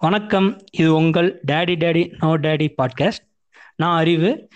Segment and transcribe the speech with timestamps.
[0.00, 0.58] வணக்கம்.
[0.72, 3.24] இது உங்கள் daddy daddy no daddy podcast
[3.76, 4.48] நான் அறிவு.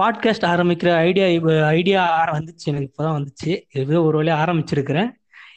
[0.00, 1.26] பாட்காஸ்ட் ஆரம்பிக்கிற ஐடியா
[1.66, 2.02] ஐடியா
[2.32, 2.64] வந்துச்சு.
[2.64, 3.62] எனக்கு இப்போ தான் வந்துச்சு.
[3.72, 5.10] இது ஒரு வழியாக ஆரம்பிச்சிருக்கிறேன்.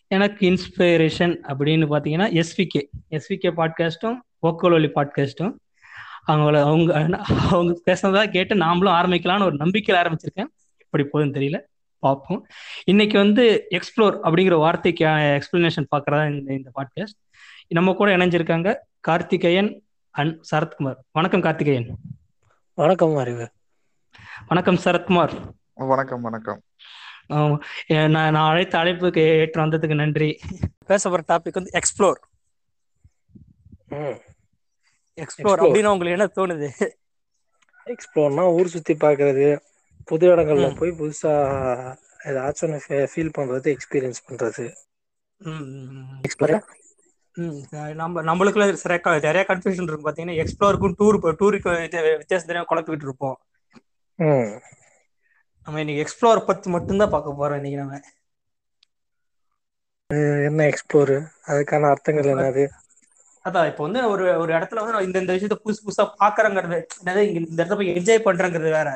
[0.08, 5.54] எனக்கு இன்ஸ்பிரேஷன் அப்படின்னு பார்த்தீங்கன்னா எஸ்விகே எஸ்விகே பாட்காஸ்ட்டும் ஒக்கோலொலி பாட்காஸ்ட்டும்
[6.28, 7.18] அவங்கள அவங்க
[7.50, 10.52] அவங்க பேசுனதாக கேட்டு நாமளும் ஆரம்பிக்கலாம்னு ஒரு நம்பிக்கையில் ஆரம்பிச்சிருக்கேன்.
[10.78, 11.60] எப்படி போகுதுன்னு தெரியல.
[12.00, 12.48] பார்ப்போம்.
[12.86, 17.20] இன்னைக்கு வந்து எக்ஸ்ப்ளோர் அப்படிங்கிற வார்த்தைக்கு எக்ஸ்பிளனேஷன் பார்க்குறதா இந்த இந்த பாட்காஸ்ட்
[17.76, 18.70] நம்ம கூட இணைஞ்சிருக்காங்க
[19.00, 19.70] கார்த்திகேயன்
[20.10, 20.98] அண்ட் சரத்குமார்.
[21.12, 21.88] வணக்கம் கார்த்திகேயன்.
[22.74, 23.46] வணக்கம் அறிவு.
[24.48, 25.34] வணக்கம் சரத்குமார்.
[25.74, 26.60] வணக்கம் வணக்கம்.
[27.88, 30.40] நான் நான் அழைத்த அழைப்புக்கு ஏற்று வந்ததுக்கு நன்றி.
[30.86, 32.20] பேச போற டாபிக் வந்து எக்ஸ்ப்ளோர்
[35.22, 35.64] எக்ஸ்ப்ளோர் Explore.
[35.64, 36.70] அப்படின்னு உங்களுக்கு என்ன தோணுது?
[37.86, 39.60] எக்ஸ்ப்ளோர்னா ஊர் சுத்தி பார்க்கிறது
[40.06, 40.76] புது இடங்கள்ல.
[40.76, 41.34] போய் புதுசா
[42.26, 44.66] ஏதாச்சும் ஃபீல் பண்றது எக்ஸ்பீரியன்ஸ் பண்றது.
[48.00, 50.08] நம்ம நம்மளுக்குள்ள நிறைய நிறைய கன்ஃபியூஷன் இருக்கும்.
[50.08, 51.72] பாத்தீங்கன்னா எக்ஸ்ப்ளோருக்கும் டூர் டூருக்கு
[52.22, 53.38] வித்தியாசம் தெரியாம குழப்பிக்கிட்டு இருப்போம்.
[55.68, 58.00] நம்ம இன்னைக்கு எக்ஸ்ப்ளோர் பத்தி மட்டும்தான் பார்க்க போறோம் இன்னைக்கு நம்ம.
[60.48, 61.16] என்ன எக்ஸ்ப்ளோர்
[61.52, 62.64] அதுக்கான அர்த்தங்கள் என்னது?
[63.46, 67.60] அதான் இப்போ வந்து ஒரு ஒரு இடத்துல வந்து இந்த இந்த விஷயத்த புதுசு புதுசா பாக்குறேங்கிறது என்னது இந்த
[67.60, 68.90] இடத்துல போய் என்ஜாய் பண்றேங்கிறது வேற.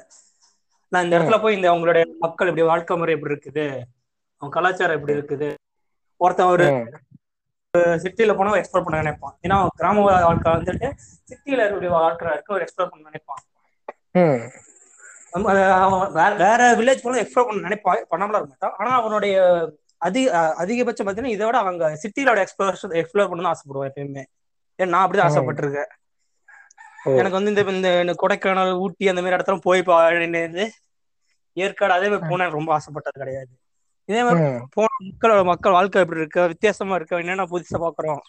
[0.92, 3.66] நான் இந்த இடத்துல போய் இந்த அவங்களுடைய மக்கள் இப்படி வாழ்க்கை முறை எப்படி இருக்குது?
[4.42, 5.50] அவங்க கலாச்சாரம் எப்படி இருக்குது?
[6.22, 6.66] ஒருத்தன் ஒரு
[7.76, 9.36] ம், சிட்டில போனா எக்ஸ்ப்ளோர் பண்ண நினைப்பான்.
[9.44, 10.88] ஏன்னா கிராம வாழ்க்கை வந்துட்டு
[11.30, 13.44] சிட்டில இருக்கக்கூடிய வாழ்க்கை இருக்க ஒரு எக்ஸ்ப்ளோர் பண்ண நினைப்பான்.
[16.14, 17.96] வேற வேற வில்லேஜ் போல எக்ஸ்ப்ளோர் பண்ண நினைப்பான்.
[17.96, 18.76] பண்ணாமல இருக்க மாட்டான்.
[18.78, 19.36] ஆனா அவனுடைய
[19.98, 24.24] அதிக அதிகபட்சம் பார்த்தீங்கன்னா இதை விட அவங்க சிட்டிலோட எக்ஸ்ப்ளோர் எக்ஸ்ப்ளோர் பண்ணணும் ஆசைப்படுவான் எப்பயுமே.
[24.80, 25.28] ஏன்னா நான் அப்படிதான்.
[25.28, 25.92] ஆசைப்பட்டிருக்கேன்.
[27.16, 29.84] எனக்கு வந்து இந்த இந்த கொடைக்கானல் ஊட்டி அந்த மாதிரி இடத்துல போய்
[31.58, 33.54] ஏற்காடு அதே மாதிரி போன ரொம்ப ஆசைப்பட்டது கிடையாது.
[34.10, 34.42] இதே மாதிரி
[34.76, 36.42] போன மக்களோட மக்கள் வாழ்க்கை எப்படி இருக்கு?
[36.54, 37.22] வித்தியாசமா இருக்கு?
[37.24, 38.22] என்னென்ன புதுசா பாக்குறோம்.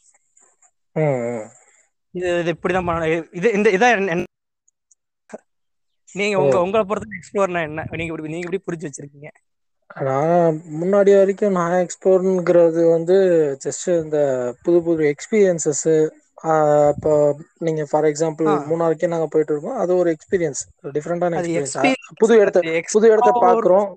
[2.15, 4.25] இது இது இப்படிதான் பண்ண இது இந்த இதான்
[6.09, 7.81] நீங்க உங்க உங்களை பொறுத்த எக்ஸ்ப்ளோர்னா என்ன?
[7.99, 9.31] நீங்க இப்படி நீங்க இப்படி புரிஞ்சு வச்சிருக்கீங்க.
[10.07, 13.17] நான் முன்னாடி வரைக்கும் நான் எக்ஸ்ப்ளோர்ங்கிறது வந்து
[13.65, 14.19] ஜஸ்ட் இந்த
[14.65, 15.85] புது புது எக்ஸ்பீரியன்சஸ்
[16.95, 17.13] இப்போ
[17.67, 18.49] நீங்க ஃபார் எக்ஸாம்பிள்.
[18.71, 19.79] மூணாருக்கே நாங்க போயிட்டு இருக்கோம்.
[19.83, 20.63] அது ஒரு எக்ஸ்பீரியன்ஸ்
[20.97, 21.77] டிஃப்ரெண்டான எக்ஸ்பீரியன்ஸ்
[22.23, 22.61] புது இடத்த
[22.95, 23.89] புது இடத்த பாக்குறோம்.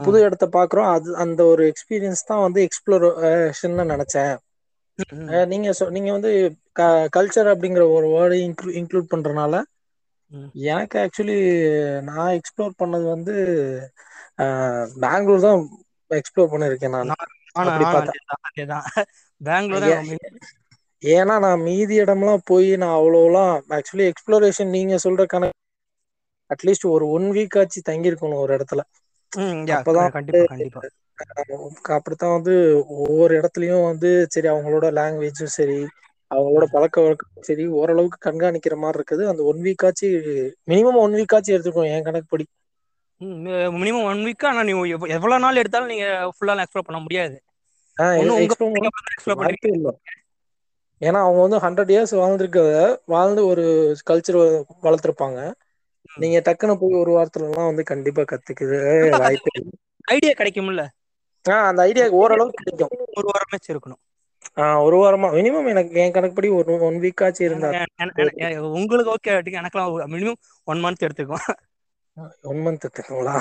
[0.00, 0.90] புது இடத்த பாக்குறோம்.
[0.94, 4.34] அது அந்த ஒரு எக்ஸ்பீரியன்ஸ் தான் வந்து எக்ஸ்ப்ளோரேஷன் நினைச்சேன்.
[5.52, 6.30] நீங்க நீங்க வந்து
[7.16, 8.38] கல்ச்சர் அப்படிங்கிற ஒரு வேர்டை
[8.80, 9.54] இன்க்ளூட் பண்றதுனால.
[10.72, 11.36] எனக்கு ஆக்சுவலி
[12.08, 13.34] நான் எக்ஸ்ப்ளோர் பண்ணது வந்து
[15.02, 15.62] பெங்களூர் தான்
[16.10, 17.12] எக்ஸ்ப்ளோர் பண்ணிருக்கேன் நான்.
[19.40, 19.88] பெங்களூர்
[21.02, 25.58] ஏன்னா நான் மீதி இடம்லாம் போய் நான் அவ்வளோலாம் ஆக்சுவலி எக்ஸ்ப்ளோரேஷன் நீங்க சொல்ற கணக்கு
[26.50, 28.82] அட்லீஸ்ட் ஒரு ஒன் வீக் ஆச்சு தங்கியிருக்கணும் ஒரு இடத்துல.
[29.36, 30.80] அப்பதான் கண்டிப்பா கண்டிப்பா.
[31.82, 35.86] அப்படித்தான் வந்து ஒவ்வொரு இடத்துலயும் வந்து சரி அவங்களோட லாங்குவேஜும் சரி
[36.34, 39.28] அவங்களோட பழக்க வழக்கம் சரி ஓரளவுக்கு கண்காணிக்கிற மாதிரி இருக்குது.
[39.28, 40.08] அந்த ஒன் வீக் ஆச்சு
[40.70, 42.46] மினிமம் ஒன் வீக் ஆச்சு எடுத்துக்கோ என் கணக்குப்படி.
[43.20, 47.42] மினிமம் ஒன் வீக் ஆனா எவ்வ- எவ்வளவு நாள் எடுத்தாலும் நீங்க ஃபுல்லா எக்ஸ்ப்ளோர் பண்ண முடியாது.
[51.00, 55.52] ஏன்னா அவங்க வந்து ஹண்ட்ரட் இயர்ஸ் வாழ்ந்துருக்கத வாழ்ந்து ஒரு கல்ச்சர் வளர்த்துருப்பாங்க.
[56.16, 58.78] நீங்க டக்குன்னு போய் ஒரு வாரத்துல எல்லாம் வந்து கண்டிப்பா கத்துக்குது
[59.22, 59.52] வாய்ப்பே
[60.08, 60.82] ஐடியா கிடைக்கும்ல?
[61.44, 62.92] ஆஹ் அந்த ஐடியா ஓரளவுக்கு கிடைக்கும்.
[63.14, 64.00] ஒரு வாரமாச்சு இருக்கணும்.
[64.58, 65.28] ஆஹ் ஒரு வாரமா?
[65.36, 67.70] மினிமம் எனக்கு என் கணக்குப்படி ஒரு ஒன் வீக் ஆச்சு இருந்தா
[68.78, 71.44] உங்களுக்கு ஓகே எனக்கெல்லாம் மினிமம் ஒன் மந்த் எடுத்துக்கும்
[72.44, 73.36] ஒன் மந்த் எடுத்துக்கோங்களா?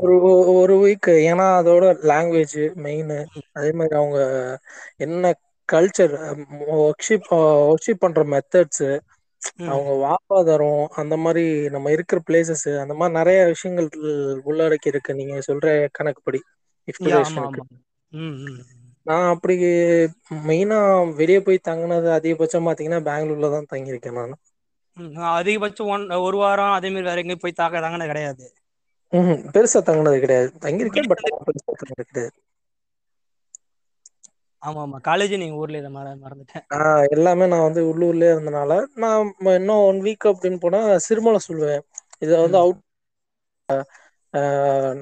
[0.00, 0.14] ஒரு
[0.54, 3.12] ஒரு வீக் ஏன்னா அதோட லாங்குவேஜ் மெயின்
[3.56, 4.18] அதே மாதிரி அவங்க
[5.00, 5.32] என்ன
[5.68, 6.14] கல்ச்சர்
[6.78, 7.28] ஒர்க்ஷிப்
[7.64, 8.86] ஒர்க்ஷிப் பண்ற மெத்தட்ஸ்
[9.68, 10.70] அவங்க வாழ்வாதாரம்
[11.00, 13.88] அந்த மாதிரி நம்ம இருக்கிற பிளேசஸ் அந்த மாதிரி நிறைய விஷயங்கள்
[14.44, 15.12] உள்ளடக்கி இருக்கு.
[15.14, 16.40] நீங்க சொல்ற கணக்குப்படி
[16.88, 17.62] எக்ஸ்பிளேஷனுக்கு.
[19.06, 19.54] நான் அப்படி
[20.46, 20.78] மெயினா
[21.16, 24.34] வெளியே போய் தங்கினது அதிகபட்சம் பாத்தீங்கன்னா பெங்களூர்ல தான் தங்கியிருக்கேன் நான்.
[24.96, 28.44] ம், அதிகபட்சம் ஒன் ஒரு வாரம் அதே மாதிரி வேற எங்கேயும் போய் தாக்க தாங்கன்னு கிடையாது.
[29.48, 30.48] பெருசா தங்கினது கிடையாது.
[30.62, 32.36] தங்கியிருக்கேன் பட் பெருசா தங்கினது கிடையாது.
[34.62, 36.66] ஆமா ஆமா காலேஜ் நீங்க ஊர்ல இதை மற மறந்துட்டேன்.
[37.14, 39.22] எல்லாமே நான் வந்து உள்ளூர்லயே இருந்தனால நான்
[39.54, 41.82] இன்னும் ஒன் வீக் அப்படின்னு போனா சிறுமலை சொல்லுவேன்.
[42.22, 42.58] இதை வந்து.
[42.58, 42.80] அவுட்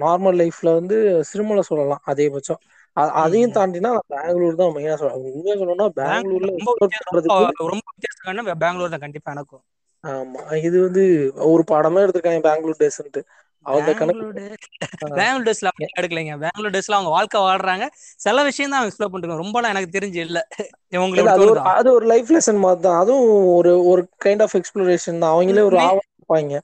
[0.02, 0.96] நார்மல் லைஃப்ல வந்து
[1.30, 2.60] சிறுமலை சொல்லலாம் அதிகபட்சம்.
[3.20, 3.54] அதையும்.
[3.56, 7.20] தாண்டினா பெங்களூர் தான் மெயினா சொல்லுவேன் உண்மையா சொல்லணும்னா பெங்களூர்ல ரொம்ப வித்தியாசம்
[8.62, 9.64] பெங்களூர் தான் கண்டிப்பா எனக்கும்.
[10.04, 10.38] ஆமா.
[10.66, 11.02] இது வந்து
[11.48, 13.22] ஒரு படமே எடுத்திருக்காங்க பெங்களூர் டேஸ்ன்ட்டு
[13.64, 15.68] பெங்களூர் டேஸ்ல
[16.00, 17.86] எடுக்கலைங்க பெங்களூர் டேஸ்ல அவங்க வாழ்க்கை வாழ்றாங்க.
[18.16, 20.38] சில விஷயம் தான் எக்ஸ்ப்ளோர் பண்ணிருக்கோம் ரொம்பலாம் எனக்கு தெரிஞ்சு இல்ல.
[20.98, 23.00] உங்களுக்கு அது ஒரு தோணுதா அது ஒரு லைஃப் லெசன் மாதிரி தான்.
[23.00, 25.34] அதுவும் ஒரு ஒரு கைண்ட் ஆஃப் எக்ஸ்ப்ளோரேஷன் தான்.
[25.34, 26.54] அவங்களே ஒரு ஆவணம் இருப்பாங்க.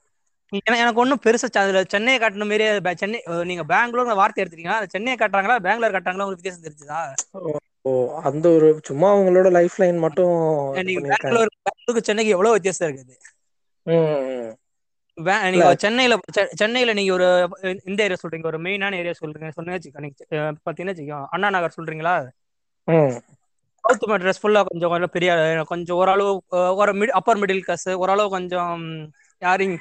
[0.53, 4.43] எனக்கு எனக்கு ஒன்றும் பெருசா ச- அதுல சென்னையை காட்டின மாரியே ப- சென்னை அஹ் நீங்க பெங்களூர் வார்த்தை
[4.43, 6.99] எடுத்துட்டீங்கன்னா சென்னையை காட்டுறாங்களா பெங்களூர் காட்டுறாங்களா உங்களுக்கு வித்தியாசம் தெரிஞ்சுதா?
[7.81, 7.91] ஓ
[8.23, 10.35] அந்த ஒரு சும்மா அவங்களோட லைஃப் லைன் மட்டும்
[10.73, 13.15] பெங்களூருக்கு சென்னைக்கு எவ்வளவு வித்தியாசம் இருக்குது?
[15.45, 16.15] நீங்க சென்னையில
[16.59, 17.27] சென்னையில நீங்க ஒரு
[17.85, 20.15] இந்த ஏரியா சொல்றீங்க ஒரு மெயினான ஏரியா சொல்றீங்க சொன்னீங்க நீங்க
[20.65, 20.95] பாத்தீங்கன்னா
[21.29, 22.15] அண்ணா நகர் சொல்றீங்களா.
[23.83, 25.31] சவுத் மெட்ரஸ் ஃபுல்லா கொஞ்சம் கொஞ்சம் பெரிய
[25.69, 26.31] கொஞ்சம் ஓரளவு
[26.81, 28.81] ஒரு மிட் அப்பர் மிடில் கிளாஸ் ஓரளவு கொஞ்சம்
[29.41, 29.75] யாரும்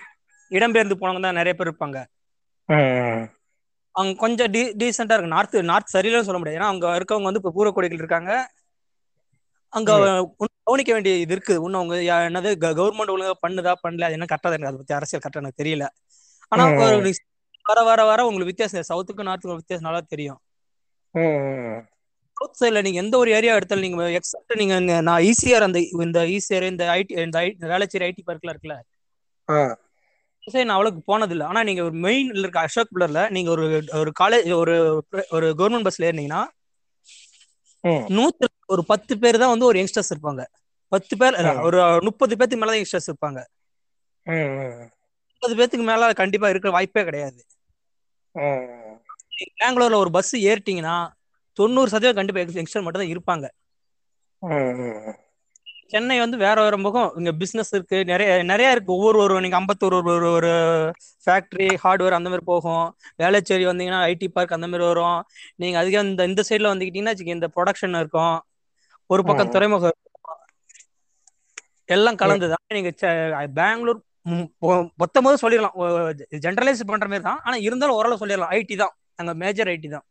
[0.50, 1.98] இடம்பெயர்ந்து போனவங்க தான் நிறைய பேர் இருப்பாங்க.
[2.68, 3.24] ம்.
[3.94, 5.34] அங்க கொஞ்சம் டீ டீசெண்டா இருக்கு.
[5.34, 6.60] நார்த் நார்த் சரியில்லைன்னு சொல்ல முடியாது.
[6.60, 8.30] ஏன்னா அங்க இருக்கவங்க வந்து இப்போ பூரக்குடிகள் இருக்காங்க.
[9.76, 9.90] அங்க
[10.67, 11.58] கவனிக்க வேண்டிய இது இருக்குது.
[11.67, 11.96] இன்னும் அவங்க
[12.28, 15.87] என்னது கவர்மெண்ட் ஒழுங்கா பண்ணுதா பண்ணல அது என்ன கரெக்டா எனக்கு அதை பத்தி அரசியல் கரெக்டா எனக்கு தெரியல.
[16.52, 16.64] ஆனா
[17.64, 20.40] வர வர வர உங்களுக்கு வித்தியாசம் சவுத்துக்கும் நார்த்துக்கும் வித்தியாசம் நல்லா தெரியும்.
[22.37, 24.75] சவுத் சைட்ல நீங்க எந்த ஒரு ஏரியா எடுத்தாலும் நீங்க எக்ஸப்ட் நீங்க
[25.08, 27.38] நான் ஈசிஆர் அந்த இந்த ஈசிஆர் இந்த ஐடி இந்த
[27.72, 28.76] வேளச்சேரி ஐடி பார்க்ல இருக்குல்ல.
[30.44, 31.46] சரி நான் அவ்வளவுக்கு போனதில்லை.
[31.50, 33.64] ஆனா நீங்க ஒரு மெயின்ல இருக்க அசோக் பில்லர்ல நீங்க ஒரு
[34.00, 34.75] ஒரு காலேஜ் ஒரு
[35.37, 36.43] ஒரு கவர்மெண்ட் பஸ்ல ஏறினீங்கன்னா
[37.86, 38.04] ம்.
[38.16, 40.42] நூத்து ஒரு பத்து பேர் தான் வந்து ஒரு யங்ஸ்டர்ஸ் இருப்பாங்க
[40.92, 41.36] பத்து பேர்.
[41.66, 41.78] ஒரு
[42.08, 43.40] முப்பது பேத்துக்கு மேல யங்ஸ்டர்ஸ் இருப்பாங்க.
[45.30, 47.40] முப்பது பேத்துக்கு மேல கண்டிப்பா இருக்க வாய்ப்பே கிடையாது
[49.56, 50.96] பெங்களூர்ல ஒரு பஸ் ஏறிட்டீங்கன்னா
[51.56, 53.46] தொண்ணூறு சதவீதம் கண்டிப்பா யங்ஸ்டர் மட்டும் தான் இருப்பாங்க.
[55.86, 57.12] சென்னை வந்து வேற வேற முகம்.
[57.16, 58.04] இங்க பிசினஸ் இருக்கு.
[58.04, 58.92] நிறைய நிறைய இருக்கு.
[58.92, 60.46] ஒவ்வொரு ஒரு நீங்க ஐம்பத்தோரு ஒரு ஒரு ஒரு
[61.26, 62.96] ஃபேக்டரி ஹார்ட்வேர் அந்த மாதிரி போகும்.
[63.22, 65.24] வேளச்சேரி வந்தீங்கன்னா ஐடி பார்க் அந்த மாதிரி வரும்.
[65.56, 68.40] நீங்க அதுக்கு இந்த இந்த சைட்ல வந்துக்கிட்டீங்கன்னா இந்த ப்ரொடக்ஷன் இருக்கும்.
[69.06, 69.50] ஒரு பக்கம்.
[69.50, 70.44] துறைமுகம் இருக்கும்.
[71.84, 72.16] எல்லாம்.
[72.16, 72.90] கலந்துதான் நீங்க
[73.54, 76.20] பெங்களூர் ம், பொ- மொத்தமாக சொல்லிடலாம்.
[76.30, 77.40] ஜென்ரலைஸ் பண்ற மாதிரி தான்.
[77.44, 78.54] ஆனா இருந்தாலும் ஓரளவு சொல்லிடலாம்.
[78.54, 78.96] ஐடி தான்.
[79.14, 80.04] அங்க மேஜர் ஐடி தான்.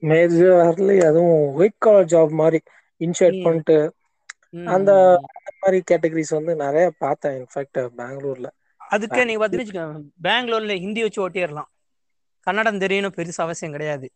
[0.00, 2.62] மேஜர்லி அதுவும் ஒயிட் காலர் ஜாப் மாதிரி
[2.98, 3.98] இன்ஷர்ட் பண்ணிட்டு
[4.54, 4.92] அந்த.
[5.28, 8.48] அந்த மாதிரி கேட்டகரிஸ் வந்து நிறைய பார்த்தேன் இன்ஃபேக்ட் பெங்களூர்ல.
[8.80, 11.70] அதுக்கே நீங்க வச்சுக்கோங்க, பெங்களூர்ல ஹிந்தி வச்சு ஓட்டிடலாம்.
[12.46, 14.06] கன்னடம் தெரியணும் பெருசு அவசியம் கிடையாது.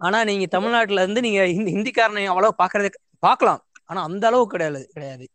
[0.00, 3.62] ஆனா நீங்க தமிழ்நாட்டுல இருந்து நீங்க ஹிந்தி ஹிந்திக்காரனை அவ்வளவு பாக்குறதே பார்க்கலாம்.
[3.90, 5.26] ஆனா அந்த அளவுக்கு கிடையாது கிடையாது.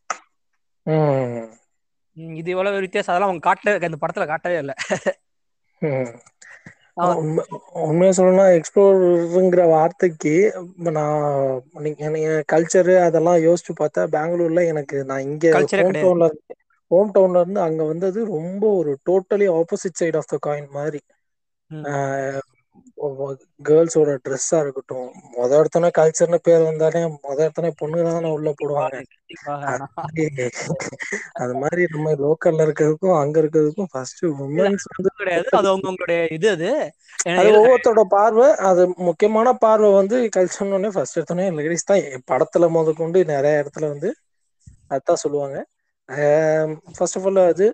[2.38, 3.12] இது எவ்வளவு வித்தியாசம்.
[3.14, 4.76] அதெல்லாம் அவங்க காட்டல இந்த படத்துல காட்டவே இல்லை.
[7.84, 10.34] உண்மையை சொல்லணும்னா எக்ஸ்ப்ளோருங்கிற வார்த்தைக்கு
[10.90, 11.24] நான்
[11.86, 16.56] நீங்க கல்ச்சரு அதெல்லாம் யோசிச்சு பார்த்தா பெங்களூர்ல எனக்கு நான் இங்க ஹோம் டவுன்ல இருந்து
[16.92, 21.02] ஹோம் டவுன்ல இருந்து அங்க வந்தது ரொம்ப ஒரு totally opposite side of the coin மாதிரி.
[23.68, 29.00] கேர்ள்ஸோட ட்ரெஸ்ஸா இருக்கட்டும் முத இடத்தன கல்ச்சர்னு பேர் வந்தாலே முத இடத்தன பொண்ணுங்க தானே உள்ள போடுவாங்க.
[31.42, 35.48] அது மாதிரி நம்ம லோக்கல்ல இருக்கிறதுக்கும் அங்க இருக்கிறதுக்கும் ஃபர்ஸ்ட் உமன்ஸ் வந்து கிடையாது.
[35.60, 36.72] அது அவங்க உங்களுடைய இது அது.
[37.40, 42.04] அது பார்வை அது முக்கியமான பார்வை வந்து கல்ச்சர்னு ஃபர்ஸ்ட் எடுத்தோடனே லேடிஸ் தான்.
[42.32, 44.12] படத்துல முதற்கொண்டு நிறைய இடத்துல வந்து
[44.96, 45.58] அதான் சொல்லுவாங்க.
[46.96, 47.68] ஃபர்ஸ்ட் ஆஃப் ஆல் அது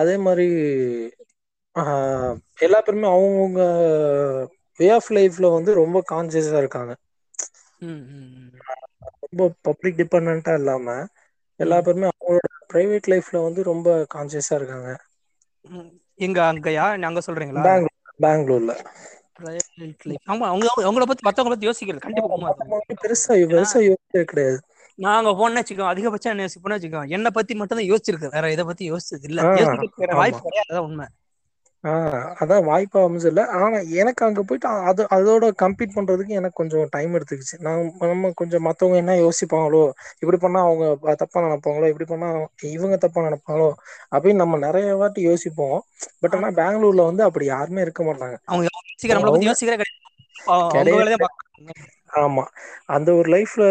[0.00, 0.46] அதே மாதிரி
[2.60, 3.62] எல்லா பேருமே அவங்கவுங்க
[4.80, 6.92] வே ஆஃப் லைஃப்ல வந்து ரொம்ப கான்சியஸா இருக்காங்க.
[9.24, 10.86] ரொம்ப பப்ளிக் டிபெண்டா இல்லாம
[11.60, 12.40] எல்லா பேருமே அவங்களோட
[12.72, 14.90] பிரைவேட் லைஃப்ல வந்து ரொம்ப கான்சியஸா இருக்காங்க.
[16.18, 16.84] எங்க அங்கயா?
[17.08, 17.64] அங்க சொல்றீங்களா?
[17.66, 18.72] பெங்களூர் பெங்களூர்ல.
[20.30, 22.36] ஆமா அவங்க அவங்க- அவங்கள பத்தி மத்தவங்கள பத்தி யோசிக்கிறது கண்டிப்பா
[23.02, 24.58] பெருசா பெருசா யோசிச்சது கிடையாது.
[24.98, 28.84] நாங்க போன வச்சுக்கோ அதிகபட்சம் என்ன யோசிப்போம்னு வச்சுக்கோ என்னை பத்தி மட்டும் தான் யோசிச்சிருக்கு வேற இதை பத்தி
[28.92, 29.40] யோசிச்சது இல்ல.
[29.54, 31.06] யோசிக்க வாய்ப்பு கிடையாது அதான் உண்மை.
[32.40, 33.66] அதான் வாய்ப்பா அமைஞ்சல ஆனா
[34.00, 37.56] எனக்கு அங்க போயிட்டு அது அதோட கம்பீட் பண்றதுக்கு எனக்கு கொஞ்சம் டைம் எடுத்துக்கிச்சு.
[37.58, 39.82] நான் நம்ம கொஞ்சம் மத்தவங்க என்ன யோசிப்பாங்களோ
[40.18, 40.84] இப்படி பண்ணா அவங்க
[41.22, 42.28] தப்பா நினைப்பாங்களோ இப்படி பண்ணா
[42.72, 43.70] இவங்க தப்பா நினைப்பாங்களோ
[44.12, 45.78] அப்படின்னு நம்ம நிறைய வாட்டி யோசிப்போம்.
[46.22, 48.36] பட் ஆனா பெங்களூர்ல வந்து அப்படி யாருமே இருக்க மாட்டாங்க.
[52.20, 52.44] ஆமா.
[52.94, 53.64] அந்த ஒரு லைஃப்ல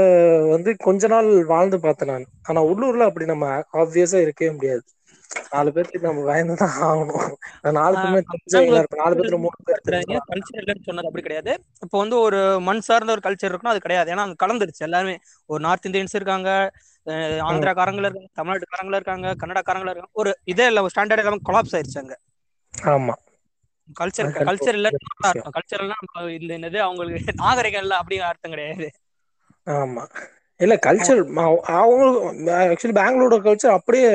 [0.52, 2.28] வந்து கொஞ்ச நாள் வாழ்ந்து பார்த்தேன் நான்.
[2.44, 4.84] ஆனா உள்ளூர்ல அப்படி நம்ம ஆப்வியஸா இருக்கவே முடியாது.
[5.52, 7.26] நாலு பேருக்கு நம்ம பயந்துதான் ஆகணும்.
[7.78, 7.96] நாலு
[8.96, 9.82] நாலு பேர்த்துல மூணு பேர்
[10.30, 11.52] கல்ச்சர் இல்லைன்னு சொன்னது அப்படி கிடையாது.
[11.86, 14.12] இப்போ வந்து ஒரு மண் சார்ந்த ஒரு கல்ச்சர் இருக்குன்னா அது கிடையாது.
[14.14, 14.86] ஏன்னா அது கலந்துருச்சு.
[14.88, 15.16] எல்லாருமே
[15.50, 16.50] ஒரு நார்த் இந்தியன்ஸ் இருக்காங்க
[17.48, 20.14] ஆந்திராக்காரங்களும் இருக்காங்க தமிழ்நாட்டுக்காரங்களும் இருக்காங்க கன்னடக்காரங்களும் இருக்காங்க.
[20.14, 22.16] ஒரு இதே இல்லை ஸ்டாண்டர்ட் எல்லாமே கொலாப்ஸ் ஆயிருச்சு அங்க.
[22.74, 23.16] ஆமா.
[24.00, 24.90] கல்ச்சர் கல்ச்சர் இல்ல
[25.22, 25.98] விஷயம் கல்ச்சர்னா
[26.38, 28.88] இந்த என்னது அவங்களுக்கு நாகரிகம் இல்ல அப்படிங்கிற அர்த்தம் கிடையாது.
[29.74, 30.04] ஆமா.
[30.60, 31.22] இல்ல கல்ச்சர்
[31.76, 32.06] அவங்க
[32.64, 34.08] ஆக்சுவலி பெங்களூரோட கல்ச்சர் அப்படியே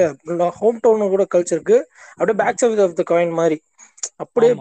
[0.59, 1.79] ஹோம் டவுனோட கல்ச்சருக்கு
[2.19, 3.59] அப்படியே back side of the coin மாதிரி.
[4.23, 4.53] அப்படியே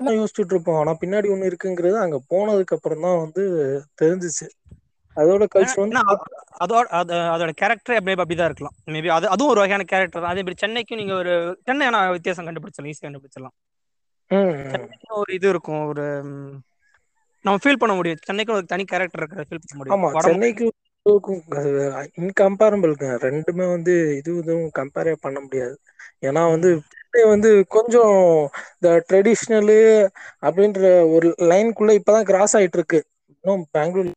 [0.00, 0.78] நம்ம யோசிச்சுட்டு இருப்போம்.
[0.80, 3.42] ஆனா பின்னாடி ஒண்ணு இருக்குங்கிறது அங்க போனதுக்கு அப்புறம் தான் வந்து
[4.02, 4.46] தெரிஞ்சுச்சு.
[5.16, 5.98] அதோட கல்ச்சர் வந்து
[6.64, 8.76] அதோட அது அதோட கேரக்டர் அப்படியே அப்படிதான் இருக்கலாம்.
[8.94, 10.32] மேபி அது அதுவும் ஒரு வகையான கேரக்டர் தான்.
[10.32, 11.34] அதே மாதிரி சென்னைக்கும் நீங்க ஒரு
[11.68, 11.86] சென்னை
[12.16, 13.56] வித்தியாசம் கண்டுபிடிச்சலாம் ஈஸியாக கண்டுபிடிச்சலாம்
[15.20, 16.04] ஒரு இது இருக்கும் ஒரு
[17.44, 18.20] நம்ம ஃபீல் பண்ண முடியும்.
[18.26, 19.86] சென்னைக்கும் ஒரு தனி கேரக்டர் இருக்கிற ஃபீல் பண்ண முடியும்.
[19.94, 20.66] ஆமா சென்னைக்கு
[22.20, 25.76] இன்கம்பேரபிள்ங்க ரெண்டுமே வந்து இது இதுவும் கம்பேரே பண்ண முடியாது.
[26.28, 28.02] ஏன்னா வந்து சென்னை வந்து கொஞ்சோ
[28.74, 29.78] இந்த ட்ரெடிஷ்னலு
[30.48, 30.82] அப்டின்ற
[31.16, 33.00] ஒரு லைன்க்குள்ள இப்பதா கிராஸ் ஆயிட்டு இருக்கு
[33.44, 34.10] இன்னு பெங்களூர்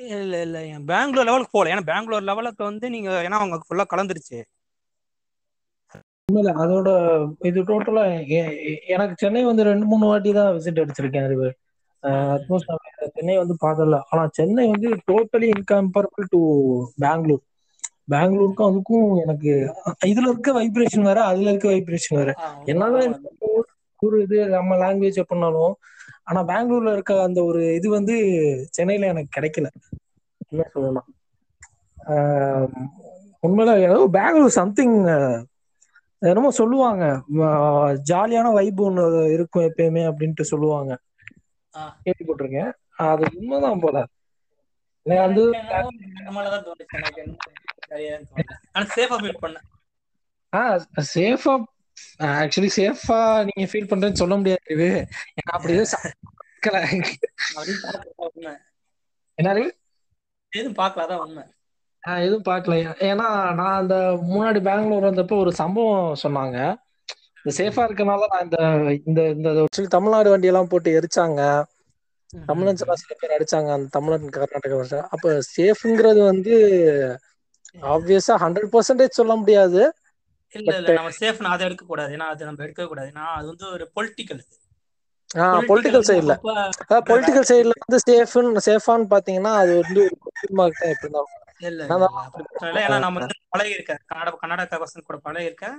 [0.00, 0.58] இல்ல இல்ல
[0.90, 4.38] பெங்களூர் லெவலுக்கு போல ஏன்னா பெங்களூர் லெவலுக்கு வந்து நீங்க ஏன்னா அவங்க ஃபுல்லா கலந்துருச்சு.
[6.28, 6.88] உண்மையில அதோட
[7.48, 8.04] இது டோட்டலா
[8.94, 11.48] எனக்கு சென்னை வந்து ரெண்டு மூணு வாட்டி தான் விசிட் அடிச்சிருக்கேன் அறிவு
[12.34, 12.72] அட்மோஸ்ட்
[13.14, 16.40] சென்னை வந்து பார்த்ததில்ல ஆனா சென்னை வந்து டோட்டலி இன்கம்பேரபிள் டு
[16.98, 17.44] பெங்களூர்
[18.12, 19.52] பெங்களூருக்கும் அதுக்கும் எனக்கு
[20.10, 22.32] இதுல இருக்க வைப்ரேஷன் வேற அதுல இருக்க வைப்ரேஷன் வேற.
[22.64, 23.14] என்னதான்
[24.24, 25.74] இது நம்ம லாங்குவேஜ் எப்படினாலும்
[26.24, 28.14] ஆனா பெங்களூர்ல இருக்க அந்த ஒரு இது வந்து
[28.76, 29.68] சென்னையில எனக்கு கிடைக்கல.
[30.46, 31.08] என்ன சொல்லலாம்
[33.42, 34.96] உண்மையில ஏதோ பெங்களூர் சம்திங்
[36.22, 37.04] என்னமோ சொல்லுவாங்க.
[38.10, 39.02] ஜாலியான வைப் ஒண்ணு
[39.34, 40.92] இருக்கும் எப்பயுமே அப்படின்ட்டு சொல்லுவாங்க.
[42.04, 42.72] கேள்விப்பட்டிருக்கேன்.
[43.04, 43.96] அது உண்மைதான் போல.
[45.06, 45.80] என்ன
[50.52, 50.68] ஆனா
[51.14, 51.54] சேஃபா
[52.22, 54.86] ஆக்சுவலி சேஃபா நீங்க ஃபீல் பண்றேன்னு சொல்ல முடியாது
[55.32, 56.78] ஏன்னா அப்படி எதுவும் சாக்கல.
[57.56, 58.52] அப்படின்னு பார்க்கல உண்மை.
[59.38, 59.64] என்னது
[60.52, 61.44] எதுவும் பார்க்கல அதான் உண்மை.
[62.22, 62.74] எதுவும் பார்க்கல
[63.08, 63.94] ஏன்னா நான் அந்த
[64.30, 66.58] முன்னாடி பெங்களூர் வந்தப்போ ஒரு சம்பவம் சொன்னாங்க.
[67.44, 68.58] இந்த சேஃபா இருக்கனால நான் இந்த
[69.04, 69.50] இந்த இந்த
[69.94, 71.40] தமிழ்நாடு வண்டி எல்லாம் போட்டு எரிச்சாங்க.
[72.80, 74.78] எல்லாம் சில பேர் அடிச்சாங்க அந்த தமிழன் கர்நாடகா
[75.10, 76.54] அப்ப சேஃப்ங்கிறது வந்து
[77.90, 79.82] ஆப்வியஸா ஹண்ட்ரட் பர்சன்டேஜ் சொல்ல முடியாது.
[80.54, 82.12] இல்ல இல்ல நம்ம சேஃப் அதை எடுக்க கூடாது.
[82.16, 83.10] ஏன்னா அது நம்ம எடுக்க கூடாது.
[83.12, 84.42] ஏன்னா அது வந்து ஒரு பொலிட்டிக்கல்
[85.52, 86.34] பொலிட்டிக்கல் சைட்ல
[87.08, 90.14] பொலிட்டிக்கல் சைடுல வந்து சேஃப்னு சேஃபான்னு பாத்தீங்கன்னா அது வந்து ஒரு
[90.84, 91.32] எப்படி இருந்தாலும்.
[92.80, 93.18] ஏன்னா நம்ம
[93.52, 95.76] பழகி இருக்கேன் கன்னட கர்நாடகா பசங்க கூட பழகி இருக்கேன்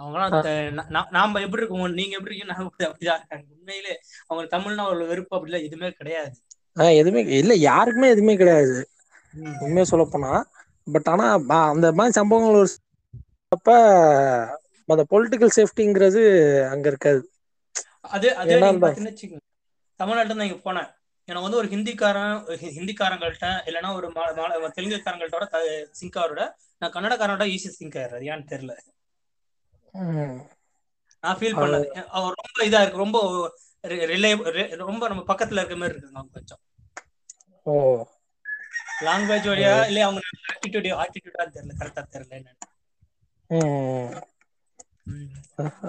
[0.00, 3.44] அவங்களாம் நாம எப்படி இருக்கோம் நீங்க எப்படி இருக்கீங்க அப்படி- அப்படிதான் இருக்காங்க.
[3.56, 6.32] உண்மையிலே அவங்க தமிழ்னா ஒரு வெறுப்பு அப்படி இல்ல எதுவுமே கிடையாது.
[6.76, 8.88] ஆஹ் எதுவுமே இல்ல யாருக்குமே எதுவுமே கிடையாது.
[9.60, 10.50] உண்மையா சொல்ல போனா.
[10.92, 12.68] பட் ஆனா அந்த மாதிரி சம்பவங்கள் ஒரு
[13.48, 13.72] அப்ப
[14.86, 16.22] அந்த பொலிட்டிக்கல் சேஃப்டிங்கிறது
[16.68, 17.30] அங்க இருக்காது.
[18.00, 18.58] அது அதே
[19.96, 20.88] தமிழ்நாட்டுல தான் இங்க போனேன்.
[21.24, 27.94] எனக்கு வந்து ஒரு ஹிந்திக்காரன் ஹிந்திக்காரங்கள்ட்ட இல்லைன்னா ஒரு மா- மா- தெலுங்குக்காரங்கள்ட்ட சிங்காரோட நான் கன்னடக்காரனோட ஈஸி சிங்க்
[27.94, 28.76] ஆயிடுறது ஏன்னு தெரியல.
[31.22, 32.96] நான் ஃபீல் பண்ணது அவர் ரொம்ப இதா இருக்கு.
[32.96, 33.18] ரொம்ப
[33.84, 36.62] ரிலேபிள் ரொம்ப நம்ம பக்கத்துல இருக்க மாதிரி இருக்குங்க அவங்க கொஞ்சம்.
[37.66, 37.74] ஓ.
[39.00, 40.20] லாங்குவேஜ் வழியா இல்ல அவங்க
[40.54, 41.74] ஆட்டிடியூட் ஆட்டிடியூடா தெரியல.
[41.78, 42.62] கரெக்டா தெரியல என்னன்னு.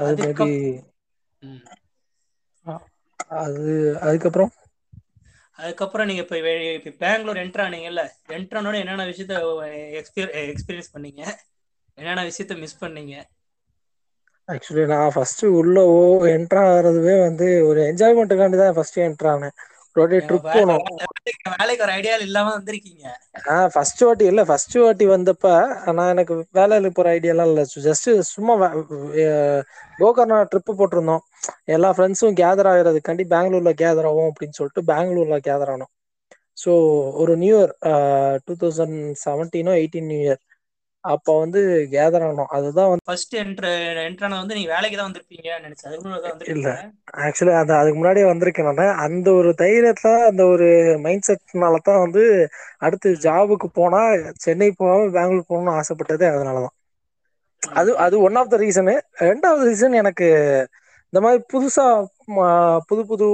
[0.02, 0.46] அது.
[3.40, 3.66] அது
[4.02, 4.54] அதுக்கப்புறம்?
[5.60, 6.38] அதுக்கப்புறம் நீங்க இப்ப
[6.98, 9.34] பெங்களூர் என்டர் ஆனீங்கல்ல என்டர் என்னென்ன விஷயத்த
[10.52, 11.24] எக்ஸ்பீரியன்ஸ் பண்ணீங்க?
[11.98, 13.14] என்னென்ன விஷயத்த மிஸ் பண்ணீங்க?
[14.50, 16.02] ஆக்சுவலி நான் ஃபர்ஸ்ட் உள்ள ஓ
[16.34, 19.56] என்ட்ரு ஆகிறதுவே வந்து ஒரு என்ஜாய்மெண்ட்டுக்காண்டி தான் ஃபர்ஸ்ட் என்ட்ரு ஆனேன்.
[19.96, 20.82] ஒரு ட்ரிப் போனோம்.
[21.04, 23.04] வேலைக்கு வேலைக்கு ஒரு ஐடியா இல்லாம வந்திருக்கீங்க.
[23.50, 25.52] ஆ ஃபர்ஸ்ட் வாட்டி இல்ல ஃபர்ஸ்ட் வாட்டி வந்தப்ப
[25.98, 27.64] நான் எனக்கு வேலையில போற ஐடியாலாம் இல்ல.
[27.88, 28.54] ஜஸ்ட் சும்மா
[30.00, 31.24] கோகர்ணா ட்ரிப் போட்டிருந்தோம்.
[31.76, 35.92] எல்லா ஃப்ரெண்ட்ஸும் கேதர் ஆகிறதுக்காண்டி பெங்களூர்ல கேதர் ஆகும் அப்படின்னு சொல்லிட்டு பெங்களூர்ல கேதர் ஆனோம்.
[36.58, 36.72] ஸோ
[37.22, 37.74] ஒரு நியூ இயர்
[38.46, 40.42] டூ தௌசண்ட் செவன்டீனோ எயிட்டீன் நியூ இயர்
[41.06, 41.60] அப்போ வந்து
[41.92, 42.52] கேதர் ஆனோம்.
[42.58, 43.72] அதுதான் வந்து ஃபர்ஸ்ட் என்ட்ரு
[44.04, 45.94] என்ட்ரு ஆனது வந்து நீங்க வேலைக்கு தான் வந்திருப்பீங்கன்னு நினைச்சேன்.
[46.54, 46.68] இல்ல.
[47.26, 48.98] ஆக்சுவலி அது அதுக்கு முன்னாடியே வந்திருக்கேன் நான்.
[49.06, 50.68] அந்த ஒரு தைரியத்துல அந்த ஒரு
[51.06, 52.24] மைண்ட் செட்னால தான் வந்து
[52.82, 53.10] அடுத்து.
[53.24, 54.02] ஜாபுக்கு போனா
[54.46, 56.76] சென்னை போகாம பெங்களூர் போகணும்னு ஆசைப்பட்டதே அதனாலதான்.
[57.62, 58.94] அது அது ஒன் ஆஃப் த ரீசனு
[59.24, 60.28] ரெண்டாவது ரீசன் எனக்கு
[61.14, 61.86] இந்த மாதிரி புதுசா
[62.90, 63.28] புது புது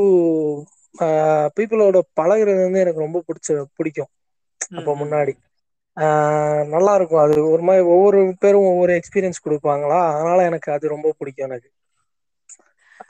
[1.58, 4.12] பீப்புளோட பழகுறது வந்து எனக்கு ரொம்ப பிடிச்ச பிடிக்கும்.
[4.72, 5.34] அப்போ முன்னாடி.
[6.74, 10.02] நல்லா இருக்கும் அது ஒரு மாதிரி ஒவ்வொரு பேரும் ஒவ்வொரு எக்ஸ்பீரியன்ஸ் கொடுப்பாங்களா?
[10.12, 11.70] அதனால எனக்கு அது ரொம்ப பிடிக்கும் எனக்கு.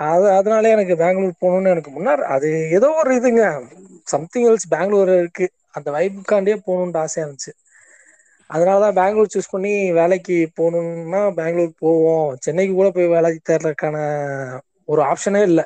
[0.05, 3.43] அது அதனால எனக்கு பெங்களூர் போகணும்னு எனக்கு முன்னாடி அது ஏதோ ஒரு இதுங்க.
[4.07, 5.47] சம்திங் எல்ஸ் பெங்களூர் இருக்கு.
[5.75, 7.51] அந்த வைப்புக்காண்டியே போகணுன்ட்டு ஆசையா இருந்துச்சு.
[8.49, 12.27] அதனாலதான் பெங்களூர் சூஸ் பண்ணி வேலைக்கு போகணும்னா பெங்களூர் போவோம்.
[12.45, 13.97] சென்னைக்கு கூட போய் வேலைக்கு தேடுறதுக்கான
[14.89, 15.65] ஒரு ஆப்ஷனே இல்லை.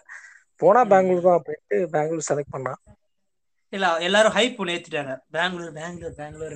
[0.62, 2.82] போனா பெங்களூர் தான் அப்படின்ட்டு பெங்களூர் செலக்ட் பண்ணான்.
[3.76, 6.56] இல்ல எல்லாரும் ஹைப் ஏத்திட்டாங்க பெங்களூர் பெங்களூர் பெங்களூர்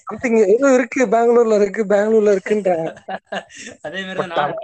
[0.00, 1.00] சம்திங் ஏதோ இருக்கு?
[1.14, 2.88] பெங்களூர்ல இருக்கு பெங்களூர்ல இருக்குன்றாங்க
[3.86, 4.60] அதே மாதிரி தான் நானும்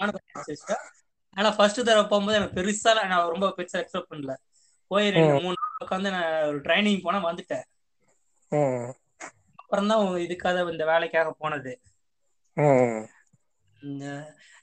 [1.37, 4.35] ஆனா ஃபர்ஸ்ட் தடவை போகும்போது எனக்கு பெருசா நான் ரொம்ப பெருசா எக்ஸ்பெக்ட் பண்ணல.
[4.91, 7.67] போய் ரெண்டு மூணு நாள் உட்காந்து நான் ஒரு ட்ரைனிங் போனா வந்துட்டேன்.
[9.61, 11.73] அப்புறம் தான் இதுக்காக இந்த வேலைக்காக போனது.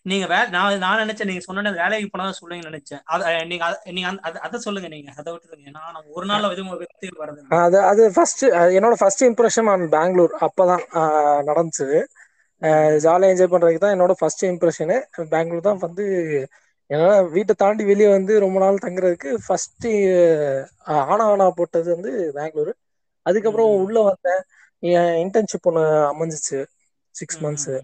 [0.04, 3.02] நீங்க வே நான் நான் நினைச்சேன் நீங்க சொன்ன வேலைக்கு போனா சொல்லுங்கன்னு நினைச்சேன்.
[3.04, 5.68] அத நீங்க அத- நீங்க அத- சொல்லுங்க நீங்க அதை விட்டுருங்க.
[5.68, 10.84] ஏன்னா நான் ஒரு எதுவும் பத்தி வரது அது அது ஃபர்ஸ்ட் என்னோட ஃபர்ஸ்ட் இம்ப்ரெஷன் ஆன் பெங்களூர் அப்பதான்
[11.48, 12.04] நடந்துச்சு.
[12.98, 16.48] ஜாலியாக என்ஜாய் பண்றதுக்கு தான் என்னோட ஃபர்ஸ்ட் இம்ப்ரெஷனு பெங்களூர் தான் வந்து
[16.86, 19.88] என்னால வீட்டை தாண்டி வெளியே வந்து ரொம்ப நாள் தங்குறதுக்கு ஃபர்ஸ்ட்
[20.84, 22.76] ஆனா போட்டது வந்து பெங்களூர்
[23.22, 23.84] அதுக்கப்புறம்.
[23.84, 24.44] உள்ள வந்தேன்.
[24.80, 26.66] என் இன்டர்ன்ஷிப் ஒன்று அமைஞ்சிச்சு.
[27.10, 27.80] சிக்ஸ் மந்த்ஸ்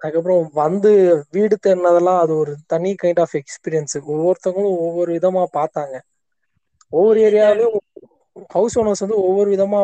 [0.00, 0.90] அதுக்கப்புறம் வந்து
[1.30, 5.94] வீடு தேடினதெல்லாம் அது ஒரு தனி கைண்ட் ஆஃப் எக்ஸ்பீரியன்ஸ் ஒவ்வொருத்தவங்களும் ஒவ்வொரு விதமா பார்த்தாங்க.
[6.92, 7.76] ஒவ்வொரு ஏரியாவிலும்
[8.50, 9.80] ஹவுஸ் ஓனர்ஸ் வந்து ஒவ்வொரு விதமா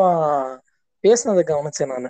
[1.03, 2.09] பேசினதை கவனிச்சேன் நான்.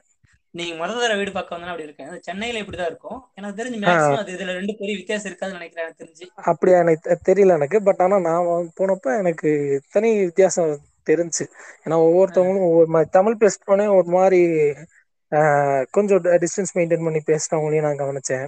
[0.53, 2.21] நீங்க முதல் தடவை வீடு பார்க்க வந்தா அப்படி இருக்கேன்.
[2.21, 3.19] சென்னையில இப்படிதான் இருக்கும்.
[3.33, 6.27] எனக்கு தெரிஞ்சு மேக்ஸிமம் அது இதுல ரெண்டு பெரிய வித்தியாசம் இருக்காதுன்னு நினைக்கிறேன் எனக்கு தெரிஞ்சு.
[6.47, 6.77] அப்படியா?
[6.79, 7.77] எனக்கு தெரியல எனக்கு.
[7.83, 9.49] பட் ஆனா நான் போனப்ப எனக்கு
[9.91, 10.73] தனி வித்தியாசம்
[11.07, 11.45] தெரிஞ்சு.
[11.85, 14.39] ஏன்னா ஒவ்வொருத்தவங்களும் ஒவ்வொரு மாதிரி தமிழ் பேசினோடனே ஒரு மாதிரி
[15.89, 18.47] கொஞ்சம் டிஸ்டன்ஸ் மெயின்டைன் பண்ணி பேசுறவங்களையும் நான் கவனிச்சேன்.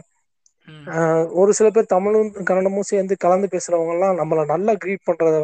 [1.33, 5.35] ஒரு சில பேர் தமிழும் கன்னடமும் சேர்ந்து கலந்து பேசுறவங்க எல்லாம் நம்மள நல்லா க்ரீட் பண்றத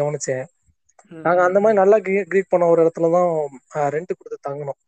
[0.00, 0.44] கவனிச்சேன்.
[1.26, 1.96] நாங்க அந்த மாதிரி நல்லா
[2.30, 3.30] க்ரீட் பண்ண ஒரு இடத்துலதான்
[3.94, 4.78] ரெண்ட் கொடுத்து தங்கணும்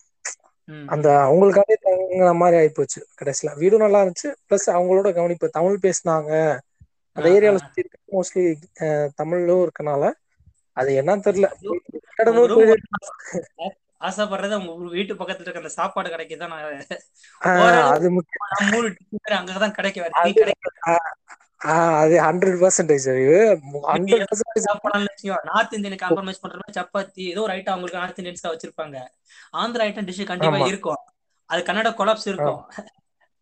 [0.88, 3.50] அந்த அவங்களுக்காகவே தங்குற மாதிரி ஆயிப்போச்சு கடைசியில.
[3.60, 4.28] வீடும் நல்லா இருந்துச்சு.
[4.48, 6.32] பிளஸ் அவங்களோட கவனிப்பு தமிழ் பேசினாங்க.
[7.16, 7.82] அந்த ஏரியால சுத்தி
[8.14, 8.44] மோஸ்ட்லி
[9.20, 10.02] தமிழ்லும் இருக்கனால
[10.76, 11.48] அது என்னன்னு தெரியல.
[14.00, 16.86] ஆசைப்படுறது உங்க வீட்டு பக்கத்துல இருக்க அந்த சாப்பாடு கிடைக்குதான்
[17.92, 18.10] அது
[18.72, 18.96] மூணு
[19.30, 20.04] அங்கதான் கிடைக்கும்.
[20.04, 20.14] அது
[22.26, 23.06] hundred percentage
[23.88, 29.06] hundred percentage north Indian compromise பண்ற மாதிரி சப்பாத்தி ஏதோ ஒரு ஐட்டம் அவங்களுக்கு நார்த் இந்தியன்ஸ் வச்சிருப்பாங்க.
[29.56, 30.96] ஆந்திரா ஐட்டம் டிஷ் கண்டிப்பா இருக்கும்.
[31.50, 32.64] அது கன்னட கொலாப்ஸ் இருக்கும்.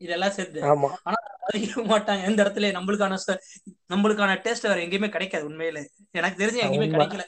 [0.00, 0.60] இதெல்லாம் சேர்த்து
[1.02, 2.24] ஆனா அதிக மாட்டாங்க.
[2.24, 3.18] எந்த இடத்துல நம்மளுக்கான
[3.92, 5.86] நம்மளுக்கான டேஸ்ட் வேற எங்கேயுமே கிடைக்காது உண்மையில.
[6.10, 7.24] எனக்கு தெரிஞ்சு எங்கேயுமே கிடைக்கல.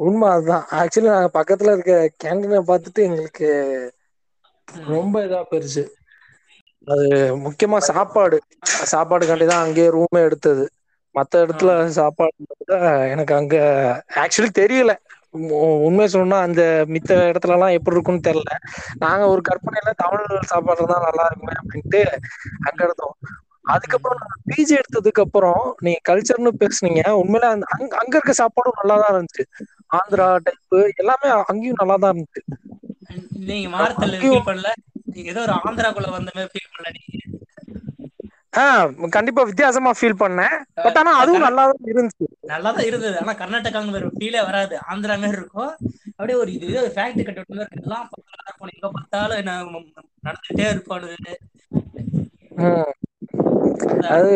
[0.00, 0.66] உண்மை அதுதான்.
[0.78, 3.48] ஆக்சுவலி நாங்க பக்கத்துல இருக்க கேண்டீனை பார்த்துட்டு எங்களுக்கு
[4.88, 5.84] ரொம்ப இதா பெருசு
[6.86, 7.06] அது
[7.44, 8.38] முக்கியமா சாப்பாடு.
[8.92, 10.64] சாப்பாடுக்காண்டி தான் அங்கேயே ரூமே எடுத்தது.
[11.14, 12.36] மத்த இடத்துல சாப்பாடு
[13.12, 13.56] எனக்கு அங்க
[14.22, 14.92] ஆக்சுவலி தெரியல.
[15.86, 16.62] உண்மை சொன்னா அந்த
[16.94, 18.52] மித்த இடத்துல எல்லாம் எப்படி இருக்கும்னு தெரியல.
[19.02, 22.00] நாங்க ஒரு கற்பனையில தமிழ் சாப்பாடு தான் நல்லா இருக்குமே அப்படின்ட்டு
[22.68, 23.16] அங்க இருந்தோம்.
[23.64, 29.14] அதுக்கப்புறம் நாங்க பிஜி எடுத்ததுக்கு அப்புறம் நீங்க கல்ச்சர்னு பேசுனீங்க உண்மையில அங்க அங்க இருக்க சாப்பாடும் நல்லா தான்
[29.14, 29.44] இருந்துச்சு.
[29.98, 32.42] ஆந்திரா டைப் எல்லாமே அங்கேயும் நல்லா தான் இருந்துச்சு
[33.48, 34.70] நீங்க மாரத்தல்ல ஃபீல் பண்ணல?
[35.30, 37.10] ஏதோ ஒரு ஆந்திராக்குள்ள வந்த மாதிரி ஃபீல் பண்ணல நீங்க
[39.16, 40.54] கண்டிப்பா வித்தியாசமா ஃபீல் பண்ணேன்.
[40.84, 42.26] பட் ஆனா அதுவும் நல்லா தான் இருந்துச்சு.
[42.50, 43.16] நல்லா தான் இருந்தது.
[43.22, 44.74] ஆனா கர்நாடகாங்க வேற ஃபீலே வராது.
[44.90, 45.72] ஆந்திரா மாதிரி இருக்கும்.
[46.12, 48.04] அப்படியே ஒரு இது ஒரு ஃபேக்டரி கட்ட விட்ட மாதிரி எல்லாம்
[48.42, 49.54] இருக்கும் எங்க பார்த்தாலும் என்ன
[50.26, 51.08] நடந்துட்டே இருப்பானு
[54.10, 54.32] அது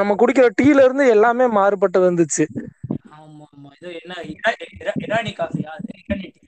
[0.00, 2.44] நம்ம குடிக்கிற டீல இருந்து எல்லாமே மாறுபட்டு வந்துச்சு.
[3.14, 4.14] ஆமா ஆமா இது என்ன
[5.04, 5.72] இரானி காஃபியா?
[6.00, 6.40] இரானி டீ.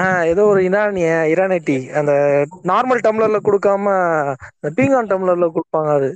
[0.00, 1.76] ஆஹ் ஏதோ ஒரு இரானிய இரானி டீ.
[1.98, 2.12] அந்த
[2.70, 3.94] நார்மல் டம்ளர்ல கொடுக்காம
[4.76, 6.10] பீங்கான் டம்ளர்ல கொடுப்பாங்க அது.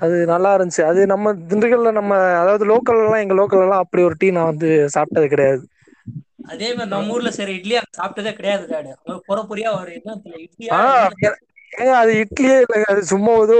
[0.00, 0.82] அது நல்லா இருந்துச்சு.
[0.90, 4.68] அது நம்ம திண்டுக்கல்ல நம்ம அதாவது லோக்கல் எல்லாம் எங்க லோக்கல் எல்லாம் அப்படி ஒரு டீ நான் வந்து
[4.94, 5.62] சாப்பிட்டது கிடையாது.
[6.50, 8.92] அதே மாதிரி நம்ம ஊர்ல சரி இட்லி சாப்பிட்டதே கிடையாது காடு
[9.28, 9.92] பொற பொறியா ஒரு
[10.44, 10.78] இட்லியா?
[11.72, 12.88] ஏங்க அது இட்லியே இல்லைங்க.
[12.88, 13.58] அது சும்மா ஏதோ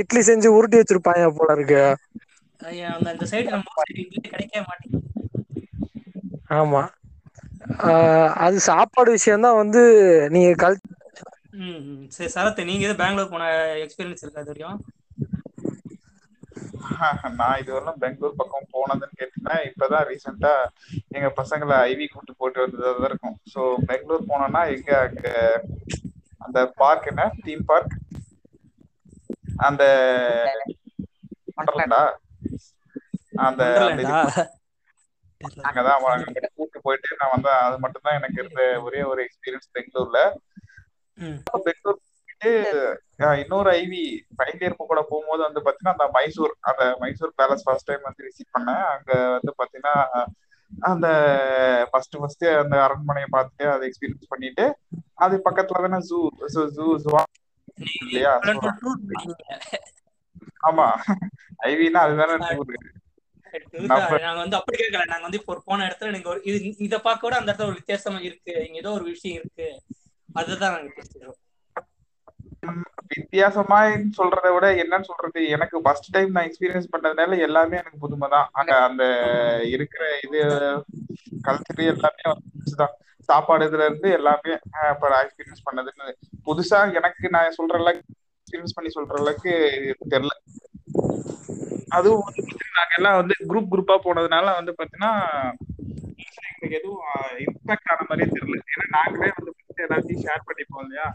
[0.00, 1.82] இட்லி செஞ்சு உருட்டி வச்சிருப்பாங்க போல இருக்கு.
[2.60, 5.06] அங்க இந்த சைடு நம்ம இட்லி கிடைக்கவே மாட்டேங்குது.
[6.56, 6.82] ஆமா.
[8.44, 9.82] அது சாப்பாடு விஷயம் தான் வந்து
[10.34, 10.78] நீங்க கல்
[11.58, 13.44] ம் சரி சரத் நீங்க எது பெங்களூர் போன
[13.84, 14.78] எக்ஸ்பீரியன்ஸ் இருக்கா இது வரையும்
[17.32, 20.52] நான் இதுவரையும் பெங்களூர் பக்கம் போனதுன்னு கேட்டீங்கன்னா இப்பதான் ரீசெண்டா
[21.14, 23.38] எங்க பசங்களை ஐவி கூட்டு போட்டு வந்ததா இருக்கும்.
[23.52, 25.26] ஸோ பெங்களூர் போனோம்னா எங்க அங்க
[26.48, 27.22] அந்த பார்க் என்ன?
[27.46, 27.94] தீம் பார்க்
[29.66, 29.82] அந்த
[31.56, 32.02] வண்டர்லாண்டா
[33.46, 33.62] அந்த
[35.68, 36.04] அங்கதான்
[36.56, 40.20] கூட்டு போயிட்டு நான் வந்து அது மட்டும் தான் எனக்கு இருந்த ஒரே ஒரு எக்ஸ்பீரியன்ஸ் பெங்களூர்ல.
[41.66, 42.50] பெங்களூர் போயிட்டு
[43.42, 44.02] இன்னொரு ஐவி
[44.36, 48.54] ஃபைனல் இயர் கூட போகும்போது வந்து பாத்தீங்கன்னா அந்த மைசூர் அந்த மைசூர் பேலஸ் ஃபர்ஸ்ட் டைம் வந்து விசிட்
[48.56, 48.84] பண்ணேன்.
[48.94, 49.96] அங்க வந்து பாத்தீங்கன்னா
[50.70, 51.06] அந்த
[51.90, 54.64] ஃபர்ஸ்ட் ஃபர்ஸ்ட் அந்த அரண்மனையை பார்த்துட்டு அதை எக்ஸ்பீரியன்ஸ் பண்ணிட்டு
[55.18, 56.18] அது பக்கத்துல தானே ஜூ
[56.54, 56.86] ஜூ ஜூ
[58.02, 58.32] இல்லையா?
[60.68, 60.86] ஆமா.
[61.66, 62.36] ஐவினா அதுதானே
[64.22, 67.36] நாங்க வந்து அப்படி கேட்கல நாங்க வந்து இப்போ போன இடத்துல நீங்க ஒரு இது இத பார்க்க கூட
[67.36, 68.54] அந்த இடத்துல ஒரு வித்தியாசமா இருக்கு.
[68.66, 69.68] இங்க ஏதோ ஒரு விஷயம் இருக்கு.
[70.34, 71.38] அதுதான் நாங்க பேசுறோம்.
[73.12, 73.78] வித்தியாசமா
[74.18, 78.72] சொல்றதை விட என்னன்னு சொல்றது எனக்கு ஃபர்ஸ்ட் டைம் நான் எக்ஸ்பீரியன்ஸ் பண்ணதுனால எல்லாமே எனக்கு புதுமை தான் அங்க
[78.88, 79.04] அந்த
[79.74, 80.40] இருக்கிற இது
[81.46, 82.94] கல்ச்சர் எல்லாமே வந்துதான்
[83.28, 84.52] சாப்பாடு இதுல இருந்து எல்லாமே
[84.92, 86.08] இப்போ எக்ஸ்பீரியன்ஸ் பண்ணதுன்னு
[86.46, 88.04] புதுசா எனக்கு நான் சொல்ற அளவுக்கு
[88.38, 89.52] எக்ஸ்பீரியன்ஸ் பண்ணி சொல்ற அளவுக்கு
[90.12, 90.34] தெரியல.
[91.90, 92.42] அதுவும் வந்து
[92.78, 95.12] நாங்க எல்லாம் வந்து குரூப் குரூப்பா போனதுனால வந்து பாத்தீங்கன்னா
[96.70, 97.04] எதுவும்
[97.46, 98.58] இம்பாக்ட் ஆன மாதிரியே தெரியல.
[98.72, 99.52] ஏன்னா நாங்களே வந்து
[99.86, 101.06] எல்லாத்தையும் ஷேர் பண்ணிப்போம் இல்லையா?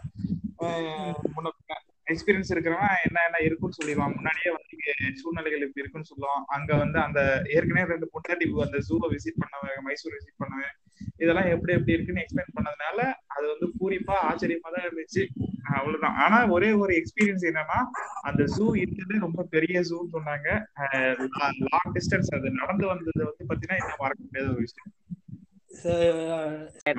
[2.11, 4.15] எக்ஸ்பீரியன்ஸ் இருக்கிறவன் என்ன என்ன இருக்குன்னு சொல்லிடுவான்.
[4.15, 4.71] முன்னாடியே வந்து
[5.21, 6.43] சூழ்நிலைகள் இப்படி இருக்குன்னு சொல்லுவான்.
[6.45, 10.73] அங்க வந்து அந்த ஏற்கனவே ரெண்டு பொண்டாட்டி அந்த ஜூவை விசிட் பண்ணவன் மைசூர் விசிட் பண்ணுவேன்
[11.17, 15.23] இதெல்லாம் எப்படி எப்படி இருக்குன்னு எக்ஸ்பிளைன் பண்ணதுனால அது வந்து பூரிப்பா ஆச்சரியமா தான் இருந்துச்சு.
[15.63, 16.15] அவ்வளவுதான்.
[16.15, 17.79] ஆனா ஒரே ஒரு எக்ஸ்பீரியன்ஸ் என்னன்னா
[18.21, 20.49] அந்த ஜூ இருந்தது ரொம்ப பெரிய ஜூன்னு சொன்னாங்க.
[21.67, 22.51] லாங் டிஸ்டன்ஸ் அது.
[22.51, 24.91] நடந்து வந்தது வந்து பாத்தீங்கன்னா இன்னும் மறக்க முடியாத ஒரு விஷயம்.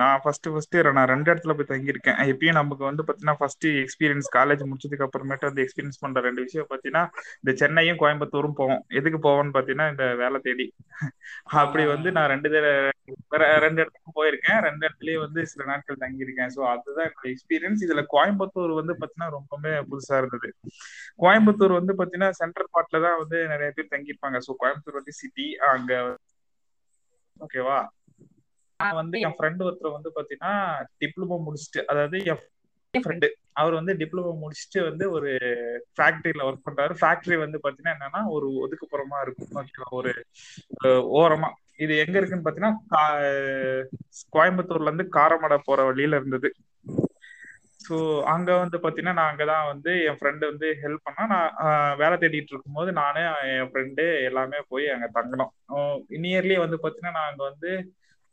[0.01, 2.17] நான் ஃபர்ஸ்ட் ஃபர்ஸ்ட் நான் ரெண்டு இடத்துல போய் தங்கியிருக்கேன்.
[2.31, 7.03] எப்பயும் நமக்கு வந்து பாத்தீங்கன்னா ஃபர்ஸ்ட் எக்ஸ்பீரியன்ஸ் காலேஜ் முடிச்சதுக்கு அப்புறமேட்டு வந்து எக்ஸ்பீரியன்ஸ் பண்ற ரெண்டு விஷயம் பாத்தீங்கன்னா
[7.41, 8.81] இந்த சென்னையும் கோயம்புத்தூரும் போவோம்.
[8.99, 10.67] எதுக்கு போவோம்னு பாத்தீங்கன்னா இந்த வேலை தேடி.
[11.61, 12.51] அப்படி வந்து நான் ரெண்டு
[13.65, 14.59] ரெண்டு இடத்துக்கு போயிருக்கேன்.
[14.67, 16.53] ரெண்டு இடத்துலயும் வந்து சில நாட்கள் தங்கியிருக்கேன்.
[16.55, 20.49] ஸோ அதுதான் என்னோட எக்ஸ்பீரியன்ஸ் இதுல கோயம்புத்தூர் வந்து பாத்தீங்கன்னா ரொம்பவே புதுசா இருந்தது.
[21.23, 24.39] கோயம்புத்தூர் வந்து பாத்தீங்கன்னா சென்ட்ரல் பார்ட்ல தான் வந்து நிறைய பேர் தங்கியிருப்பாங்க.
[24.47, 25.93] ஸோ கோயம்புத்தூர் வந்து சிட்டி அங்க
[27.37, 27.77] ஓகேவா
[28.79, 30.53] நான் வந்து என் ஃப்ரெண்ட் ஒருத்தர் வந்து பாத்தீங்கன்னா
[30.99, 32.41] டிப்ளமோ முடிச்சுட்டு அதாவது என்
[32.93, 35.29] ஃப்ரெண்டு அவர் வந்து டிப்ளமோ முடிச்சுட்டு வந்து ஒரு
[35.97, 36.93] ஃபேக்டரியில ஒர்க் பண்றாரு.
[36.93, 39.69] ஃபேக்டரி வந்து பாத்தீங்கன்னா என்னன்னா ஒரு ஒதுக்குப்புறமா இருக்கும்.
[39.91, 40.11] ஒரு
[41.19, 41.49] ஓரமா.
[41.77, 43.03] இது எங்க இருக்குன்னு பாத்தீங்கன்னா
[44.33, 46.49] கோயம்புத்தூர்ல இருந்து காரமடை போற வழியில இருந்தது.
[47.85, 52.53] ஸோ அங்க வந்து பாத்தீங்கன்னா நான் அங்கதான் வந்து என் ஃப்ரெண்டு வந்து ஹெல்ப் பண்ணா நான் வேலை தேடிட்டு
[52.53, 53.23] இருக்கும்போது நானே
[53.55, 55.51] என் ஃப்ரெண்டு எல்லாமே போய் அங்க தங்கினோம்.
[56.23, 57.71] நியர்லி வந்து பாத்தீங்கன்னா நான் அங்க வந்து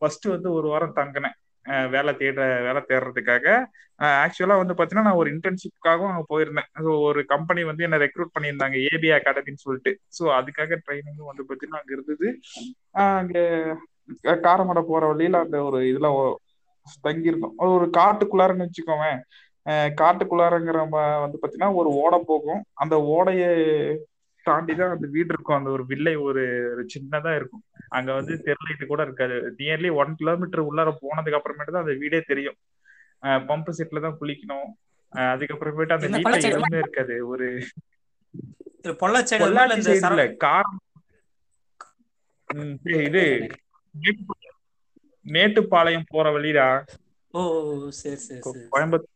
[0.03, 1.37] ஃபர்ஸ்ட் வந்து ஒரு வாரம் தங்கினேன்.
[1.95, 3.47] வேலை தேடுற வேலை தேடுறதுக்காக.
[4.23, 6.69] ஆக்சுவலா வந்து பாத்தீங்கன்னா நான் ஒரு இன்டர்ன்ஷிப்காகவும் அங்க போயிருந்தேன்.
[6.85, 9.93] ஸோ ஒரு கம்பெனி வந்து என்ன ரெக்ரூட் பண்ணியிருந்தாங்க ஏபி அகாடமின்னு சொல்லிட்டு.
[10.17, 12.29] ஸோ அதுக்காக ட்ரைனிங்கும் வந்து பாத்தீங்கன்னா அங்க இருந்தது.
[13.21, 13.37] அங்க
[14.47, 16.09] காரமடை போற வழியில அந்த ஒரு இதுல
[17.07, 17.57] தங்கியிருந்தோம்.
[17.77, 19.21] ஒரு காட்டுக்குள்ளாரன்னு வச்சுக்கோவேன்
[20.01, 20.79] காட்டுக்குள்ளாரங்கிற
[21.25, 22.63] வந்து பாத்தீங்கன்னா ஒரு ஓடை போகும்.
[22.83, 23.43] அந்த ஓடைய
[24.47, 25.59] தாண்டிதான் அந்த வீடு இருக்கும்.
[25.59, 26.43] அந்த ஒரு வில்லை ஒரு
[26.95, 27.65] சின்னதா இருக்கும்.
[27.91, 29.37] அங்க வந்து தெருலைட்டு கூட இருக்காது.
[29.59, 32.59] நியர்லி ஒன் கிலோமீட்டர் உள்ளார போனதுக்கு அப்புறமேட்டு தான் அந்த வீடே தெரியும்.
[33.49, 34.69] பம்ப் செட்ல தான் குளிக்கணும்
[35.13, 37.17] அதுக்கப்புறமேட்டு அந்த வீட்டுல எதுவுமே இருக்காது.
[37.33, 37.47] ஒரு
[43.01, 43.23] இது
[45.27, 46.67] மேட்டுப்பாளையம் போற வழிடா.
[47.35, 47.43] ஓ
[47.99, 48.65] சரி சரி.
[48.67, 49.12] கோயம்புத்தூர்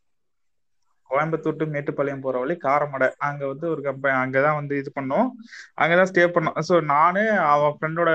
[1.09, 3.09] கோயம்புத்தூர் டு மேட்டுப்பாளையம் போற வழி காரமடை.
[3.17, 5.29] அங்க வந்து ஒரு கம்பெனி அங்கதான் வந்து இது பண்ணோம்.
[5.81, 6.57] அங்கதான் ஸ்டே பண்ணோம்.
[6.69, 8.11] ஸோ நானு அவன் ஃப்ரெண்டோட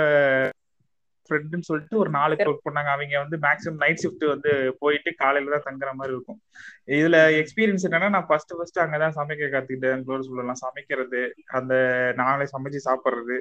[1.31, 2.91] ஃப்ரெண்டுன்னு சொல்லிட்டு ஒரு நாலு பேர் ஒர்க் பண்ணாங்க.
[2.95, 6.41] அவங்க வந்து மேக்ஸிமம் நைட் ஷிஃப்ட் வந்து போயிட்டு காலையில தான் தங்குற மாதிரி இருக்கும்.
[6.87, 10.05] இதுல எக்ஸ்பீரியன்ஸ் என்னன்னா நான் ஃபர்ஸ்ட் ஃபர்ஸ்ட் அங்கதான் சமைக்க கத்துக்கிட்டேன்.
[10.23, 11.75] சொல்லலாம் சமைக்கிறது அந்த
[12.17, 13.39] நாங்களே சமைச்சு சாப்பிடுறது.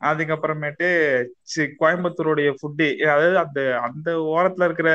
[0.00, 0.88] அதுக்கப்புறமேட்டு
[1.80, 4.90] கோயம்புத்தூருடைய ஃபுட்டு அதாவது அந்த அந்த ஓரத்துல இருக்கிற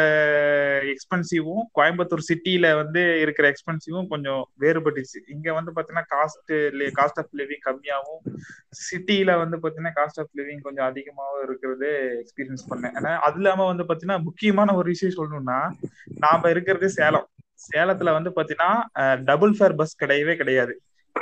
[0.93, 5.19] எக்ஸ்பென்சிவும் கோயம்புத்தூர் சிட்டியில வந்து இருக்கிற எக்ஸ்பென்சிவும் கொஞ்சம் வேறுபட்டுச்சு.
[5.27, 6.53] இங்க வந்து பாத்தீங்கன்னா காஸ்ட்
[6.99, 8.23] காஸ்ட் ஆஃப் லிவிங் கம்மியாகவும்
[8.83, 11.89] சிட்டியில வந்து பாத்தீங்கன்னா காஸ்ட் ஆஃப் லிவிங் கொஞ்சம் அதிகமாகவும் இருக்கிறது
[12.21, 12.95] எக்ஸ்பீரியன்ஸ் பண்ணேன்.
[12.99, 15.59] ஏன்னா அது இல்லாம வந்து பாத்தீங்கன்னா முக்கியமான ஒரு விஷயம் சொல்லணும்னா
[16.25, 17.27] நாம இருக்கிறது சேலம்.
[17.71, 18.71] சேலத்துல வந்து பாத்தீங்கன்னா
[19.29, 20.73] டபுள் ஃபேர் பஸ் கிடையவே கிடையாது.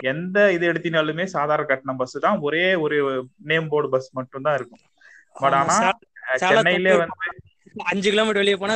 [0.01, 2.39] எந்த இது எடுத்தினாலுமே சாதாரண கட்டணம் பஸ் தான்.
[2.39, 2.97] ஒரே ஒரு
[3.43, 4.83] நேம் போர்டு பஸ் மட்டும் தான் இருக்கும்
[5.33, 5.77] பட் ஆனா
[6.36, 7.17] சென்னையிலே வந்து
[7.86, 8.75] அஞ்சு கிலோமீட்டர் வெளியே போனா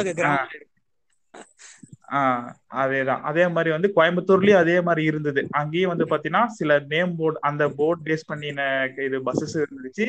[2.19, 3.21] ஆஹ் அதேதான்.
[3.21, 5.47] அதே மாதிரி வந்து கோயம்புத்தூர்லயும் அதே மாதிரி இருந்தது.
[5.51, 8.62] அங்கேயும் வந்து பாத்தீங்கன்னா சில நேம் போர்டு அந்த போர்டு பேஸ் பண்ணின
[8.97, 10.05] இது பஸ்ஸஸ் இருந்துச்சு.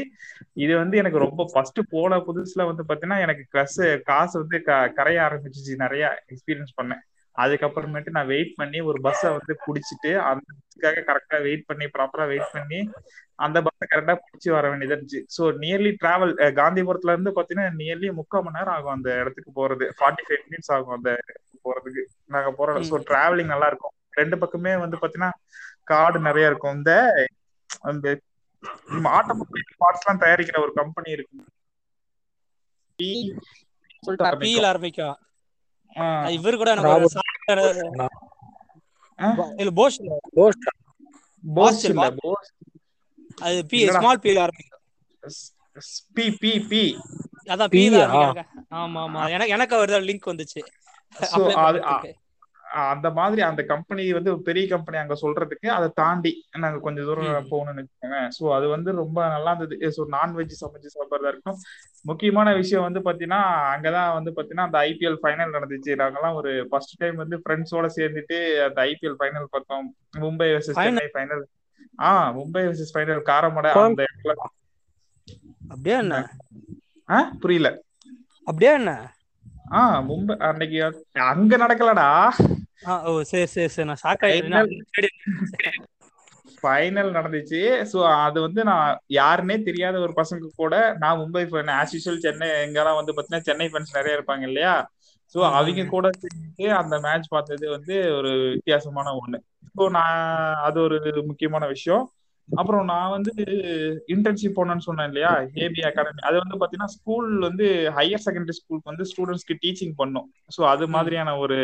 [0.53, 4.63] இது வந்து எனக்கு ரொம்ப ஃபர்ஸ்ட் போன புதுசுல வந்து பாத்தீங்கன்னா எனக்கு காசு காசு வந்து
[4.95, 5.75] கரைய ஆரம்பிச்சிச்சு.
[5.77, 7.03] நிறைய எக்ஸ்பீரியன்ஸ் பண்ணேன்.
[7.37, 12.51] அதுக்கப்புறமேட்டு நான் வெயிட் பண்ணி ஒரு பஸ்ஸை வந்து பிடிச்சிட்டு அந்த பஸ்ஸுக்காக கரெக்டா வெயிட் பண்ணி ப்ராப்பரா வெயிட்
[12.57, 12.81] பண்ணி
[13.39, 15.21] அந்த பஸ்ஸை கரெக்டா பிடிச்சி வர வேண்டியது இருந்துச்சு.
[15.37, 19.87] ஸோ நியர்லி டிராவல் காந்திபுரத்துல இருந்து பாத்தீங்கன்னா நியர்லி முக்கால் மணி நேரம் ஆகும் அந்த இடத்துக்கு போறது.
[19.99, 21.13] ஃபார்ட்டி ஃபைவ் மினிட்ஸ் ஆகும் அந்த
[21.65, 22.03] போறதுக்கு.
[22.35, 23.95] நாங்க போறோம் ஸோ டிராவலிங் நல்லா இருக்கும்.
[24.13, 25.33] ரெண்டு பக்கமே வந்து பாத்தீங்கன்னா
[25.85, 26.77] காடு நிறைய இருக்கும்.
[26.79, 26.93] இந்த
[27.91, 28.07] அந்த
[29.17, 31.39] ஆட்டோமொபைல் பார்ட்ஸ் எல்லாம் தயாரிக்கிற ஒரு கம்பெனி இருக்கு
[36.31, 36.91] இவர் கூட எனக்கு
[41.55, 42.11] போஸ் இல்ல.
[42.21, 42.51] போஸ்.
[43.43, 44.81] அது பி ஸ்மால் பீல் ஆரம்பிக்கும்.
[46.13, 46.99] பி பி பி
[47.45, 47.69] அதான்
[48.01, 49.29] ஆரம்பிக்காங்க ஆமா ஆமா.
[49.29, 50.63] எனக்கு எனக்கு ஒரு லிங்க் வந்துச்சு.
[52.91, 57.83] அந்த மாதிரி அந்த கம்பெனி வந்து பெரிய கம்பெனி அங்க சொல்றதுக்கு அதை தாண்டி நாங்க கொஞ்சம் தூரம் போகணும்னு
[57.83, 59.91] வச்சுக்கோங்க சோ அது வந்து ரொம்ப நல்லா இருந்தது.
[59.97, 61.61] ஸோ நான்வெஜ் சமைச்சு சாப்பிட்றதா இருக்கட்டும்.
[62.05, 65.95] முக்கியமான விஷயம் வந்து பாத்தீங்கன்னா அங்கதான் வந்து பாத்தீங்கன்னா அந்த ஐபிஎல் ஃபைனல் நடந்துச்சு.
[66.03, 69.89] நாங்கெல்லாம் ஒரு ஃபர்ஸ்ட் டைம் வந்து ஃப்ரெண்ட்ஸோட சேர்ந்துட்டு அந்த ஐபிஎல் ஃபைனல் பார்த்தோம்.
[70.19, 71.45] மும்பை வர்சஸ் சென்னை ஃபைனல்
[72.03, 74.05] ஆஹ் மும்பை வர்சஸ் ஃபைனல் காரமடை அந்த
[75.71, 76.17] அப்படியே என்ன?
[77.41, 77.69] புரியல.
[78.47, 78.93] அப்படியே என்ன?
[79.71, 82.31] ஆஹ் மும்பை அன்னைக்கு அங்க நடக்கலடா.
[83.05, 85.89] ஓ சரி சரி சரி நான் ஷாக் ஆயிட்டேன்.
[86.63, 87.93] ஃபைனல் நடந்துச்சு.
[87.93, 92.49] சோ அது வந்து நான் யாருன்னே தெரியாத ஒரு பசங்க கூட நான் Mumbai fan as usual Chennai
[92.49, 94.91] எங்கெல்லாம் வந்து பாத்தீங்கன்னா சென்னை ஃபேன்ஸ் நிறைய இருப்பாங்க இல்லையா?
[95.35, 96.11] சோ அவங்க கூட
[96.77, 99.39] அந்த மேட்ச் பார்த்தது வந்து ஒரு வித்தியாசமான ஒண்ணு.
[99.77, 102.13] ஸோ நான் அது ஒரு முக்கியமான விஷயம்.
[102.49, 103.33] அப்புறம் நான் வந்து
[104.07, 105.31] இன்டர்ன்ஷிப் போனேன்னு சொன்னேன் இல்லையா?
[105.55, 110.27] ஏபி அகாடமி அது வந்து பாத்தீங்கன்னா ஸ்கூல் வந்து ஹையர் செகண்டரி ஸ்கூலுக்கு வந்து ஸ்டூடெண்ட்ஸ்க்கு டீச்சிங் பண்ணும்.
[110.57, 111.57] ஸோ அது மாதிரியான ஒரு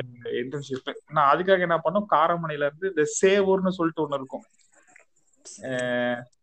[0.42, 2.08] இன்டர்ன்ஷிப் நான் அதுக்காக என்ன பண்ணோம்?
[2.14, 4.46] காரமணில இருந்து இந்த சேவூர்னு சொல்லிட்டு ஒண்ணு இருக்கும்.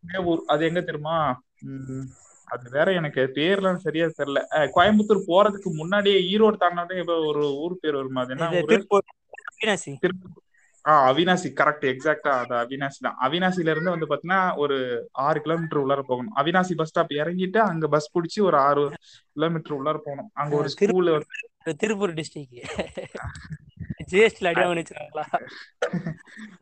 [0.06, 0.42] சேவூர்.
[0.46, 1.18] அது எங்க தெரியுமா?
[2.48, 4.40] அது வேற எனக்கு பேர்லாம் சரியா தெரியல.
[4.76, 8.20] கோயம்புத்தூர் போறதுக்கு முன்னாடியே ஈரோடு தாண்டாட்டே ஏதோ ஒரு ஊர் பேர் வருமா?
[8.20, 9.06] அது என்ன திருப்பூர்.
[10.86, 13.16] அவினாசி திருப்பூர் ஆ அவினாசி கரெக்ட் எக்ஸாக்டா அது அவினாசி தான்.
[13.26, 14.76] அவினாசில இருந்து வந்து பாத்தீங்கன்னா ஒரு
[15.26, 16.34] ஆறு கிலோமீட்டர் உள்ளார போகணும்.
[16.36, 18.84] அவினாசி பஸ் ஸ்டாப் இறங்கிட்டு அங்க பஸ் பிடிச்சி ஒரு ஆறு
[19.36, 20.30] கிலோமீட்டர் உள்ளார போகணும்.
[20.34, 21.10] அங்க ஒரு ஸ்கூல்
[21.84, 22.58] திருப்பூர் டிஸ்ட்ரிக்ட்
[24.10, 25.24] ஜிஎஸ்டில அடி வாங்கி வச்சிருக்காங்களா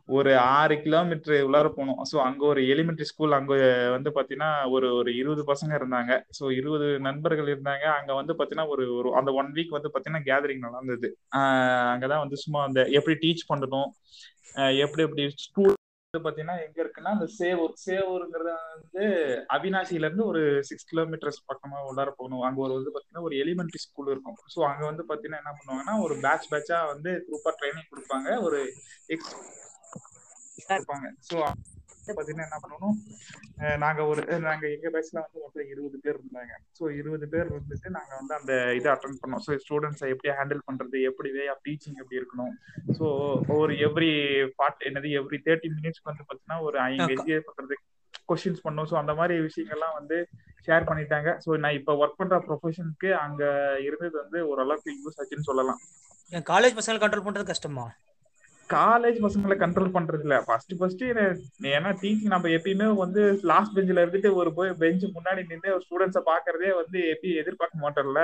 [0.06, 3.54] ஒரு ஆறு கிலோமீட்டர் உள்ளார போகணும் ஸோ அங்க ஒரு எலிமெண்டரி ஸ்கூல் அங்க
[3.90, 6.22] வந்து பாத்தீங்கன்னா ஒரு ஒரு இருபது பசங்க இருந்தாங்க.
[6.40, 7.84] ஸோ இருபது நண்பர்கள் இருந்தாங்க.
[7.98, 10.62] அங்க வந்து பாத்தீங்கன்னா ஒரு ஒரு அந்த ஒன் வீக் வந்து பாத்தீங்கன்னா கேதரிங்
[11.30, 13.90] ஆஹ் அங்கதான் வந்து சும்மா அந்த எப்படி டீச் பண்ணணும்
[14.76, 15.74] எப்படி எப்படி ஸ்கூல்
[16.18, 19.04] பாத்தீங்கன்னா எங்க இருக்குன்னா அந்த சேவூர் சேவூருங்கிறது வந்து
[19.56, 22.42] அவினாசில இருந்து ஒரு சிக்ஸ் கிலோமீட்டர்ஸ் பக்கமா உள்ளார போகணும்.
[22.42, 24.38] அங்க ஒரு வந்து பாத்தீங்கன்னா ஒரு எலிமெண்ட்ரி ஸ்கூல் இருக்கும்.
[24.54, 28.28] ஸோ அங்க வந்து பாத்தீங்கன்னா என்ன பண்ணுவாங்கன்னா ஒரு பேட்ச் பேட்சா வந்து குரூப்பா ட்ரைனிங் கொடுப்பாங்க.
[28.48, 28.60] ஒரு
[29.06, 29.32] எக்ஸ்
[30.70, 31.36] இருப்பாங்க ஸோ
[32.12, 32.96] பாத்தீங்கன்னா என்ன பண்ணணும்?
[33.58, 36.52] அஹ் நாங்க ஒரு நாங்க எங்க பேட்ச்ல வந்து மொத்தம் இருபது பேர் இருந்தாங்க.
[36.78, 39.42] ஸோ இருபது பேர் இருந்துட்டு நாங்க வந்து அந்த இதை அட்டன் பண்ணோம்.
[39.46, 41.02] ஸோ ஸ்டூடெண்ட்ஸை எப்படி ஹேண்டில் பண்றது?
[41.02, 42.54] எப்படி வே ஆஃப் டீச்சிங் எப்படி இருக்கணும்?
[42.98, 43.04] ஸோ
[43.48, 44.12] ஒரு எவ்ரி
[44.56, 47.74] பார்ட் என்னது எவ்ரி தேர்ட்டி மினிட்ஸ்க்கு வந்து பாத்தீங்கன்னா ஒரு ஐந்து பண்றது
[48.28, 48.88] கொஸ்டின்ஸ் பண்ணோம்.
[48.90, 50.28] ஸோ அந்த மாதிரி விஷயங்கள்லாம் வந்து
[50.66, 51.38] ஷேர் பண்ணிட்டாங்க.
[51.46, 53.44] ஸோ நான் இப்போ ஒர்க் பண்ற ப்ரொஃபஷனுக்கு அங்க
[53.80, 55.80] இருந்தது வந்து ஓரளவுக்கு யூஸ் ஆச்சுன்னு சொல்லலாம்.
[56.32, 57.92] காலேஜ் பசங்களை கண்ட்ரோல் பண்றது கஷ்டமா?
[58.70, 61.02] காலேஜ் பசங்களை கண்ட்ரோல் பண்றது இல்ல ஃபர்ஸ்ட் ஃபர்ஸ்ட்
[61.72, 66.72] ஏன்னா டீச்சிங் நம்ம எப்பயுமே வந்து லாஸ்ட் பெஞ்சில இருந்துட்டு ஒரு போய் பெஞ்ச் முன்னாடி நின்று ஸ்டூடெண்ட்ஸ பாக்குறதே
[66.80, 68.22] வந்து எப்படி எதிர்பார்க்க மாட்டோம்ல.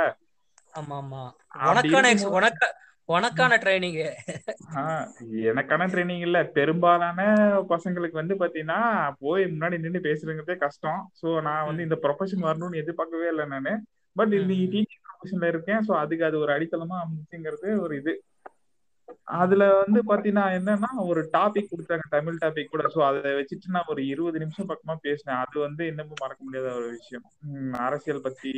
[0.75, 1.23] ஆமா ஆமா
[1.71, 2.11] உனக்கான
[3.09, 3.97] உனக்கான ட்ரைனிங்
[5.51, 6.39] எனக்கான ட்ரைனிங் இல்ல.
[6.57, 7.21] பெரும்பாலான
[7.73, 8.81] பசங்களுக்கு வந்து பாத்தீங்கன்னா
[9.21, 11.01] போய் முன்னாடி நின்று பேசுறதுங்கிறதே கஷ்டம்.
[11.21, 13.73] சோ நான் வந்து இந்த ப்ரொஃபஷன் வரணும்னு எதிர்பார்க்கவே இல்லை நானு.
[14.17, 14.67] பட் இன்னைக்கு.
[14.75, 15.81] டீச்சிங் ப்ரொஃபஷன்ல இருக்கேன்.
[15.89, 18.15] சோ அதுக்கு அது ஒரு அடித்தளமா அமைச்சுங்கிறது ஒரு இது.
[19.39, 22.85] அதுல வந்து பாத்தீங்கன்னா என்னன்னா ஒரு டாபிக் கொடுத்தாங்க தமிழ் டாபிக் கூட.
[22.95, 25.41] சோ அதை வச்சுட்டு நான் ஒரு இருபது நிமிஷம் பக்கமா பேசினேன்.
[25.45, 27.25] அது வந்து இன்னமும் மறக்க முடியாத ஒரு விஷயம்.
[27.79, 28.53] அரசியல் பத்தி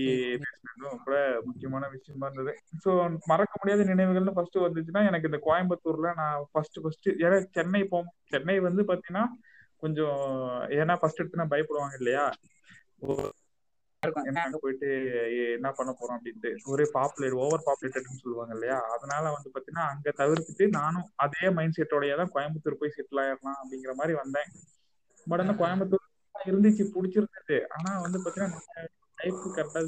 [0.45, 2.55] பேசினதும் கூட முக்கியமான விஷயமா இருந்தது.
[2.85, 2.91] சோ
[3.27, 8.59] மறக்க முடியாத நினைவுகள்னு ஃபர்ஸ்ட் வந்துச்சுன்னா எனக்கு இந்த கோயம்புத்தூர்ல நான் ஃபர்ஸ்ட் ஃபர்ஸ்ட் ஏன்னா சென்னை போ சென்னை
[8.61, 9.25] வந்து பாத்தீங்கன்னா
[9.79, 10.19] கொஞ்சம்
[10.81, 12.27] ஏன்னா ஃபர்ஸ்ட் எடுத்து நான் பயப்படுவாங்க இல்லையா?
[14.23, 14.88] என்ன அங்க போயிட்டு
[15.57, 16.51] என்ன பண்ண போறோம் அப்படின்ட்டு.
[16.67, 18.79] ஒரே பாப்புலேட் ஓவர் பாப்புலேட்டட்னு சொல்லுவாங்க இல்லையா?
[18.95, 23.95] அதனால வந்து பாத்தீங்கன்னா அங்க தவிர்த்துட்டு நானும் அதே மைண்ட் செட்டோடய தான் கோயம்புத்தூர் போய் செட்டில் ஆயிடலாம் அப்படிங்கிற
[23.95, 24.51] மாதிரி வந்தேன்.
[25.27, 27.59] பட் ஆனா கோயம்புத்தூர் இருந்துச்சு பிடிச்சிருந்தது.
[27.77, 28.61] ஆனா வந்து பாத்தீங்கன்னா
[29.19, 29.83] லைஃப் கரெக்டா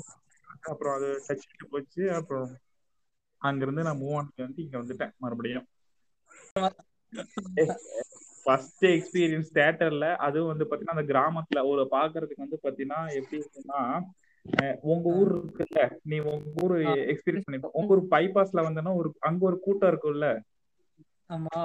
[0.65, 2.03] அப்புறம் அது டச் விட்டு போச்சு.
[2.19, 2.49] அப்புறம்
[3.43, 5.67] அங்கிருந்து நான் மூவ் ஆன் வந்து இங்க வந்துட்டேன் மறுபடியும்.
[8.47, 13.81] ஃபர்ஸ்ட் எக்ஸ்பீரியன்ஸ் தியேட்டர்ல அதுவும் வந்து பாத்தீங்கன்னா அந்த கிராமத்துல ஒரு பாக்குறதுக்கு வந்து பாத்தீங்கன்னா எப்படி இருக்குன்னா
[14.87, 16.75] உங்க ஊர் இருக்குல்ல நீ உங்க ஊர்
[17.13, 20.29] எக்ஸ்பீரியன்ஸ் பண்ணி உங்க ஊர் பைபாஸ்ல வந்தனா ஒரு அங்க ஒரு கூட்டம் இருக்கும்ல?
[21.31, 21.61] ஆமா.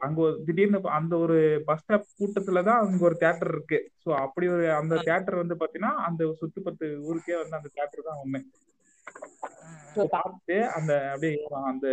[0.00, 3.78] அங்க ஒரு திடீர்னு அந்த ஒரு பஸ் ஸ்டாப் கூட்டத்துலதான் அங்க ஒரு தியேட்டர் இருக்கு.
[4.02, 8.40] சோ அப்படி ஒரு அந்த தியேட்டர் வந்து பாத்தீங்கன்னா அந்த சுத்துப்பத்து ஊருக்கே வந்து அந்த தியேட்டர் தான் ஒண்ணு
[10.14, 11.34] பார்த்துட்டு அந்த அப்படியே
[11.70, 11.86] அந்த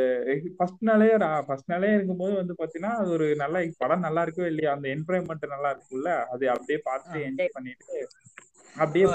[0.57, 1.07] ஃபர்ஸ்ட் நாளே
[1.47, 5.71] ஃபர்ஸ்ட் நாளே இருக்கும்போது வந்து பாத்தீங்கன்னா அது ஒரு நல்ல படம் நல்லா இருக்கோ இல்லையா அந்த என்வரன்மெண்ட் நல்லா
[5.73, 7.99] இருக்கும்ல அது அப்படியே பார்த்து என்ஜாய் பண்ணிட்டு
[8.75, 9.05] அப்படியே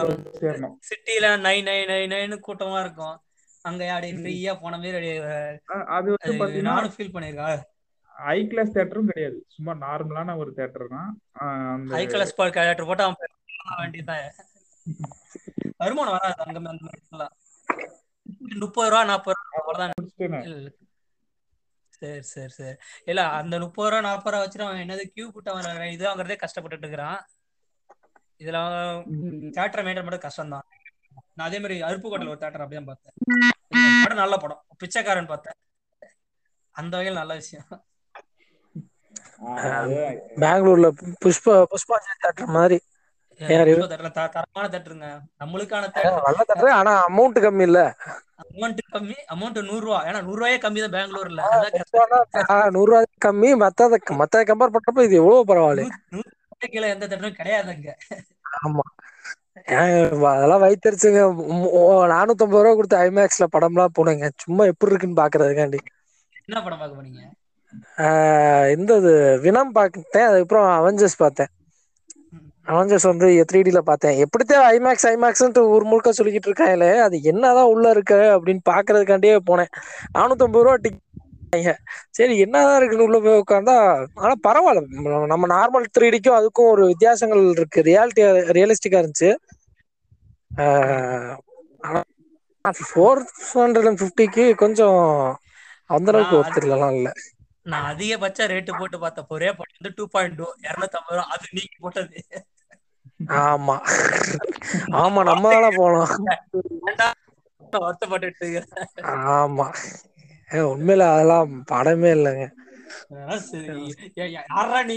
[0.41, 0.77] சேரணும்.
[0.89, 3.17] சிட்டில நை நை நை நைன்னு கூட்டமா இருக்கும்.
[3.65, 5.11] அங்க அப்படியே ஃப்ரீயா போன மாதிரி
[5.97, 7.65] அது வந்து பாத்தீங்கன்னா நானும் ஃபீல் பண்ணிருக்கேன்
[8.17, 9.39] ஹை கிளாஸ் தியேட்டரும் கிடையாது.
[9.55, 11.11] சும்மா நார்மலான ஒரு தியேட்டர் தான்.
[11.97, 13.19] ஹை கிளாஸ் தியேட்டர் போட்டு அவன்
[13.83, 14.25] வேண்டியதான்
[15.83, 16.59] வருமானம் வராது அங்க
[18.63, 19.95] முப்பது ரூபா நாற்பது ரூபா அவ்வளவுதான்.
[21.99, 22.75] சரி சரி சரி.
[23.11, 26.85] இல்ல அந்த முப்பது ரூபா நாற்பது ரூபா வச்சுட்டு அவன் என்னது கியூ போட்டு அவன் இது வாங்குறதே கஷ்டப்பட்டுட்டு
[26.87, 27.21] இருக்கிறான்.
[28.43, 28.59] இதுல
[29.57, 30.67] தேட்டரை மெயின்டைன் பண்ண கஷ்டம் தான்
[31.37, 33.15] நான் அதே மாதிரி அருப்புக்கோட்டையில் ஒரு தேட்டர் அப்படிதான் பார்த்தேன்.
[34.05, 34.63] படம் நல்ல படம்.
[34.83, 35.57] பிச்சைக்காரன் பார்த்தேன்.
[36.75, 37.69] அந்த வகையில் நல்ல விஷயம்.
[40.43, 40.89] பெங்களூர்ல
[41.25, 42.79] புஷ்பா புஷ்பா தேட்டர் மாதிரி.
[43.41, 45.09] தரமான தேட்டருங்க.
[45.43, 45.91] நம்மளுக்கான
[46.27, 47.81] நல்ல தேட்டர் ஆனா அமௌண்ட் கம்மி இல்ல.
[48.45, 51.43] அமௌண்ட் கம்மி அமௌண்ட் நூறு ரூபா ஏன்னா நூறு ரூபாயே கம்மி தான் பெங்களூர்ல.
[52.77, 53.51] நூறு ரூபாய் கம்மி.
[53.65, 53.89] மத்த
[54.23, 55.87] மத்த கம்பேர் பண்றப்ப இது எவ்வளவு பரவாயில்ல
[56.73, 57.91] கீழே எந்த தேட்டரும் கிடையாதுங்க
[58.67, 58.85] ஆமா.
[60.31, 61.21] அதெல்லாம் வைத்தறிச்சுங்க.
[62.15, 64.29] நானூத்தம்பது ரூபா கொடுத்து ஐமேக்ஸ்ல படம் எல்லாம் போனேங்க.
[64.45, 65.81] சும்மா எப்படி இருக்குன்னு பாக்குறதுக்காண்டி.
[66.49, 67.23] என்ன படம் பார்க்க போனீங்க?
[68.77, 68.93] இந்த
[69.45, 71.51] வினம் பார்த்தேன் அதுக்கப்புறம் அவெஞ்சர்ஸ் பார்த்தேன்.
[72.69, 74.17] அவெஞ்சர்ஸ் வந்து த்ரீ டில பார்த்தேன்.
[74.25, 79.71] எப்படித்தான் ஐமேக்ஸ் ஐமேக்ஸ்ன்ட்டு ஊர் முழுக்க சொல்லிக்கிட்டு இருக்காங்களே அது என்னதான் உள்ள இருக்கு அப்படின்னு பாக்குறதுக்காண்டியே போனேன்.
[80.17, 81.05] நானூத்தம்பது ரூபா டிக்கெட்
[82.17, 83.77] சரி என்னதான் இருக்குன்னு உள்ள போய் உட்காந்தா
[84.23, 84.83] ஆனா பரவாயில்ல.
[85.33, 87.81] நம்ம நார்மல் த்ரீ டிக்கும் அதுக்கும் ஒரு வித்தியாசங்கள் இருக்கு.
[87.91, 88.25] ரியாலிட்டி
[88.59, 89.31] ரியலிஸ்டிக்கா இருந்துச்சு.
[92.89, 93.21] ஃபோர்
[93.53, 95.01] ஹண்ட்ரட் அண்ட் ஃபிஃப்டிக்கு கொஞ்சம்
[95.91, 97.11] அந்த அளவுக்கு ஒருத்தர்லாம் இல்ல.
[97.71, 101.47] நான் அதிகபட்ச ரேட்டு போட்டு பார்த்த ஒரே படம் வந்து டூ பாயிண்ட் டூ இருநூத்தி ஐம்பது ரூபா அது
[101.59, 102.19] நீங்க போட்டது.
[103.21, 103.77] ஆமா.
[105.01, 106.13] ஆமா நம்ம தானே போனோம்
[107.73, 108.69] வருத்தப்பட்டுட்டு இருக்கிறேன்.
[109.33, 109.67] ஆமா
[110.51, 112.45] உண்மையில அதெல்லாம் படமே இல்லைங்க.
[114.53, 114.97] யார்றா நீ?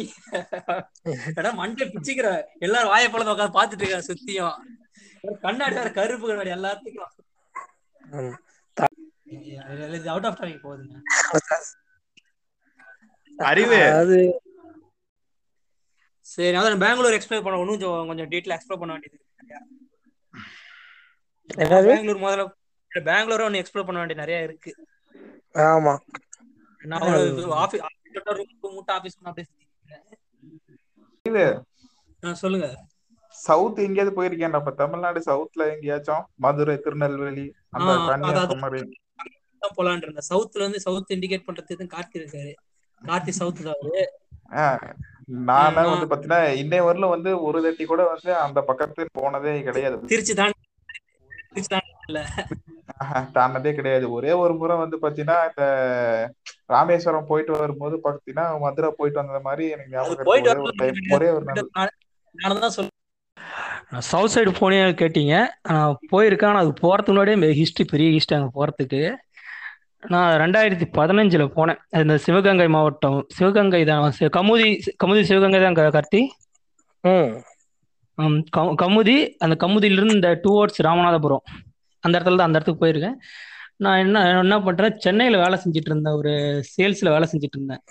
[1.38, 2.28] ஏடா மண்டை பிச்சுக்கிற.
[2.66, 4.56] எல்லாரும் வாயை பழத்தை உட்காந்து பாத்துட்டு இருக்க சுத்தியும்.
[5.46, 7.12] கண்ணாடி வேற கருப்பு கண்ணாடி எல்லாத்துக்கும்.
[10.14, 10.98] அவுட் ஆஃப் டாபிக் போகுதுங்க.
[13.40, 13.78] அறிவு.
[14.02, 14.18] அது
[16.32, 19.20] சரி அதான் பெங்களூர் எக்ஸ்ப்ளோர் பண்ண இன்னும் கொஞ்சம் கொஞ்சம் டீட்டெயில் எக்ஸ்ப்ளோர் பண்ண வேண்டியது
[21.90, 22.52] பெங்களூர் முதல்ல
[22.92, 24.76] பெங்களூரும் ஒன்று எக்ஸ்ப்ளோர் பண்ண வேண்டிய நிறைய இருக்கு.
[25.54, 25.98] ஆமா.
[26.82, 27.02] நான்
[27.64, 27.82] ஆபீஸ்
[28.62, 29.48] ரூம் மூட்டை ஆபீஸ் அப்படியே
[32.34, 32.76] சொல்லுங்க.
[33.36, 36.26] சவுத் எங்கேயாவது போயிருக்கேன் அப்ப தமிழ்நாடு சவுத்ல எங்கேயாச்சும்?
[36.36, 39.00] மதுரை திருநெல்வேலி அந்த கன்னியாகுமரி.
[39.98, 40.26] இருந்தேன்.
[40.30, 42.54] சவுத்ல இருந்து சவுத் இண்டிகேட் பண்றதுக்கு கார்த்தி இருக்காரு.
[43.02, 44.14] கார்த்தி சவுத் தான் அவரு.
[44.62, 44.94] ஆஹ்
[45.48, 45.84] நானே.
[45.90, 49.98] வந்து பாத்தீங்கன்னா இன்னைய வரல வந்து ஒரு தட்டி கூட வந்து அந்த பக்கத்து போனதே கிடையாது.
[50.12, 50.56] திருச்சி தான்
[51.50, 52.20] திருச்சி தான் இல்ல
[53.04, 54.06] ஆஹா, தாண்டதே கிடையாது.
[54.16, 55.64] ஒரே ஒரு முறை வந்து பாத்தீங்கன்னா இந்த
[56.70, 60.32] ராமேஸ்வரம் போயிட்டு வரும்போது பாத்தீங்கன்னா மதுரை போயிட்டு வந்த மாதிரி எனக்கு ஞாபகம்
[61.16, 61.92] ஒரே ஒரு நாள்.
[62.36, 62.90] நான் தான் சொல்ல
[64.10, 65.36] சவுத் சைடு போனேன்னு கேட்டீங்க.
[65.70, 69.02] நான் போயிருக்கேன் ஆனால் அது போகிறதுக்கு முன்னாடியே ஹிஸ்ட்ரி பெரிய ஹிஸ்ட்ரி அங்கே போகிறதுக்கு
[70.04, 71.80] நான் ரெண்டாயிரத்தி பதினஞ்சில் போனேன்.
[72.02, 74.04] இந்த சிவகங்கை மாவட்டம் சிவகங்கை தான்
[74.38, 74.68] கமுதி
[75.02, 76.22] கமுதி சிவகங்கை தான் கார்த்தி?
[78.84, 81.46] கமுதி அந்த கமுதியிலிருந்து இந்த டூவர்ட்ஸ் ராமநாதபுரம்.
[82.04, 83.18] அந்த இடத்துல தான் அந்த இடத்துக்கு போயிருக்கேன்.
[83.86, 86.34] நான் என்ன என்ன பண்ணுறேன் சென்னையில் வேலை செஞ்சுட்டு இருந்தேன் ஒரு
[86.74, 87.84] சேல்ஸில் வேலை செஞ்சுட்டு இருந்தேன்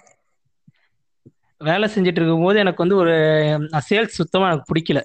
[1.60, 3.14] வேலை செஞ்சுட்டு இருக்கும்போது எனக்கு வந்து ஒரு
[3.88, 5.00] சேல்ஸ் சுத்தமாக எனக்கு பிடிக்கல.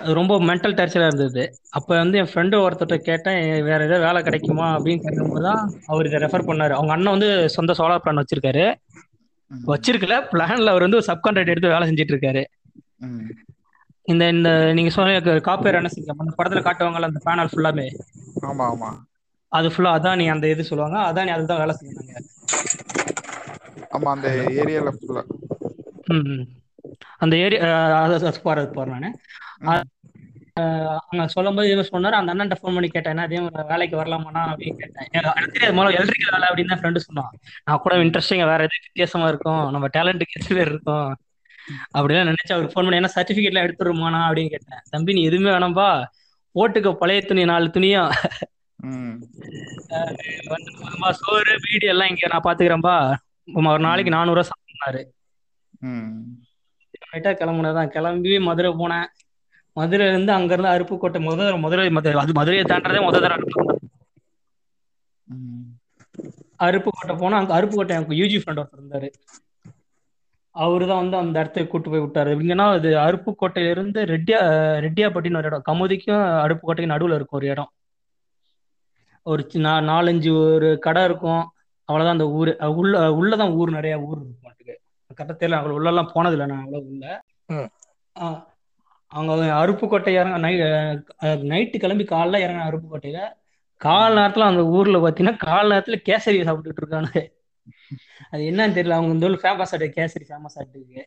[0.00, 1.42] அது ரொம்ப மென்டல் டார்ச்சராக இருந்தது.
[1.70, 4.66] அப்போ வந்து என் ஃப்ரெண்டு ஒருத்தர்கிட்ட கேட்டேன் வேற ஏதாவது வேலை கிடைக்குமா?
[4.76, 6.74] அப்படின்னு கேட்கும்போது தான் அவர் இதை ரெஃபர் பண்ணார்.
[6.74, 8.64] அவங்க அண்ணன் வந்து சொந்த சோலார் பிளான் வச்சிருக்காரு.
[9.68, 12.42] வச்சிருக்கல பிளான்ல அவர் வந்து சப்கான்ட்ராக்ட் எடுத்து வேலை செஞ்சுட்டு இருக்காரு.
[14.08, 15.12] இந்த இந்த நீங்க சொன்ன
[15.46, 17.86] காப்பேர் என்ன செஞ்ச அந்த படத்துல காட்டுவாங்கல்ல அந்த பேனல் ஃபுல்லாமே
[18.48, 18.90] ஆமா ஆமா.
[19.52, 22.22] அது ஃபுல்லா அதானி அந்த இது சொல்லுவாங்க அதானி அதுதான் வேலை செஞ்சாங்க
[23.92, 25.22] ஆமா அந்த ஏரியால ஃபுல்லா
[26.14, 26.44] ம்.
[27.24, 29.10] அந்த ஏரியா பாரு பாரு நானு.
[31.08, 33.38] அங்க சொல்லும்போது இவன் சொன்னாரு அந்த அண்ணன் ஃபோன் பண்ணி கேட்டேன் அதே
[33.70, 34.42] வேலைக்கு வரலாமாண்ணா?
[34.50, 35.08] அப்படின்னு கேட்டேன்.
[35.18, 37.32] எனக்கு தெரியாது முதல்ல எலக்ட்ரிக்கல் வேலை அப்படின்னு தான் ஃப்ரெண்டு சொன்னான்.
[37.64, 41.08] நான் கூட இன்ட்ரெஸ்டிங்கா வேற எதுவும் வித்தியாசமா இருக்கும் நம்ம டேலண்ட்டுக்கு எது பேர் இருக்கும்.
[41.96, 44.82] அப்படிலாம் நினைச்சு அவருக்கு ஃபோன் பண்ணி என்ன சர்டிபிகேட்லாம் எடுத்துருமாண்ணா அப்படின்னு கேட்டேன்.
[44.90, 45.88] தம்பி நீ எதுவுமே வேணாம்பா
[46.54, 48.12] போட்டுக்க பழைய துணி நாலு துணியும்
[51.20, 52.96] சோறு வீடு எல்லாம் இங்க நான் பாத்துக்கிறேன்பா.
[53.72, 55.02] ஒரு நாளைக்கு நானூறுவா சாப்பிட்டாரு
[55.80, 56.43] ம்.
[57.14, 59.08] கரெக்டாக கிளம்புனதான் கிளம்பி மதுரை போனேன்.
[59.76, 63.76] மதுரை இருந்து அங்க இருந்து அருப்புக்கோட்டை முதல் மதுரை மதுரை அது மதுரையை தாண்டதே முதல் தடவை அருப்புக்கோட்டை.
[65.26, 65.70] ம்
[66.58, 69.08] அருப்புக்கோட்டை போனா அங்க அருப்புக்கோட்டை எனக்கு யூஜி ஃப்ரெண்ட் ஒருத்தர் இருந்தாரு.
[70.54, 72.32] அவரு தான் வந்து அந்த இடத்துக்கு கூட்டு போய் விட்டாரு.
[72.34, 74.40] எப்படிங்கன்னா அது அருப்புக்கோட்டையில இருந்து ரெட்டியா
[74.86, 75.66] ரெட்டியாப்பட்டின்னு ஒரு இடம்.
[75.70, 77.70] கமுதிக்கும் அருப்புக்கோட்டைக்கும் நடுவில் இருக்கும் ஒரு இடம்.
[79.26, 79.42] ஒரு
[79.90, 81.44] நாலஞ்சு ஒரு கடை இருக்கும்.
[81.88, 82.50] அவ்வளவுதான் அந்த ஊர்.
[82.80, 84.42] உள்ள உள்ளதான் ஊர் நிறைய ஊர் இருக்கும்.
[84.42, 84.74] மாட்டுக்கு
[85.18, 85.60] கரெக்டாக தெரியல.
[85.60, 86.46] அவ்வளோ உள்ளெல்லாம் போனதில்லை.
[86.52, 87.06] நான் அவ்வளோ உள்ள.
[89.12, 90.52] அவங்க அருப்புக்கோட்டை இறங்க நை
[91.52, 93.20] நைட்டு கிளம்பி காலைல இறங்கின அருப்புக்கோட்டையில
[93.80, 97.10] கால நேரத்துல அந்த ஊர்ல பாத்தீங்கன்னா கால நேரத்துல கேசரி சாப்பிட்டுட்டு இருக்காங்க.
[98.32, 98.96] அது என்னன்னு தெரியல.
[98.98, 101.02] அவங்க இந்த ஊர் ஃபேமஸ் ஆட்டு கேசரி ஃபேமஸ் ஆட்டுக்கு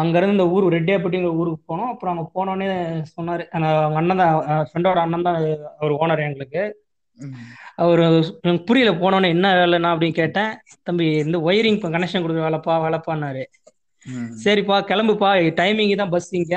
[0.00, 1.90] அங்க இருந்து இந்த ஊர் ரெட்டியாப்பட்டிங்கிற ஊருக்கு போனோம்.
[1.92, 2.68] அப்புறம் அங்க போனோடனே
[3.16, 3.44] சொன்னாரு.
[3.54, 5.38] அவங்க அண்ணன் தான் ஃப்ரெண்டோட அண்ணன் தான்
[5.80, 6.62] அவர் ஓனர் எங்களுக்கு.
[7.82, 8.02] அவர்
[8.68, 10.50] புரியல போனோடனே என்ன வேலைண்ணா அப்படின்னு கேட்டேன்.
[10.86, 13.44] தம்பி இந்த ஒயரிங் கனெக்ஷன் கொடுக்குற வேலைப்பா வேலைப்பான்னாரு.
[14.44, 16.56] சரிப்பா கிளம்புப்பா டைமிங் தான் பஸ் இங்க.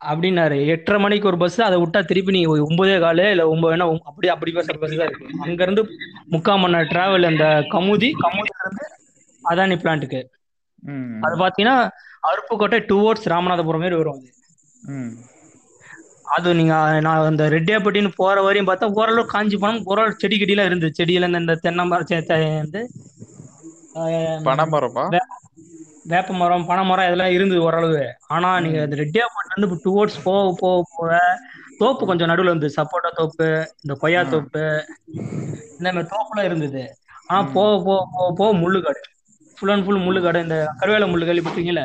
[0.00, 0.56] அப்படின்னாரு.
[0.74, 4.52] எட்டரை மணிக்கு ஒரு பஸ் அதை விட்டா திருப்பி நீ ஒன்பதே காலு இல்ல ஒன்பது வேணா அப்படி அப்படி
[4.58, 5.32] பஸ் பஸ் தான் இருக்கு.
[5.44, 5.82] அங்க இருந்து
[6.34, 8.84] முக்கால் மணி நேரம் டிராவல் அந்த கமுதி கமுதில இருந்து
[9.44, 10.20] அதானி பிளான்ட்டுக்கு
[11.26, 11.76] அது பாத்தீங்கன்னா
[12.28, 14.28] அருப்புக்கோட்டை டுவோர்ட்ஸ் ராமநாதபுரம் மாதிரி வரும் அது.
[16.28, 20.96] அது நீங்க நான் அந்த ரெட்டியாப்பட்டின்னு போற வரையும் பார்த்தா ஓரளவு காஞ்சி போனோம் ஓரளவு செடி கொடியெல்லாம் இருந்தது
[20.98, 22.08] செடியில இந்த- தென்னை மரம்
[22.58, 22.82] வந்து
[24.46, 25.04] பனைமரமா
[26.04, 28.02] வேப்ப மரம் பனை மரம் இதெல்லாம் இருந்தது ஓரளவு.
[28.26, 31.10] ஆனா நீங்க இந்த ரெட்டியாப்பட்டில இருந்து டுவோர்ட்ஸ் போக போக போக
[31.78, 32.74] தோப்பு கொஞ்சம் நடுவுல இருந்தது.
[32.76, 33.48] சப்போட்டா தோப்பு
[33.82, 34.22] இந்த கொய்யா.
[34.24, 34.62] தோப்பு
[35.74, 36.82] இந்த மாதிரி தோப்புலாம் இருந்தது.
[37.26, 37.42] ஆனா.
[37.52, 39.02] போக போக போக போக முள்ளுக்காடு
[39.58, 41.84] ஃபுல் அண்ட் ஃபுல் முள்ளுக்காடு இந்த கருவேல முள்ளு கேள்விப்பட்டீங்கல்ல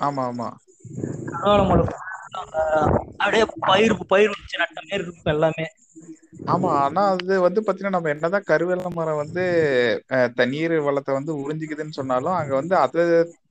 [0.00, 0.48] ஆமா ஆமா.
[1.34, 1.96] கருவேல முள்ளு அந்த
[3.20, 5.66] அப்படியே பயிர் பயிர் வச்சு நட்ட மாதிரி இருக்கும் எல்லாமே.
[6.46, 9.44] ஆமா ஆனா அது வந்து பாத்தீங்கன்னா நம்ம என்னதான் கருவேல மரம் வந்து
[10.38, 13.04] தண்ணீர் வளத்தை வந்து உறிஞ்சிக்குதுன்னு சொன்னாலும் அங்க வந்து அதை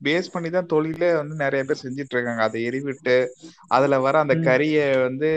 [0.06, 3.16] பேஸ் பண்ணி தான் தொழிலே வந்து நிறைய பேர் செஞ்சிட்டு இருக்காங்க அதை எரிவிட்டு
[3.70, 4.36] அதுல வர அந்த.
[4.48, 5.30] கறியை வந்து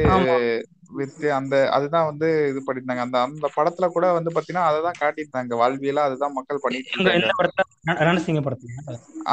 [0.99, 3.03] வித்து அந்த அதுதான் வந்து இது பண்ணியிருந்தாங்க.
[3.05, 5.53] அந்த அந்த படத்துல கூட வந்து பாத்தீங்கன்னா அதை தான் காட்டியிருந்தாங்க.
[5.61, 7.29] வாழ்வியலா அதுதான் மக்கள் பண்ணிட்டு இருக்காங்க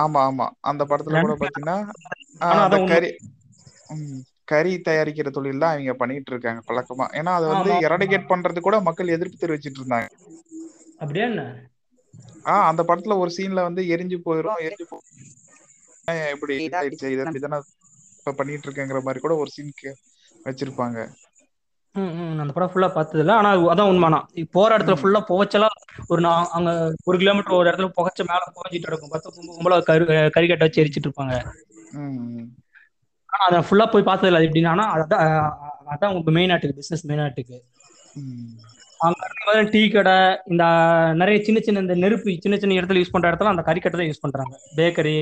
[0.01, 0.47] ஆமா ஆமா.
[0.71, 1.77] அந்த படத்துல கூட பாத்தீங்கன்னா
[2.57, 2.77] அந்த.
[2.91, 3.11] கறி
[4.45, 7.01] கறி தயாரிக்கிற தொழில் தான் அவங்க பண்ணிட்டு இருக்காங்க பழக்கமா.
[7.01, 7.73] ஏன்னா அதை வந்து.
[7.73, 10.09] எரடிகேட் பண்றது கூட மக்கள் எதிர்ப்பு தெரிவிச்சிட்டு இருந்தாங்க.
[10.99, 11.71] அப்படியா என்ன?
[12.45, 15.01] ஆஹ் அந்த படத்துல ஒரு சீன்ல வந்து எரிஞ்சு போயிரும் எரிஞ்சு போ
[16.33, 17.61] இப்படி இதாயிடுச்சு இதை இப்படிதானே
[18.19, 19.93] இப்ப பண்ணிட்டு இருக்கேங்கிற மாதிரி கூட ஒரு சீனுக்கு
[20.45, 21.09] வச்சிருப்பாங்க.
[22.39, 24.81] அந்த படம் ஃபுல்லா பார்த்தது இல்ல ஆனா அது- அதான் உண்மைனா போற இடத்துல.
[24.81, 25.67] ஃபுல்லா புகைச்சலா
[26.07, 29.09] ஒரு நான் அங்க ஒரு கிலோமீட்டர் ஒரு இடத்துல புகைச்ச மேல புகைஞ்சிட்டு இருக்கும்.
[29.09, 31.53] பத்து கும்பல் கரு கறிக்கட்டை வச்சு எரிச்சிட்டு இருப்பாங்க.
[33.33, 34.43] ஆனா அதை ஃபுல்லா போய் பார்த்தது இல்லை.
[34.47, 35.25] எப்படின்னா அதான்
[35.95, 37.59] அதான் உங்க மெயின் ஆட்டுக்கு பிசினஸ் மெயின் ஆட்டுக்கு.
[39.01, 40.15] அங்க இருக்கிற டீ கடை
[40.53, 40.65] இந்த
[41.21, 44.25] நிறைய சின்ன சின்ன இந்த நெருப்பு சின்ன சின்ன இடத்துல யூஸ் பண்ற இடத்துல அந்த கறிக்கட்டை தான் யூஸ்
[44.25, 44.55] பண்றாங்க.
[44.79, 45.17] பேக்கரி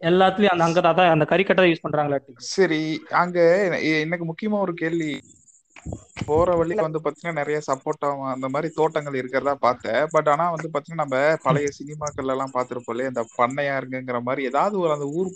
[0.00, 2.18] எல்லாத்துலயும் அந்த அங்க தான் அந்த கறிக்கட்டை யூஸ் பண்றாங்களா
[2.54, 2.82] சரி
[3.22, 3.38] அங்க
[4.04, 5.12] எனக்கு முக்கியமா ஒரு கேள்வி.
[6.24, 10.06] போற வழியில வந்து பாத்தீங்கன்னா நிறைய சப்போட்டா அந்த மாதிரி தோட்டங்கள் இருக்கிறதா பார்த்தேன்.
[10.10, 15.04] பட் ஆனா வந்து பாத்தீங்கன்னா நம்ம பழைய சினிமாக்கள்ல எல்லாம் பார்த்திருப்போம்ல இந்த பண்ணையாருங்கிற மாதிரி ஏதாவது ஒரு அந்த
[15.04, 15.30] ஊர்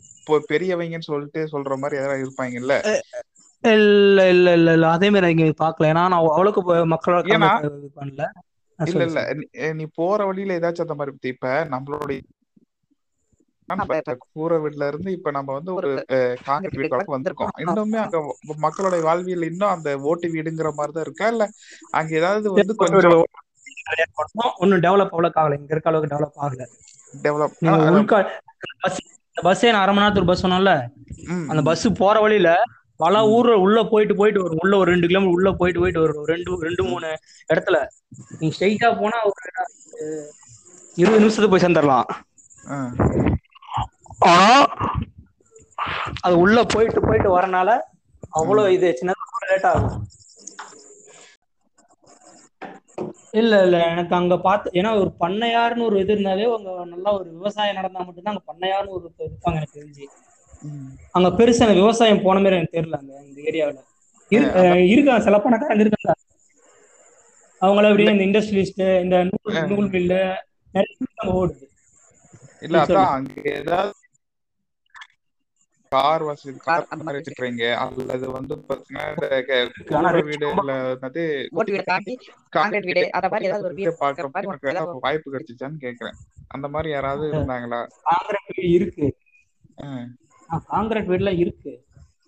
[0.51, 2.99] பெரியவங்கன்னு சொல்லிட்டு சொல்ற மாதிரி யாராவது இருப்பாங்கல்ல?
[3.62, 4.90] இல்ல இல்ல இல்ல இல்ல.
[4.90, 5.82] அதே மாதிரி இங்க பார்க்கல.
[5.82, 7.49] ஏன்னா நான் அவ்வளவுக்கு மக்களோட
[7.97, 8.24] பண்ணல.
[8.84, 9.34] இல்ல இல்ல.
[9.74, 12.36] நீ- போற வழியில ஏதாச்சும் அந்த மாதிரி இப்ப நம்மளுடைய நம்ம
[14.35, 15.91] கூரை வீட்ல இருந்து இப்ப நம்ம வந்து ஒரு
[16.45, 17.53] காங்கிரீட் வீட்டுக்கு வந்திருக்கோம்.
[17.64, 18.19] இன்னுமே அங்க
[18.64, 21.29] மக்களுடைய வாழ்வியல் இன்னும் அந்த ஓட்டு வீடுங்கிற மாதிரி தான் இருக்கா?
[21.29, 21.47] இல்ல
[21.93, 23.25] அங்க ஏதாவது வந்து கொஞ்சம்
[24.57, 25.59] ஒன்னும் டெவலப் அவ்வளவு ஆகல.
[25.61, 26.62] இங்க இருக்க அளவுக்கு டெவலப் ஆகல.
[27.25, 27.55] டெவலப்
[28.85, 29.01] பஸ்
[29.37, 30.73] பஸ்ஸே நான் அரை மணி நேரத்துக்கு பஸ் சொன்னேன்ல?
[31.51, 32.51] அந்த பஸ் போற வழியில
[33.01, 33.14] பல.
[33.35, 34.61] ஊர்ல உள்ள போயிட்டு போயிட்டு வரும்.
[34.64, 36.21] உள்ள ஒரு ரெண்டு கிலோமீட்டர் உள்ள போயிட்டு போயிட்டு வரும்.
[36.23, 37.09] ஒரு ரெண்டு ரெண்டு மூணு
[37.51, 37.79] இடத்துல.
[38.39, 39.45] நீங்க ஸ்ட்ரைட்டா போனா ஒரு
[40.97, 42.07] இருபது நிமிஷத்துக்கு போய் சேர்ந்துடலாம்.
[44.29, 44.47] ஆனா
[46.20, 47.70] அது உள்ள போயிட்டு போயிட்டு வரனால
[48.33, 49.97] அவ்வளவு இது சின்னதா லேட் ஆகும்.
[53.41, 53.77] இல்ல இல்ல.
[53.93, 58.35] எனக்கு அங்க பார்த்து ஏன்னா ஒரு பண்ணையார்னு ஒரு இது இருந்தாலே அங்க நல்லா ஒரு விவசாயம் நடந்தா மட்டும்தான்
[58.35, 60.07] அங்க பண்ணையார்னு ஒரு இருப்பாங்க எனக்கு தெரிஞ்சு.
[61.14, 63.81] அங்க பெருசா எனக்கு விவசாயம் போன மாதிரி எனக்கு தெரியல அங்க இந்த ஏரியாவுல.
[64.33, 66.14] இரு- அஹ் இருக்காங்க சில பணக்காரங்க இருக்காங்க
[67.62, 70.20] அவங்கள எப்படின்னா இந்த இண்டஸ்ட்ரியலிஸ்ட் இந்த நூல் நூல் மில்லு
[70.74, 70.97] நிறைய
[71.35, 71.64] ஓடுது.
[72.62, 73.93] இல்ல அதான் அங்க ஏதாவது
[75.93, 77.18] கார் வசதி கார் அந்த மாதிரி.
[77.18, 79.05] வச்சிருக்கீங்க அல்லது வந்து பாத்தீங்கன்னா
[80.18, 81.22] rich வீடுல வந்து
[81.57, 81.84] ஓட்டு வீடு
[82.89, 86.18] வீடு அந்த மாதிரி ஏதாவது ஒரு வீடு பாக்குற மாதிரி ஏதாவது வாய்ப்பு கிடைச்சிச்சான்னு கேக்குறேன்.
[86.51, 87.80] அந்த மாதிரி யாராவது இருந்தாங்களா?
[88.07, 89.07] காங்கிரீட் வீடு இருக்கு.
[90.70, 91.72] காங்கிரீட் வீடுல இருக்கு.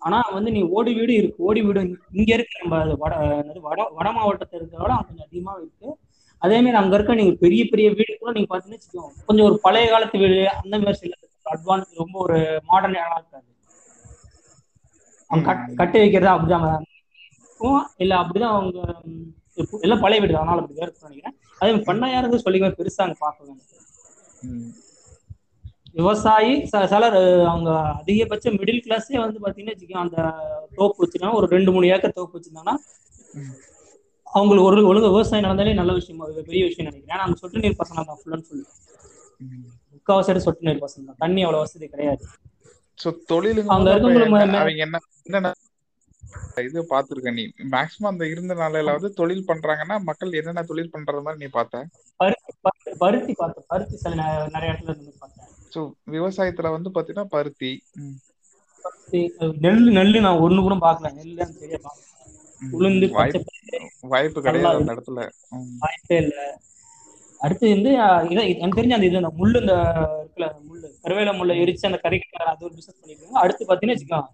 [0.01, 1.81] ஆனா வந்து நீ ஓடி வீடு இருக்கு ஓடி வீடு
[2.17, 3.13] இங்க இருக்கு நம்ம அது வட
[3.65, 5.89] வட வட மாவட்டத்துல இருக்கிறத அங்க கொஞ்சம் அதிகமா இருக்கு.
[6.41, 9.87] அதே மாதிரி அங்க இருக்க நீங்க பெரிய பெரிய வீடு கூட நீங்க பாத்தீங்கன்னா வச்சுக்கோங்க, கொஞ்சம் ஒரு பழைய
[9.89, 11.13] காலத்து வீடு அந்த மாதிரி சில
[11.49, 12.37] அட்வான்ஸ் ரொம்ப ஒரு
[12.67, 13.47] மாடர்ன் இருக்காது
[15.31, 15.63] அவங்க கட்.
[15.79, 16.85] கட்டி வைக்கிறதா அப்படிதான்
[17.49, 18.79] இருக்கும் இல்ல அப்படிதான் அவங்க.
[19.83, 23.17] எல்லாம் பழைய வீடு தான், அதனால அப்படி இருக்கும்னு நினைக்கிறேன் அதே மாதிரி பண்ணையாருந்து சொல்லிக்க பெருசா அங்க
[24.47, 24.69] ம்.
[25.95, 26.51] விவசாயி
[26.83, 27.69] சிலர் அவங்க
[27.99, 30.17] அதிகபட்ச மிடில் கிளாஸே வந்து பாத்தீங்கன்னா வச்சுக்கோங்க, அந்த
[30.77, 32.75] தோப்பு வச்சுருக்காங்க ஒரு ரெண்டு மூணு ஏக்கர் தோப்பு வச்சிருந்தாங்கன்னா.
[34.27, 38.17] அவங்களுக்கு ஒரு ஒழுங்கு விவசாயம் நடந்தாலே நல்ல விஷயம் பெரிய விஷயம் நினைக்கிறேன் ஏன்னா அந்த சொட்டு நீர் பசங்க
[38.19, 38.65] ஃபுல்லு சொல்லி
[39.45, 39.69] ம்.
[40.09, 41.15] முக்காவாசி சொட்டு நீர் பசங்க தான்.
[41.17, 42.25] தண்ணி அவ்வளவு வசதி கிடையாது.
[43.03, 43.23] சோ
[44.23, 45.53] என்ன- மே- அவங்க என்ன என்னென்ன
[46.57, 47.51] இது பாத்துருக்க நீ.
[47.71, 51.87] மேக்சிமம் அந்த இருந்த நாளையில வந்து தொழில் பண்றாங்கன்னா மக்கள் என்னென்ன தொழில் பண்றது மாதிரி நீ பார்த்த?
[52.15, 53.63] பருத்தி பருத்தி- பருத்தி பார்த்தேன்.
[53.67, 54.15] பருத்தி சில
[54.51, 55.45] நிறைய இடத்துல இருந்து பார்த்தேன்.
[55.75, 57.83] சோ விவசாயத்துல வந்து பாத்தீங்கன்னா பருத்தி
[59.11, 61.13] நெல்லு நெல்லு நான் ஒண்ணு கூட பார்க்கல.
[61.13, 62.07] நெல்லு எனக்கு சரியா பார்க்கல.
[62.59, 62.79] ம்.
[62.79, 63.09] உளுந்து
[64.01, 64.93] வாய்ப்பு கிடையாது அந்த.
[64.93, 65.29] இடத்துல.
[65.79, 66.61] வாய்ப்பே இல்ல.
[67.39, 67.91] அடுத்து வந்து
[68.55, 69.75] எனக்கு தெரிஞ்ச அந்த இது அந்த முள்ளு இந்த
[70.17, 73.37] இருக்குல்ல முள்ளு கருவேல முள்ளை எரிச்சு அந்த கறிக்கு அது ஒரு பிசினஸ் பண்ணிருக்காங்க.
[73.43, 74.29] அடுத்து பாத்தீங்கன்னா வச்சுக்கலாம்.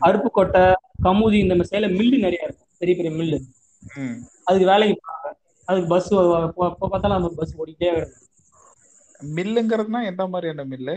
[0.00, 0.62] அருப்பு கொட்டை
[1.02, 2.68] கமுதி இந்த மாதிரி சேல மில்லு நிறைய இருக்கும்.
[2.80, 3.38] பெரிய பெரிய மில்லு.
[4.44, 5.28] அதுக்கு வேலைக்கு போறாங்க.
[5.68, 6.10] அதுக்கு பஸ்
[6.84, 8.16] பார்த்தாலும் அந்த பஸ் ஓடிட்டே கிடக்கு
[9.34, 10.94] மில்லுங்கிறதுனா எந்த மாதிரியான மில்லு?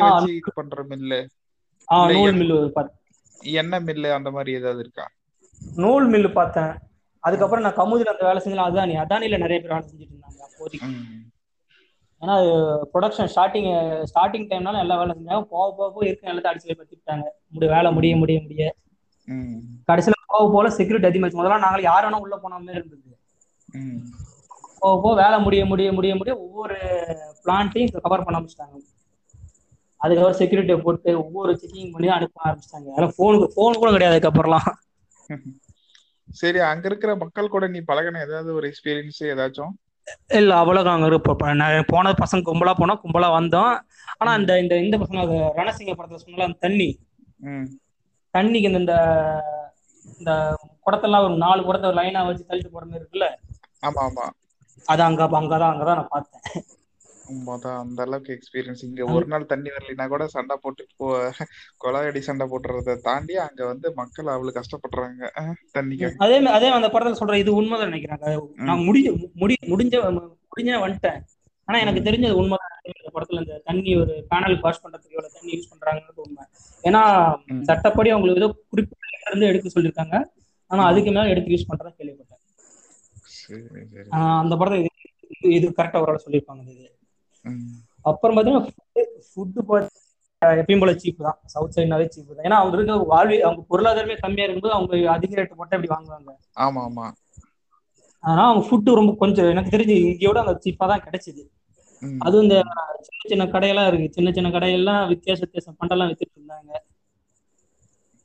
[0.00, 1.20] ஆ, வச்சு இது பண்ற மில்லு.
[2.10, 2.56] நூல் மில்லு
[3.54, 5.06] எண்ணெய் மில்லு அந்த மாதிரி ஏதாவது இருக்கா?
[5.76, 6.72] நூல் மில்லு பார்த்தேன்.
[7.24, 10.90] அதுக்கப்புறம் நான் கமுதில அந்த வேலை செஞ்சேன் அதானி அதானில நிறைய பேர் வேலை செஞ்சுட்டு இருந்தாங்க அப்போதைக்கு.
[12.22, 12.50] ஏன்னா அது
[12.92, 13.68] ப்ரொடக்ஷன் ஸ்டார்டிங்
[14.10, 15.44] ஸ்டார்டிங் டைம்னால எல்லா வேலை செஞ்சாங்க.
[15.48, 18.64] போக போக போக இருக்க எல்லாத்தையும் அடிச்சு பத்திட்டாங்க முடி வேலை முடிய முடிய முடிய.
[19.88, 23.08] கடைசியில போக போல செக்யூரிட்டி அதிகமாச்சு முதல்ல நாங்கள் யார் வேணா உள்ள போன மாதிரி இருந்தது.
[24.82, 26.76] போக போக வேலை முடிய முடிய முடிய முடிய ஒவ்வொரு
[27.42, 28.76] பிளான்ட்டையும் கவர் பண்ண ஆரம்பிச்சிட்டாங்க.
[30.00, 32.88] அதுக்கப்புறம் செக்யூரிட்டியை போட்டு ஒவ்வொரு செக்கிங் பண்ணி அனுப்ப ஆரம்பிச்சிட்டாங்க.
[32.90, 34.70] அதெல்லாம் ஃபோனுக்கு ஃபோன் கூட கிடையாது அதுக்கப்புறம்லாம்.
[36.30, 39.72] சரி அங்க இருக்கிற மக்கள் கூட நீ பழகின ஏதாவது ஒரு எக்ஸ்பீரியன்ஸ் ஏதாச்சும்?
[40.28, 43.80] இல்ல அவ்வளவுதான் அங்க போன பசங்க கும்பலா போனா கும்பலா வந்தோம்.
[44.18, 46.98] ஆனா இந்த இந்த இந்த பசங்க ரணசிங்க படத்துல சொன்னால அந்த தண்ணி.
[47.38, 47.66] ம்.
[48.34, 48.94] தண்ணிக்கு இந்த இந்த
[50.18, 50.56] இந்த
[50.86, 53.34] குடத்தெல்லாம் ஒரு நாலு குடத்தை லைனா வச்சு தள்ளிட்டு போற மாதிரி இருக்குல்ல?
[53.82, 54.30] ஆமா ஆமா.
[54.86, 56.64] அது அங்க அங்கதான் அங்கதான் நான் பார்த்தேன்.
[57.30, 60.82] உண்மைதான் அந்த அளவுக்கு எக்ஸ்பீரியன்ஸ் இங்க ஒரு நாள் தண்ணி வரலைன்னா கூட சண்டை போட்டு
[61.84, 65.22] கொலாயடி சண்டை போட்டுறத தாண்டி அங்க வந்து மக்கள் அவ்வளவு கஷ்டப்படுறாங்க.
[65.76, 66.10] தண்ணிக்கு.
[66.24, 68.26] அதே அதே அந்த படத்துல சொல்ற இது உண்மைதான் நினைக்கிறாங்க
[68.68, 69.02] நான் முடி
[69.42, 69.94] முடி முடிஞ்ச
[70.50, 71.20] முடிஞ்ச வந்துட்டேன்.
[71.68, 72.66] ஆனா எனக்கு தெரிஞ்சது உண்மைதான்.
[72.90, 76.44] இந்த படத்துல இந்த தண்ணி ஒரு பேனல் வாஷ் பண்றதுக்கு எவ்வளவு தண்ணி யூஸ் பண்றாங்கன்றது உண்மை.
[76.84, 77.02] ஏன்னா.
[77.68, 80.16] சட்டப்படி அவங்களுக்கு ஏதோ குறிப்பிட்ட இருந்து எடுக்க சொல்லியிருக்காங்க
[80.70, 82.36] ஆனா அதுக்கு மேல எடுத்து யூஸ் பண்றதா கேள்விப்பட்டேன்.
[84.42, 84.78] அந்த படத்தை
[85.56, 86.86] இது கரெக்டா ஒரு சொல்லியிருப்பாங்க இது.
[88.04, 88.66] அப்புறம் பாத்தீங்கன்னா
[89.28, 89.62] ஃபுட்டு
[90.42, 91.38] எப்பயும் போல சீப் தான்.
[91.46, 92.44] சவுத் சைட்னாவே சீப் தான்.
[92.46, 96.30] ஏன்னா அவங்க இருக்க வாழ்வி அவங்க பொருளாதாரமே கம்மியா இருக்கும்போது அவங்க அதிக ரேட் போட்டு அப்படி வாங்குவாங்க.
[96.58, 97.06] ஆமா ஆமா.
[98.24, 101.42] ஆனா அவங்க ஃபுட்டு ரொம்ப கொஞ்சம் எனக்கு தெரிஞ்சு இங்கேயோட அந்த சீப்பா தான் கிடைச்சது.
[102.20, 102.56] அதுவும் இந்த
[103.06, 104.08] சின்ன சின்ன கடையெல்லாம் இருக்கு.
[104.16, 106.70] சின்ன சின்ன கடையெல்லாம் வித்தியாச வித்தியாசம் பண்டெல்லாம் வித்துட்டு இருந்தாங்க.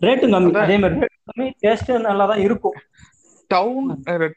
[0.01, 0.51] ரேட்டும் கம்மி.
[0.63, 2.77] அதே மாதிரி ரேட்டும் கம்மி டேஸ்ட்டும் நல்லா தான் இருக்கும்.
[3.51, 3.87] டவுன்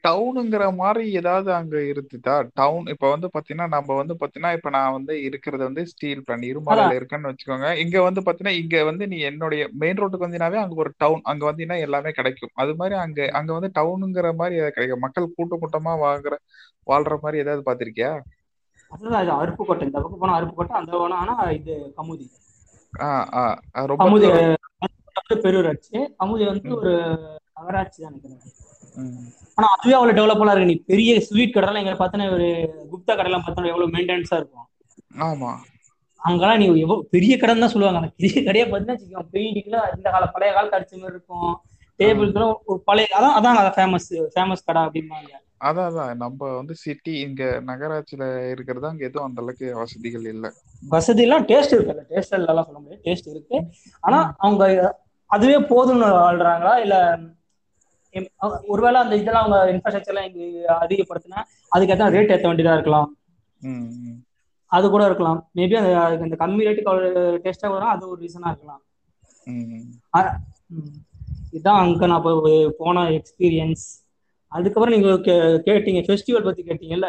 [0.07, 5.15] டவுனுங்கிற மாதிரி ஏதாவது அங்க இருக்குதா டவுன் இப்ப வந்து பாத்தீங்கன்னா நம்ம வந்து பாத்தீங்கன்னா இப்ப நான் வந்து
[5.27, 7.69] இருக்கிறது வந்து ஸ்டீல் பிளான் இருமலையில இருக்கேன்னு வச்சுக்கோங்க.
[7.85, 11.79] இங்க வந்து பாத்தீங்கன்னா இங்க வந்து நீ என்னுடைய மெயின் ரோட்டுக்கு வந்தீங்கன்னாவே அங்க ஒரு டவுன் அங்க வந்தீங்கன்னா
[11.87, 12.53] எல்லாமே கிடைக்கும்.
[12.63, 15.05] அது மாதிரி அங்க அங்க வந்து டவுனுங்கிற மாதிரி ஏதாவது கிடைக்கும்.
[15.07, 16.37] மக்கள் கூட்ட கூட்டமா வாங்குற
[16.87, 18.13] வாழ்ற மாதிரி ஏதாவது பாத்திருக்கியா?
[18.93, 22.27] அதுதான் இது அருப்புக்கோட்டை இந்த பக்கம் போனா அருப்புக்கோட்டை அந்த போனா ஆனா இது கமுதி.
[24.03, 24.29] கமுதி
[25.45, 26.93] பெரூராட்சி கமுதி வந்து ஒரு
[27.57, 28.43] நகராட்சி தான் நினைக்கிறேன்.
[29.59, 30.71] ஆனா அதுவே அவ்வளவு டெவலப்லாம் இருக்கு.
[30.71, 32.49] நீ பெரிய ஸ்வீட் கடைலாம் எங்க பார்த்தோன்னா ஒரு
[32.93, 34.67] குப்தா கடைலாம் பார்த்தோன்னா எவ்வளவு மெயின்டெனன்ஸா இருக்கும்.
[35.23, 35.51] ஆமா.
[36.21, 38.01] அங்கெல்லாம் நீ எவ்வளவு பெரிய கடைன்னு தான் சொல்லுவாங்க.
[38.01, 41.53] அந்த பெரிய கடையை பார்த்தீங்கன்னா பெயிண்டிங்லாம் இந்த கால பழைய காலத்து அடிச்ச மாதிரி இருக்கும்.
[42.01, 45.31] டேபிள்ஸ்லாம் ஒரு பழைய அதான் அதான் ஃபேமஸ் ஃபேமஸ் கடை அப்படிம்பாங்க.
[45.61, 46.17] அதான் அதான்.
[46.17, 50.47] நம்ம வந்து சிட்டி இங்க நகராட்சியில இருக்கிறது அங்க எதுவும் அந்த அளவுக்கு வசதிகள் இல்ல.
[50.83, 52.05] வசதி எல்லாம் டேஸ்ட் இருக்குல்ல.
[52.11, 53.03] டேஸ்ட் எல்லாம் சொல்ல முடியாது.
[53.05, 53.59] டேஸ்ட் இருக்கு.
[54.03, 54.63] ஆனா அவங்க
[55.31, 56.75] அதுவே போதும்னு வாழ்றாங்களா?
[56.79, 56.95] இல்ல
[58.69, 60.43] ஒருவேளை அந்த இதெல்லாம் அவங்க இன்ஃப்ராஸ்ட்ரக்சர் எல்லாம் இங்க
[60.83, 61.41] அதிகப்படுத்தினா
[61.73, 63.09] அதுக்கேற்ற ரேட் ஏற்ற வேண்டியதா இருக்கலாம்.
[64.73, 65.91] அது கூட இருக்கலாம் மேபி அந்த
[66.25, 67.13] அந்த கம்மி ரேட்டுக்கு
[67.45, 68.83] டேஸ்டா வரும் அது ஒரு ரீசனா இருக்கலாம்.
[71.53, 72.27] இதுதான் அங்க நான்
[72.81, 73.87] போன எக்ஸ்பீரியன்ஸ்
[74.53, 75.11] அதுக்கப்புறம் நீங்க
[75.67, 77.09] கேட்டீங்க ஃபெஸ்டிவல் பத்தி கேட்டீங்கல்ல.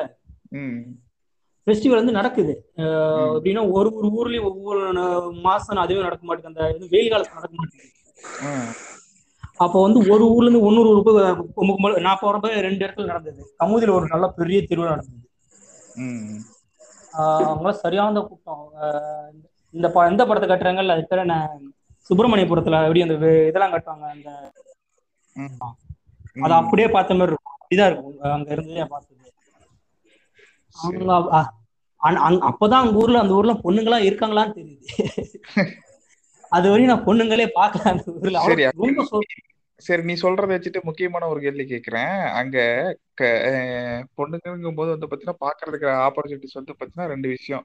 [1.68, 2.54] ஃபெஸ்டிவல் வந்து நடக்குது.
[3.36, 4.82] எப்படின்னா ஒரு ஒரு ஊர்லயும் ஒவ்வொரு
[5.48, 7.96] மாசம் அதுவே நடக்க மாட்டேங்குது அந்த வெயில் காலத்துல நடக்க மாட்டேங்குது.
[9.60, 11.14] அப்போ வந்து ஒரு ஊர்ல இருந்து இன்னொரு ஊருக்கு
[12.02, 13.42] நான் போறப்ப ரெண்டு இடத்துல நடந்தது.
[13.60, 15.18] கமுதியில ஒரு நல்ல பெரிய திருவிழா நடந்தது.
[17.44, 18.64] அவங்களாம் சரியான கூட்டம்.
[19.74, 21.36] இந்த ப எந்த படத்தை கட்டுறாங்கல்ல அது பேர் என்ன?
[22.10, 23.16] சுப்பிரமணியபுரத்துல எப்படி அந்த
[23.50, 24.30] இதெல்லாம் கட்டுவாங்க அந்த.
[26.38, 27.56] அதை அப்படியே பார்த்த மாதிரி இருக்கும்.
[27.56, 28.16] அப்படிதான் இருக்கும்.
[28.36, 29.16] அங்க இருந்து பார்த்தது.
[32.02, 34.86] அவங்க அப்பதான் அங்க ஊர்ல அந்த ஊர்ல பொண்ணுங்களா இருக்காங்களான்னு தெரியுது.
[36.52, 38.40] அது வரையும் நான் பொண்ணுங்களே பார்க்கல அந்த ஊர்ல.
[38.78, 39.04] ரொம்ப
[39.80, 42.58] சரி நீ சொல்றத வச்சுட்டு முக்கியமான ஒரு கேள்வி கேக்குறேன் அங்க
[44.18, 47.64] பொண்ணுங்கும் போது வந்து பாத்தீங்கன்னா பாக்குறதுக்கு ஆப்பர்ச்சுனிட்டிஸ் வந்து பாத்தீங்கன்னா ரெண்டு விஷயம்.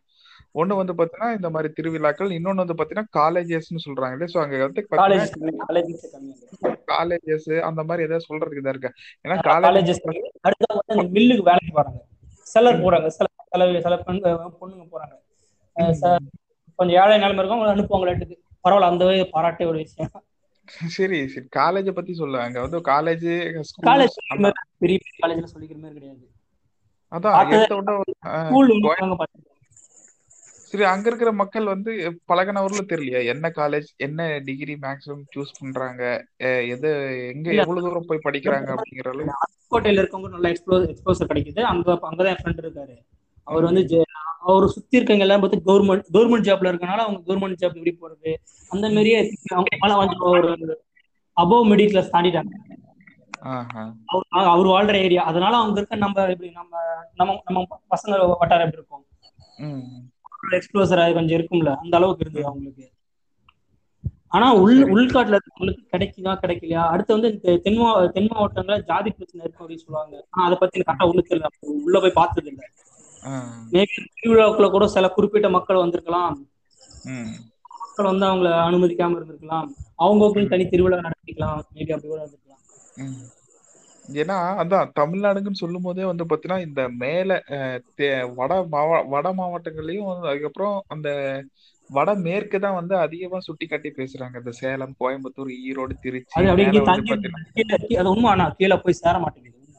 [0.54, 4.82] ஒண்ணு வந்து பாத்தீங்கன்னா இந்த மாதிரி திருவிழாக்கள் இன்னொன்னு வந்து பாத்தீங்கன்னா காலேஜஸ்னு சொல்றாங்களே சோ அங்க வந்து
[6.92, 8.90] காலேஜஸ் அந்த மாதிரி ஏதாவது சொல்றதுக்கு இதா இருக்கா?
[9.24, 12.00] ஏன்னா காலேஜஸ் காலேஜ் அடுத்து வந்து மில்லுக்கு வேலைக்கு போறாங்க.
[12.46, 13.08] செலர் போறாங்க.
[13.16, 14.20] சில சில சில பெண்
[14.60, 15.14] பொண்ணுங்க போறாங்க.
[16.78, 18.14] கொஞ்சம் ஏழை நிலைமை இருக்கும் அனுப்புவாங்க
[18.64, 20.12] பரவாயில்ல அந்த வகை பாராட்டிய ஒரு விஷயம்.
[20.66, 21.46] சரி சரி.
[21.56, 22.38] காலேஜ பத்தி சொல்லு.
[22.38, 23.26] அங்க வந்து காலேஜ்
[23.88, 24.16] காலேஜ்
[24.78, 26.24] பெரிய பெரிய காலேஜ்ல சொல்லிக்கிற மாதிரி கிடையாது.
[27.12, 27.36] அதான்
[30.70, 31.92] சரி அங்க இருக்கிற மக்கள் வந்து
[32.28, 33.20] பழகினவர்ல தெரியலையா?
[33.24, 36.02] என்ன காலேஜ் என்ன டிகிரி மேக்ஸிமம் சூஸ் பண்றாங்க?
[36.72, 36.90] எது
[37.34, 37.48] எங்க.
[37.54, 39.28] எவ்வளவு தூரம் போய் படிக்கிறாங்க அப்படிங்கிற அளவு
[39.70, 41.60] கோட்டையில இருக்கவங்க நல்ல எக்ஸ்ப்ளோ எக்ஸ்போசர் கிடைக்குது.
[41.62, 42.96] அங்க அங்கதான் என் ஃப்ரெண்ட் இருக்காரு.
[43.46, 43.82] அவர் வந்து
[44.44, 48.32] அவர் சுத்தி இருக்கவங்க எல்லாம் பார்த்து கவர்மெண்ட் கவர்மெண்ட் ஜாப்ல இருக்கனால அவங்க கவர்மெண்ட் ஜாப் எப்படி போறது?
[48.70, 49.18] அந்த மாதிரியே
[49.54, 50.50] அவங்க மேல வந்து ஒரு
[51.36, 52.54] அபவ் மிடில் கிளாஸ் தாண்டிட்டாங்க.
[54.12, 56.72] அவர் அவர் வாழ்ற ஏரியா அதனால அவங்க இருக்க நம்ம எப்படி நம்ம
[57.20, 57.62] நம்ம நம்ம
[57.94, 59.04] பசங்க வட்டாரம் எப்படி இருக்கும்.
[60.58, 62.86] எக்ஸ்ப்ளோசர் கொஞ்சம் இருக்கும்ல அந்த அளவுக்கு இருந்தது அவங்களுக்கு.
[64.34, 66.82] ஆனா உள் உள்காட்டுல இருக்கவங்களுக்கு கிடைக்குதா கிடைக்கலையா?
[66.92, 67.78] அடுத்து வந்து இந்த தென்
[68.16, 70.14] தென் மாவட்டங்கள்ல ஜாதி பிரச்சனை இருக்கும் அப்படின்னு சொல்லுவாங்க.
[70.30, 71.50] ஆனா அதை பத்தி கரெக்டா ஒண்ணு தெரியல.
[71.84, 72.62] உள்ள போய் பார்த்தது இல்ல.
[73.74, 76.36] மேபி திருவிழாக்குள்ள கூட சில குறிப்பிட்ட மக்கள் வந்திருக்கலாம்.
[77.82, 79.68] மக்கள் வந்து அவங்கள அனுமதிக்காம இருந்திருக்கலாம்.
[80.04, 81.62] அவங்களுக்கும் தனி திருவிழா நடத்திக்கலாம்.
[81.76, 82.62] மேபி அப்படி கூட இருந்திருக்கலாம்.
[84.20, 87.30] ஏன்னா அதான் தமிழ்நாடுன்னு சொல்லும் போதே வந்து பாத்தீங்கன்னா இந்த மேல
[88.38, 91.08] வட மாவ வட மாவட்டங்கள்லயும் அதுக்கப்புறம் அந்த
[91.90, 94.36] வட மேற்கு தான் வந்து அதிகமா சுட்டி காட்டி பேசுறாங்க.
[94.42, 96.34] இந்த சேலம் கோயம்புத்தூர் ஈரோடு திருச்சி.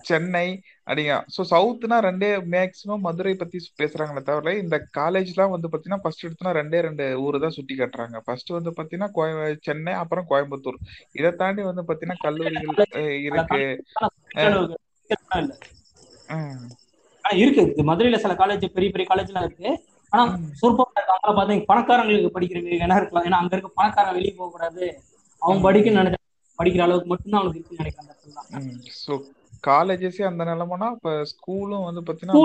[0.10, 0.48] சென்னை
[0.88, 6.54] அப்படிங்க ஸோ சவுத்னா ரெண்டே மேக்சிமம் மதுரை பத்தி பேசுறாங்களே தவிர இந்த காலேஜ்லாம் வந்து பாத்தீங்கன்னா ஃபர்ஸ்ட் எடுத்தோன்னா
[6.58, 8.18] ரெண்டே ரெண்டு ஊர் தான் சுட்டி காட்டுறாங்க.
[8.26, 10.78] ஃபர்ஸ்ட் வந்து பாத்தீங்கன்னா கோய- சென்னை அப்புறம் கோயம்புத்தூர்.
[11.12, 12.68] இதை தாண்டி வந்து பாத்தீங்கன்னா கல்லூரிகள்
[13.28, 13.62] இருக்கு.
[17.40, 17.84] இருக்கு.
[17.86, 19.70] மதுரையில சில காலேஜ் பெரிய பெரிய காலேஜ்லாம் இருக்கு.
[20.14, 23.26] ஆனா ம், சொற்பம் அங்க பாத்தீங்க பணக்காரங்களுக்கு படிக்கிற வேணா இருக்கலாம்.
[23.26, 24.84] ஏன்னா அங்க இருக்க பணக்காரங்க வெளியே போக கூடாது
[25.42, 26.18] அவங்க படிக்க நினைச்ச
[26.60, 32.36] படிக்கிற அளவுக்கு மட்டும்தான் அவங்களுக்கு இருக்குன்னு நினைக்கிறேன் காலேஜஸே அந்த நிலைமைனா இப்ப ஸ்கூலும் வந்து பாத்தீங்கன்னா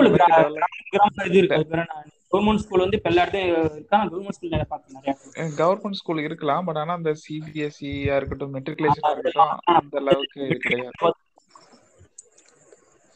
[2.34, 5.56] கவர்மெண்ட் ஸ்கூல் வந்து இப்ப எல்லா கவர்மெண்ட் ஸ்கூல் நிறைய பார்த்தேன் நிறைய இடத்துல.
[5.60, 6.64] கவர்மெண்ட் ஸ்கூல் இருக்கலாம்.
[6.64, 11.12] பட் ஆனா அந்த சிபிஎஸ்சியா இருக்கட்டும் மெட்ரிகுலேஷனா இருக்கட்டும் அந்த அளவுக்கு கிடையாது.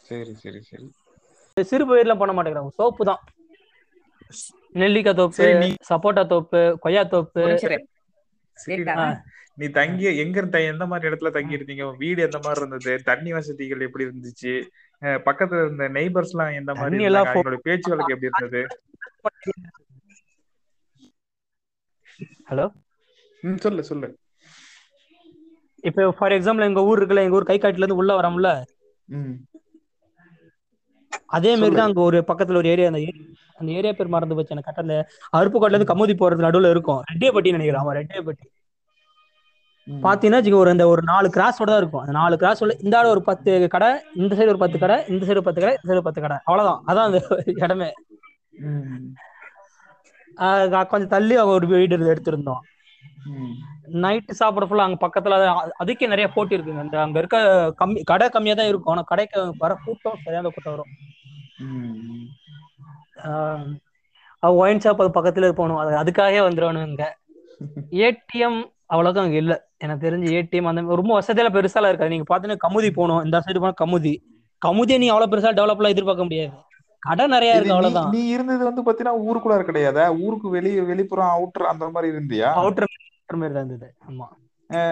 [0.09, 0.86] சரி சரி சரி.
[1.57, 2.72] சிறு பயிர்லாம் பண்ண மாட்டேங்கிறாங்க.
[2.80, 3.22] சோப்பு தான்.
[4.82, 5.44] நெல்லிக்காய் தோப்பு
[5.90, 7.42] சப்போட்டா தோப்பு கொய்யா தோப்பு.
[9.59, 12.92] நீ தங்கி எங்க இருந்த எந்த மாதிரி இடத்துல தங்கி இருந்தீங்க வீடு எந்த மாதிரி இருந்தது?
[13.02, 14.55] தண்ணி வசதிகள் எப்படி இருந்துச்சு?
[15.28, 18.62] பக்கத்துல இருந்த நெய்பர்ஸ் எல்லாம் எந்த மாதிரி அவங்களோட பேச்சு வழக்கு எப்படி இருந்தது?
[22.50, 22.66] ஹலோ?
[23.42, 24.09] ம் சொல்லு சொல்லு.
[25.84, 28.50] இப்போ ஃபார் எக்ஸாம்பிள் எங்க ஊர் இருக்குல்ல எங்க ஊர் கை காட்டுல இருந்து உள்ள வரோம்ல?
[31.36, 33.00] அதே மாதிரி தான் அங்க ஒரு பக்கத்துல ஒரு ஏரியா அந்த
[33.61, 34.94] அந்த ஏரியா பேர் மறந்து போச்சு எனக்கு கட்டல.
[35.38, 37.00] அருப்புக்கோட்ல இருந்து கமுதி போறது நடுவுல இருக்கும்.
[37.11, 37.82] ரெட்டியப்பட்டி நினைக்கிறேன்.
[37.82, 38.44] ஆமா ரெட்டியப்பட்டி.
[38.46, 38.53] ம்
[39.91, 42.01] பாத்தீங்கன்னா வச்சுக்கோ, ஒரு அந்த ஒரு நாலு கிராஸோட தான் இருக்கும்.
[42.01, 45.26] அந்த நாலு கிராஸ் உள்ள இந்த ஆள் ஒரு பத்து கடை இந்த சைடு ஒரு பத்து கடை இந்த
[45.26, 46.37] சைடு பத்து கடை இந்த சைடு பத்து கடை.
[46.45, 46.82] அவ்வளவுதான்.
[46.87, 47.93] அதான் அந்த இடமே.
[50.89, 52.59] கொஞ்சம் தள்ளி அவங்க ஒரு வீடு எடுத்திருந்தோம்.
[53.93, 56.78] நைட்டு சாப்பிட ஃபுல்லா அங்க பக்கத்துல அது- அதுக்கே நிறைய போட்டி இருக்குங்க.
[56.78, 57.39] அந்த அங்க இருக்க
[57.78, 58.93] கம்மி கடை கம்மியா தான் இருக்கும்.
[58.93, 60.93] ஆனா கடைக்கு வர கூட்டம் சரியான கூட்டம் வரும்.
[64.41, 65.76] ஒயின் ஷாப் அது பக்கத்துல போகணும்.
[65.76, 67.05] அது அதுக்காகவே வந்துருவானுங்க
[67.91, 69.55] ஏடிஎம் அவ்வளவுதான் அங்க இல்ல.
[69.78, 72.14] எனக்கு தெரிஞ்சு ஏடிஎம் அந்த ரொம்ப வசதியெல்லாம் பெருசாலாம் இருக்காது.
[72.14, 73.24] நீங்க பாத்தீங்கன்னா கமுதி போகணும்.
[73.24, 74.14] இந்த சைடு போனா கமுதி.
[74.62, 76.53] கமுதியை நீ அவ்வளவு பெருசா டெவலப்லாம் எதிர்பார்க்க முடியாது.
[77.03, 78.12] கடை நிறைய இருக்கு அவ்வளவுதான்.
[78.12, 80.05] நீ இருந்தது வந்து பாத்தீங்கன்னா ஊருக்குள்ளார கிடையாதா.
[80.20, 82.51] ஊருக்கு வெளி வெளிப்புறம் அவுட்டர் அந்த மாதிரி இருந்தியா?
[82.55, 82.88] அவுட்டர்
[83.32, 83.88] மாதிரி தான் இருந்தது.
[84.09, 84.28] ஆமா.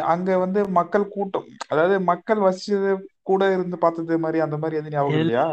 [0.05, 1.47] அங்க வந்து மக்கள் கூட்டம்.
[1.69, 2.91] அதாவது மக்கள் வசிச்சது
[3.23, 5.47] கூட இருந்து பார்த்தது மாதிரி அந்த மாதிரி எதுவும் ஞாபகம் இல்லையா?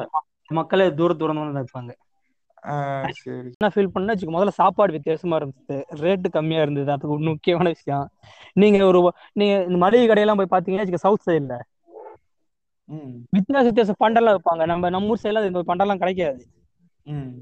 [0.51, 1.91] மக்களே தூர தூரம் தான் இருப்பாங்க.
[2.63, 5.77] என்ன ஃபீல் பண்ணா முதல்ல சாப்பாடு வித்தியாசமா இருந்தது.
[6.01, 6.89] ரேட்டு கம்மியா இருந்தது.
[6.95, 8.05] அது ஒரு முக்கியமான விஷயம்.
[8.55, 8.99] நீங்க ஒரு
[9.33, 11.57] நீங்க இந்த மளிகை கடையெல்லாம் போய் பாத்தீங்கன்னா சவுத் சைடுல
[13.35, 14.63] வித்தியாச வித்தியாச பண்டெல்லாம் வைப்பாங்க.
[14.71, 16.41] நம்ம நம்ம ஊர் சைடுல இந்த பண்டெல்லாம் கிடைக்காது.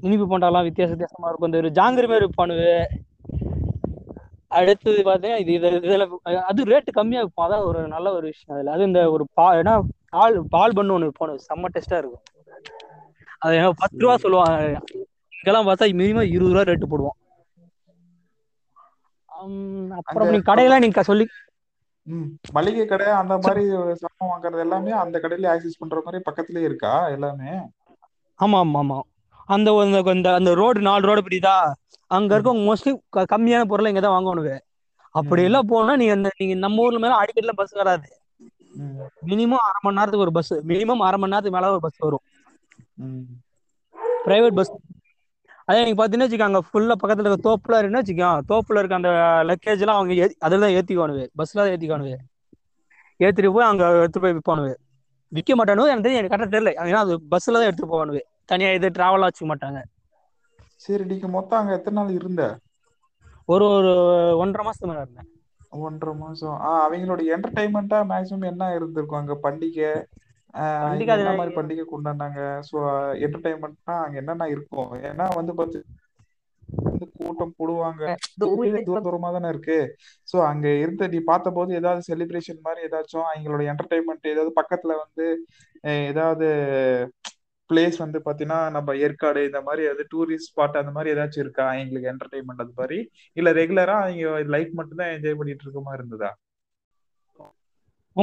[0.06, 1.50] இனிப்பு பண்டெல்லாம் வித்தியாச வித்தியாசமா இருக்கும்.
[1.50, 2.72] இந்த ஒரு ஜாங்கிரி மாதிரி விற்பானுவு
[4.50, 6.04] அடுத்தது பாத்தீங்கன்னா இது இது இதுல
[6.48, 8.74] அது ரேட்டு கம்மியா இருக்கும் அதான் ஒரு நல்ல ஒரு விஷயம் அதுல.
[8.76, 9.74] அது இந்த ஒரு பா ஏன்னா
[10.10, 12.24] பால் பால் பண்ணு ஒன்று விற்பானு செம்ம டேஸ்டா இருக்கும்.
[13.42, 14.78] அது பத்து ரூபா சொல்லுவாங்க.
[15.38, 17.16] இங்கெல்லாம் பார்த்தா மினிமம் இருபது ரூபா ரேட்டு போடுவோம்
[20.00, 21.26] அப்புறம் நீங்க கடையெல்லாம் நீங்க சொல்லி
[22.06, 23.62] ம் மளிகை கடை அந்த மாதிரி
[24.00, 27.50] சாமான் வாங்குறது எல்லாமே அந்த கடையில ஆக்சஸ் பண்ற மாதிரி பக்கத்துலயே இருக்கா எல்லாமே?
[28.40, 28.98] ஆமா ஆமா ஆமா
[29.48, 31.54] அந்த ஒரு- இந்த இந்த அந்த ரோடு நாலு ரோடு பிடிதா
[32.10, 32.34] அங்க ம்.
[32.36, 32.92] இருக்க மோஸ்ட்லி
[33.32, 34.64] கம்மியான பொருளை இங்க தான் வாங்கணும்
[35.14, 38.08] அப்படி எல்லாம் போனா நீங்க இந்த நீங்க நம்ம ஊர்ல மேல அடிக்கடில பஸ் வராது.
[38.74, 38.96] ம்.
[39.28, 42.24] மினிமம் அரை மணி நேரத்துக்கு ஒரு பஸ் மினிமம் அரை மணி நேரத்துக்கு மேல ஒரு பஸ் வரும்.
[43.04, 43.24] ம்.
[44.24, 44.72] பிரைவேட் பஸ்
[45.68, 49.10] அதே நீங்க பாத்தீங்கன்னா வச்சுக்கோங்க ஃபுல்லா பக்கத்துல இருக்க தோப்புல இருக்குன்னு வச்சுக்கோங்க தோப்புல இருக்க அந்த
[49.50, 50.14] லக்கேஜ் எல்லாம் அவங்க
[50.46, 52.16] அதுல தான் ஏத்திக்குவானுவே பஸ்ல தான் ஏத்திக்குவானுவே
[53.20, 54.74] ஏத்திட்டு போய் அங்க எடுத்து போய் விற்பானுவே
[55.32, 56.72] விற்க மாட்டானு எனக்கு தெரியும் எனக்கு கரெக்டாக தெரியல.
[56.82, 59.80] ஏன்னா அது பஸ்ல தான் எடுத்து போவானுவே தனியா இது டிராவலா வச்சுக்க மாட்டாங்க.
[60.84, 62.42] சரி நீங்க மொத்தம் அங்க எத்தனை நாள் இருந்த?
[63.48, 63.92] ஒரு ஒரு
[64.42, 65.28] ஒன்றரை மாசத்துக்கு மேல இருந்தேன்.
[65.80, 66.56] ஒன்றரை மாசம்.
[66.78, 69.20] அவங்களோட என்டர்டைன்மெண்ட்டா மேக்ஸிமம் என்ன இருந்திருக்கும்?
[69.20, 69.92] அங்க பண்டிகை?
[71.14, 72.40] என்ன மாதிரி பண்டிகை கொண்டாடினாங்க?
[72.70, 72.76] ஸோ
[73.26, 74.90] என்டர்டைன்மெண்ட்னா அங்க என்னென்ன இருக்கும்?
[75.10, 75.80] ஏன்னா வந்து பார்த்து
[76.88, 78.02] வந்து கூட்டம் போடுவாங்க.
[78.28, 79.78] இந்த ஊர்ல தூர தூரமா தானே இருக்கு.
[80.28, 85.26] சோ அங்க இருந்த நீ பார்த்த போது ஏதாவது செலிப்ரேஷன் மாதிரி ஏதாச்சும் அவங்களோட என்டர்டைன்மெண்ட் ஏதாவது பக்கத்துல வந்து
[86.10, 86.46] ஏதாவது
[87.70, 91.66] பிளேஸ் வந்து பாத்தீங்கன்னா நம்ம ஏற்காடு இந்த மாதிரி ஏதாவது டூரிஸ்ட் ஸ்பாட் அந்த மாதிரி ஏதாச்சும் இருக்கா?
[91.82, 92.98] எங்களுக்கு என்டர்டைன்மெண்ட் அது மாதிரி.
[93.36, 96.30] இல்ல ரெகுலரா அவங்க லைஃப் மட்டும் தான் என்ஜாய் பண்ணிட்டு இருக்க மாதிரி இருந்ததா?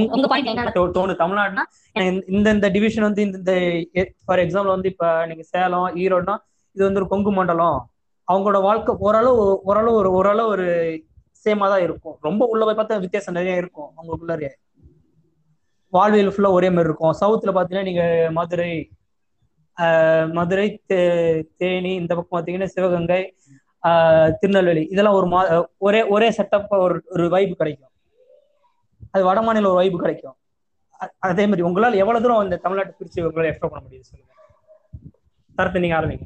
[0.04, 0.64] உங்க point என்ன?
[0.64, 3.52] தோ- தோணும் தமிழ்நாடுனா இந்த- இந்த டிவிஷன் வந்து இந்த
[4.26, 6.38] ஃபார் எக்ஸாம்பிள் வந்து இப்ப நீங்க சேலம் ஈரோடுனா
[6.72, 7.90] இது வந்து ஒரு கொங்கு மண்டலம்.
[8.32, 11.04] அவங்களோட வாழ்க்கை ஓரளவு ஓரளவு ஒரு ஓரளவு ஒரு
[11.44, 12.18] சேமா தான் இருக்கும்.
[12.22, 14.50] ரொம்ப உள்ள போய் பார்த்தா வித்தியாசம் நிறைய இருக்கும் அவங்களுக்குள்ளாரே.
[15.90, 17.16] வாழ்வியல் ஃபுல்லா ஒரே மாதிரி இருக்கும்.
[17.22, 18.90] சவுத்துல பாத்தீங்கன்னா நீங்க மதுரை
[20.32, 23.36] மதுரை தே- தேனி இந்த பக்கம் பாத்தீங்கன்னா சிவகங்கை
[24.40, 24.88] திருநெல்வேலி.
[24.90, 27.90] இதெல்லாம் ஒரு மா ஒரே ஒரே செட்டப் ஒரு ஒரு வைப் கிடைக்கும்.
[29.16, 30.36] அது வட மாநில ஒரு வைப்பு கிடைக்கும்.
[31.18, 34.34] அதே மாதிரி உங்களால எவ்வளவு தூரம் இந்த தமிழ்நாட்டை பிரிச்சு உங்களால எக்ஸ்ப்ளோர் பண்ண முடியுது சொல்லுங்க.
[35.56, 36.24] தரத்தை நீங்க ஆரம்பிங்க.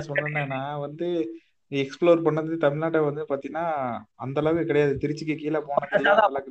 [0.00, 1.06] சொன்னேன் நான் வந்து
[1.70, 4.98] எக்ஸ்ப்ளோர் பண்ணது தமிழ்நாட்டை வந்து பாத்தீங்கன்னா அந்த அளவுக்கு கிடையாது.
[5.00, 5.62] திருச்சிக்கு கீழே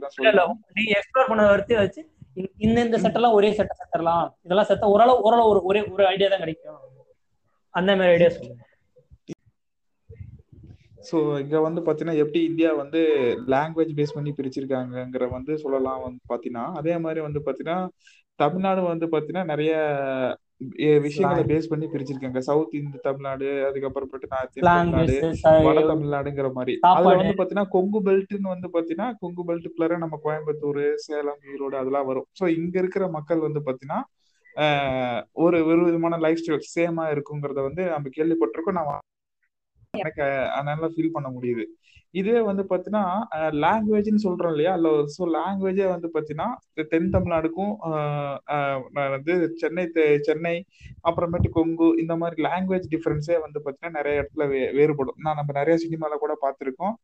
[0.07, 2.09] சொல்லுவோம் நீங்க எக்ஸ்ப்ளோர் பண்ண வரைக்கும் வச்சு
[2.57, 6.39] இந்த- இந்த செட்டெல்லாம் ஒரே செட்டை செத்துடலாம் இதெல்லாம் செத்த ஓரளவு ஓரளவு ஒரு ஒரே ஒரு ஐடியா தான்
[6.39, 6.75] கிடைக்கும்.
[7.69, 8.63] அந்த மாதிரி ஐடியா சொல்லுங்க.
[11.05, 12.99] ஸோ இங்க வந்து பாத்தீங்கன்னா எப்படி இந்தியா வந்து
[13.53, 17.79] லாங்குவேஜ் பேஸ் பண்ணி பிரிச்சிருக்காங்கங்கிற வந்து சொல்லலாம் வந்து பாத்தீங்கன்னா அதே மாதிரி வந்து பாத்தீங்கன்னா
[18.39, 19.73] தமிழ்நாடு வந்து பாத்தீங்கன்னா நிறைய
[21.05, 22.39] விஷயங்களை பேஸ் பண்ணி பிரிச்சிருக்காங்க.
[22.47, 25.15] சவுத் இந்து தமிழ்நாடு அதுக்கப்புறமேட்டு நார்த் இந்தியன் தமிழ்நாடு
[25.65, 26.73] வட லாங்குவேஜ் தமிழ்நாடுங்கிற மாதிரி.
[26.91, 32.27] அதுல வந்து பாத்தீங்கன்னா கொங்கு பெல்ட்னு வந்து பாத்தீங்கன்னா கொங்கு பெல்ட்டுக்குள்ளார நம்ம கோயம்புத்தூர் சேலம் ஈரோடு அதெல்லாம் வரும்.
[32.31, 33.99] ஸோ இங்க இருக்கிற மக்கள் வந்து பாத்தீங்கன்னா
[35.37, 38.79] ஒரு ஒரு விதமான லைஃப் ஸ்டைல் சேமா இருக்குங்கிறத வந்து நம்ம கேள்விப்பட்டிருக்கோம்.
[38.79, 38.93] நான்
[39.97, 41.65] எனக்கு அதனால ஃபீல் பண்ண முடியுது.
[42.11, 43.03] இதே வந்து பாத்தீங்கன்னா
[43.63, 44.73] லாங்குவேஜ்னு சொல்றோம் இல்லையா?
[44.73, 46.47] இல்ல ஸோ லாங்குவேஜே வந்து பாத்தீங்கன்னா
[46.89, 47.73] தென் தமிழ்நாடுக்கும்
[48.91, 50.65] நான் வந்து சென்னை தெ- சென்னை
[51.03, 55.19] அப்புறமேட்டு கொங்கு இந்த மாதிரி லாங்குவேஜ் டிஃபரன்ஸே வந்து பாத்தீங்கன்னா நிறைய இடத்துல வே- வேறுபடும்.
[55.21, 56.95] நான் நம்ம நிறைய சினிமால கூட பார்த்துருக்கோம்.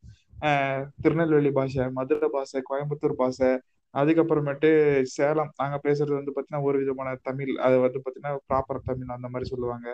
[1.00, 3.50] திருநெல்வேலி பாஷை மதுரை பாஷை கோயம்புத்தூர் பாஷை
[3.94, 4.68] அதுக்கப்புறமேட்டு
[5.12, 9.48] சேலம் நாங்க பேசுறது வந்து பாத்தீங்கன்னா ஒரு விதமான தமிழ் அது வந்து பாத்தீங்கன்னா ப்ராப்பர் தமிழ் அந்த மாதிரி
[9.50, 9.86] சொல்லுவாங்க.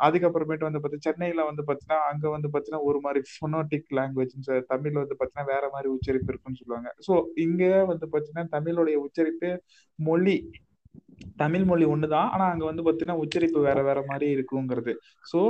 [0.00, 4.34] அதுக்கப்புறமேட்டு வந்து பாத்தீங்கன்னா சென்னையில வந்து பாத்தீங்கன்னா அங்க வந்து பாத்தீங்கன்னா ஒரு மாதிரி ஃபொனோட்டிக் லாங்குவேஜ்
[4.72, 6.90] தமிழ்ல வந்து பாத்தீங்கன்னா வேற மாதிரி உச்சரிப்பு இருக்குன்னு சொல்லுவாங்க.
[7.06, 7.14] சோ
[7.46, 9.50] இங்க வந்து பாத்தீங்கன்னா தமிழுடைய உச்சரிப்பு
[9.98, 10.36] மொழி
[11.36, 12.28] தமிழ் மொழி ஒண்ணுதான்.
[12.28, 14.92] ஆனா அங்க வந்து பாத்தீங்கன்னா உச்சரிப்பு வேற வேற மாதிரி இருக்குங்கிறது.
[15.32, 15.40] சோ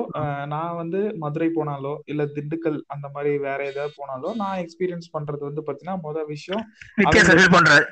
[0.47, 5.65] நான் வந்து மதுரை போனாலோ இல்ல திண்டுக்கல் அந்த மாதிரி வேற ஏதாவது போனாலோ நான் எக்ஸ்பீரியன்ஸ் பண்றது வந்து
[5.67, 6.65] பாத்தீங்கன்னா முதல் விஷயம்
[6.97, 7.87] வித்தியாசம் அவங்க ஃபீல் பண்றேன்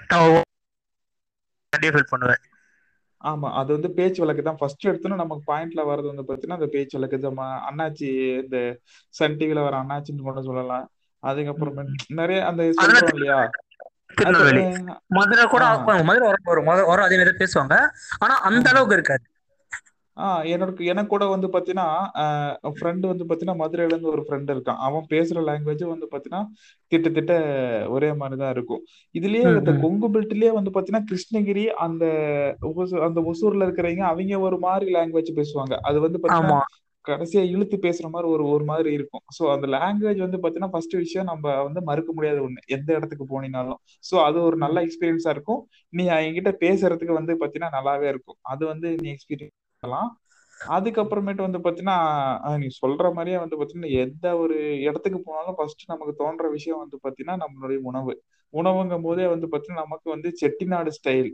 [1.73, 2.43] கண்டிப்பா ஃபீல் பண்ணுவேன்.
[3.21, 4.59] ஆமா அது வந்து பேச்சு வழக்கு தான்.
[4.61, 7.19] ஃபர்ஸ்ட் எடுத்தோன்னா நமக்கு பாயிண்ட்ல வர்றது வந்து பாத்தீங்கன்னா அந்த பேச்சு வழக்கு.
[7.29, 8.09] நம்ம அண்ணாச்சி
[8.43, 8.59] இந்த
[9.15, 10.87] சன் டிவில வர அண்ணாச்சின்னு கூட சொல்லலாம்.
[11.23, 11.85] அதுக்கப்புறமே
[12.21, 12.63] நிறைய அந்த
[13.13, 13.39] இல்லையா?
[14.15, 14.63] திருநெல்வேலி.
[15.07, 16.87] மதுரை கூட மதுரை வரும் வரும்.
[16.87, 17.05] வரும்.
[17.05, 17.75] அதே மாதிரி பேசுவாங்க.
[18.19, 19.25] ஆனா அந்த அளவுக்கு இருக்காது.
[20.17, 21.87] ஆஹ் எனக்கு எனக்கு கூட வந்து பாத்தீங்கன்னா
[22.63, 24.79] ஃப்ரெண்டு வந்து பாத்தீங்கன்னா மதுரையில இருந்து ஒரு ஃப்ரெண்ட் இருக்கான்.
[24.79, 26.43] அவன் பேசுற லாங்குவேஜ் வந்து பாத்தீங்கன்னா
[26.87, 27.35] கிட்டத்தட்ட
[27.89, 28.83] ஒரே மாதிரிதான் இருக்கும்.
[29.15, 29.81] இதுலயே இந்த ம்.
[29.81, 32.05] கொங்கு பெல்ட்லயே வந்து பாத்தீங்கன்னா கிருஷ்ணகிரி அந்த
[33.01, 35.75] அந்த ஒசூர்ல இருக்கிறவங்க அவங்க ஒரு மாதிரி லாங்குவேஜ் பேசுவாங்க.
[35.83, 36.61] அது வந்து பாத்தீங்கன்னா
[37.07, 39.25] கடைசியா இழுத்து பேசுற மாதிரி ஒரு ஒரு மாதிரி இருக்கும்.
[39.37, 42.61] சோ அந்த லாங்குவேஜ் வந்து பாத்தீங்கன்னா ஃபர்ஸ்ட் விஷயம் நம்ம வந்து மறுக்க முடியாத ஒண்ணு.
[42.77, 43.81] எந்த இடத்துக்கு போனினாலும்.
[44.05, 45.61] சோ அது ஒரு நல்ல எக்ஸ்பீரியன்ஸா இருக்கும்.
[45.93, 48.39] நீ என்கிட்ட பேசுறதுக்கு வந்து பாத்தீங்கன்னா நல்லாவே இருக்கும்.
[48.53, 50.11] அது வந்து நீ எக்ஸ்பீரியன்ஸ் பண்ணலாம்.
[50.59, 51.97] அதுக்கப்புறமேட்டு வந்து பாத்தீங்கன்னா
[52.63, 57.37] நீ சொல்ற மாதிரியே வந்து பாத்தீங்கன்னா எந்த ஒரு இடத்துக்கு போனாலும் ஃபர்ஸ்ட் நமக்கு தோன்ற விஷயம் வந்து பாத்தீங்கன்னா
[57.45, 58.15] நம்மளுடைய உணவு.
[58.55, 61.31] உணவுங்கும் போதே வந்து பாத்தீங்கன்னா நமக்கு வந்து செட்டிநாடு ஸ்டைல்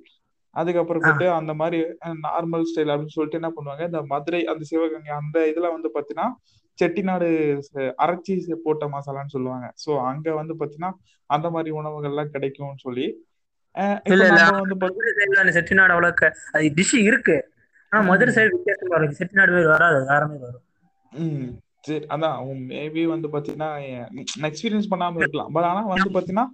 [0.56, 1.78] அதுக்கப்புறமேட்டு அந்த மாதிரி
[2.24, 3.82] நார்மல் ஸ்டைல் அப்படின்னு சொல்லிட்டு என்ன பண்ணுவாங்க?
[3.90, 6.28] இந்த மதுரை அந்த சிவகங்கை அந்த இதுல வந்து பாத்தீங்கன்னா
[6.78, 7.28] செட்டிநாடு
[8.04, 8.34] அரைச்சி
[8.66, 9.66] போட்ட மசாலான்னு சொல்லுவாங்க.
[9.84, 10.92] சோ அங்க வந்து பாத்தீங்கன்னா
[11.30, 13.06] அந்த மாதிரி உணவுகள்லாம் கிடைக்கும்னு சொல்லி
[14.12, 14.40] இல்ல இல்ல.
[15.58, 17.36] செட்டிநாடு அவ்வளோக்கு அது டிஷ் இருக்கு.
[17.92, 19.18] ஆனா மதுரை சைடு வித்தியாசமா இருக்கு.
[19.20, 20.64] செட்டிநாடு வராது வேற மாதிரி வரும்.
[21.84, 22.36] சரி அதான்
[22.68, 23.68] மேபி வந்து பாத்தீங்கன்னா
[24.48, 25.50] எக்ஸ்பீரியன்ஸ் பண்ணாம இருக்கலாம்.
[25.52, 26.46] பட் ஆனா வந்து பாத்தீங்கன்னா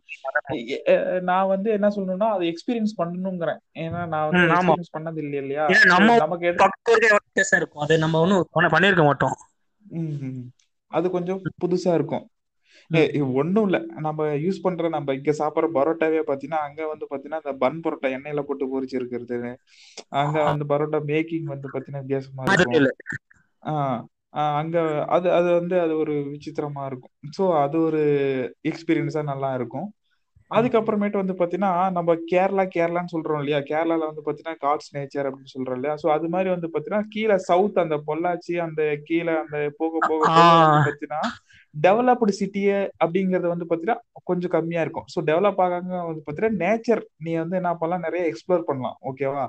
[1.22, 5.66] நான் வந்து என்ன சொல்லணும்னா அதை எக்ஸ்பீரியன்ஸ் பண்ணணுங்கிறேன் ஏன்னா நான் வந்து எக்ஸ்பீரியன்ஸ் பண்ணது இல்லை இல்லையா?
[5.93, 6.74] நம்ம நமக்கு இருக்கும்.
[7.79, 9.37] அது நம்ம ஒன்றும் பண்ணியிருக்க மாட்டோம்.
[10.93, 12.24] அது கொஞ்சம் புதுசா இருக்கும்.
[13.41, 13.79] ஒண்ணும் இல்ல.
[14.07, 18.43] நம்ம யூஸ் பண்ற நம்ம இங்க சாப்பிடுற பரோட்டாவே பாத்தீங்கன்னா அங்க வந்து பாத்தீங்கன்னா அந்த பன் பரோட்டா எண்ணெயில
[18.43, 19.51] போட்டு பொரிச்சு இருக்கிறது
[20.18, 22.83] அங்க வந்து பரோட்டா மேக்கிங் வந்து பாத்தீங்கன்னா வித்தியாசமா இருக்கும்.
[24.35, 24.76] ஆஹ் அங்க
[25.09, 27.14] அது அது வந்து அது ஒரு விசித்திரமா இருக்கும்.
[27.39, 28.01] ஸோ அது ஒரு
[28.62, 29.87] எக்ஸ்பீரியன்ஸா நல்லா இருக்கும்.
[30.51, 33.61] அதுக்கப்புறமேட்டு வந்து பாத்தீங்கன்னா நம்ம கேரளா கேரளான்னு சொல்றோம் இல்லையா?
[33.70, 35.94] கேரளால வந்து பாத்தீங்கன்னா காட்ஸ் நேச்சர் அப்படின்னு சொல்றோம் இல்லையா?
[35.96, 40.24] சோ அது மாதிரி வந்து பாத்தீங்கன்னா கீழே சவுத் அந்த பொள்ளாச்சி அந்த கீழே அந்த போக போக
[40.86, 41.22] பாத்தீங்கன்னா
[41.74, 45.07] டெவலப்டு சிட்டியே அப்படிங்கறது வந்து பாத்தீங்கன்னா கொஞ்சம் கம்மியா இருக்கும்.
[45.07, 48.07] ஸோ டெவலப் ஆகாங்க வந்து பாத்தீங்கன்னா நேச்சர் நீ வந்து என்ன பண்ணலாம்?
[48.07, 48.96] நிறைய எக்ஸ்ப்ளோர் பண்ணலாம்.
[49.11, 49.44] ஓகேவா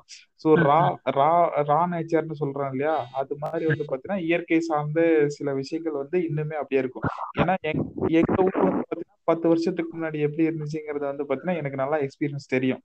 [0.46, 0.82] ஸோ ரா.
[1.18, 1.32] ரா
[1.70, 2.98] ரா நேச்சர்னு சொல்றோம் இல்லையா?
[3.14, 5.00] அது மாதிரி வந்து பாத்தீங்கன்னா இயற்கை சார்ந்த
[5.38, 7.08] சில விஷயங்கள் வந்து இன்னுமே அப்படியே இருக்கும்.
[7.42, 7.84] ஏன்னா எங்
[8.22, 12.82] எங்க ஊர் வந்து பத்து வருஷத்துக்கு முன்னாடி எப்படி இருந்துச்சுங்கிறது வந்து பாத்தீங்கன்னா எனக்கு நல்லா எக்ஸ்பீரியன்ஸ் தெரியும்.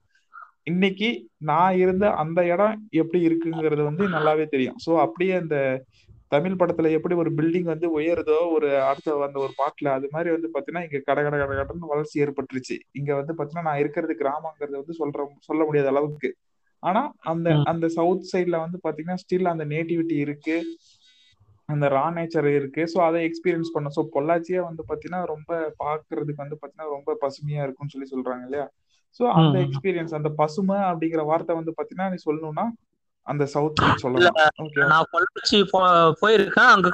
[0.67, 1.09] இன்னைக்கு
[1.49, 4.77] நான் இருந்த அந்த இடம் எப்படி இருக்குங்கிறது வந்து நல்லாவே தெரியும்.
[4.85, 5.57] ஸோ அப்படியே அந்த
[6.31, 10.49] தமிழ் படத்துல எப்படி ஒரு பில்டிங் வந்து உயருதோ ஒரு அடுத்த அந்த ஒரு பாட்டுல அது மாதிரி வந்து
[10.53, 12.75] பாத்தீங்கன்னா இங்க கட கட கட கடன்னு வளர்ச்சி ஏற்பட்டுருச்சு.
[12.91, 16.29] இங்க வந்து பாத்தீங்கன்னா நான் இருக்கிறது கிராமங்கிறது வந்து சொல்ற சொல்ல முடியாத அளவுக்கு.
[16.83, 17.47] ஆனா அந்த.
[17.71, 20.55] அந்த சவுத் சைட்ல வந்து பாத்தீங்கன்னா ஸ்டில் அந்த நேட்டிவிட்டி இருக்கு.
[21.65, 22.81] அந்த ரா நேச்சர் இருக்கு.
[22.93, 27.93] ஸோ அதை எக்ஸ்பீரியன்ஸ் பண்ணோம் ஸோ பொள்ளாச்சியே வந்து பாத்தீங்கன்னா ரொம்ப பாக்குறதுக்கு வந்து பாத்தீங்கன்னா ரொம்ப பசுமையா இருக்கும்னு
[27.93, 28.69] சொல்லி சொல்றாங்க இல்லையா?
[29.19, 29.59] ஸோ அந்த.
[29.59, 32.65] எக்ஸ்பீரியன்ஸ் அந்த பசுமை அப்படிங்கிற வார்த்தை வந்து பாத்தீங்கன்னா நீ சொல்லணும்னா
[33.21, 34.33] அந்த சவுத் சொல்லலாம்.
[34.73, 35.59] நான் பொள்ளாச்சி
[36.21, 36.67] போயிருக்கேன்.
[36.67, 36.89] அங்க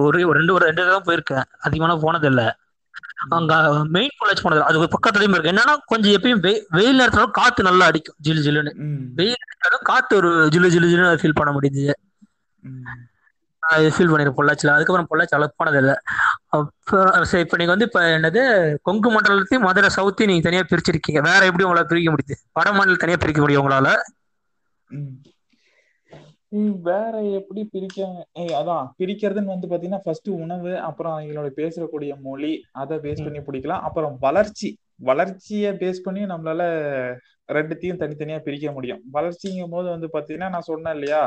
[0.00, 1.44] ஒரு ரெண்டு ஒரு ரெண்டு தடவை போயிருக்கேன்.
[1.58, 2.56] அதிகமான போனது இல்ல
[3.28, 3.54] அங்க
[3.88, 4.62] மெயின் பொள்ளாச்சி போனது.
[4.62, 5.50] அது பக்கத்துலயும் இருக்கு.
[5.50, 8.14] என்னன்னா கொஞ்சம் எப்பயும் வெய்- வெயில் நேரத்துல காத்து நல்லா அடிக்கும்.
[8.24, 8.72] ஜிலு ஜிலுன்னு.
[9.14, 11.92] வெயில் நேரத்துல காத்து ஒரு ஜிலு ஜிலு ஜிலுன்னு ஃபீல் பண்ண முடியுது
[12.62, 13.15] ம் அது
[13.92, 15.92] ஃபீல் பண்ணிருக்கேன் பொள்ளாச்சியில அதுக்கப்புறம் பொள்ளாச்சி அளவு போனது இல்ல
[16.50, 16.98] அப்போ
[17.30, 18.42] சரி இப்போ நீங்க வந்து இப்ப என்னது
[18.82, 21.22] கொங்கு மண்டலத்தையும் மதுரை சவுத்தையும் நீங்க தனியா பிரிச்சிருக்கீங்க.
[21.28, 22.36] வேற எப்படி உங்களால பிரிக்க முடியுது?
[22.52, 23.90] வட மாநிலம் தனியா பிரிக்க முடியும் உங்களால?
[26.86, 28.00] வேற எப்படி பிரிக்க
[28.58, 32.52] அதான் பிரிக்கிறதுன்னு வந்து பாத்தீங்கன்னா ஃபர்ஸ்ட் உணவு அப்புறம் எங்களோட பேசக்கூடிய மொழி
[32.82, 33.84] அதை பேஸ் பண்ணி பிடிக்கலாம்.
[33.88, 34.68] அப்புறம் வளர்ச்சி.
[35.08, 36.62] வளர்ச்சியை பேஸ் பண்ணி நம்மளால
[37.48, 39.02] ரெண்டுத்தையும் தனித்தனியா பிரிக்க முடியும்.
[39.12, 41.22] வளர்ச்சிங்கும் போது வந்து பாத்தீங்கன்னா நான் சொன்னேன் இல்லையா?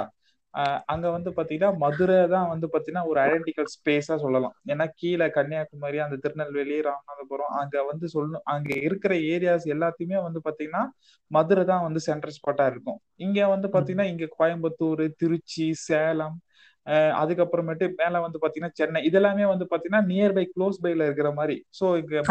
[0.93, 4.55] அங்க வந்து பாத்தீங்கன்னா மதுரை தான் வந்து பாத்தீங்கன்னா ஒரு ஐடென்டிக்கல் ஸ்பேஸா சொல்லலாம்.
[4.71, 10.83] ஏன்னா கீழே கன்னியாகுமரி அந்த திருநெல்வேலி ராமநாதபுரம் அங்க வந்து சொல்லணும் அங்க இருக்கிற ஏரியாஸ் எல்லாத்தையுமே வந்து பாத்தீங்கன்னா
[11.31, 12.99] மதுரை தான் வந்து சென்ட்ரல் ஸ்பாட்டா இருக்கும்.
[13.25, 16.37] இங்க வந்து பாத்தீங்கன்னா இங்க கோயம்புத்தூர் திருச்சி சேலம்
[17.21, 18.99] அதுக்கப்புறமேட்டு மேல வந்து பாத்தீங்கன்னா சென்னை.
[19.09, 21.57] இதெல்லாமே வந்து பாத்தீங்கன்னா நியர்பை க்ளோஸ் பைல இருக்கிற மாதிரி.
[21.79, 22.23] சோ இங்க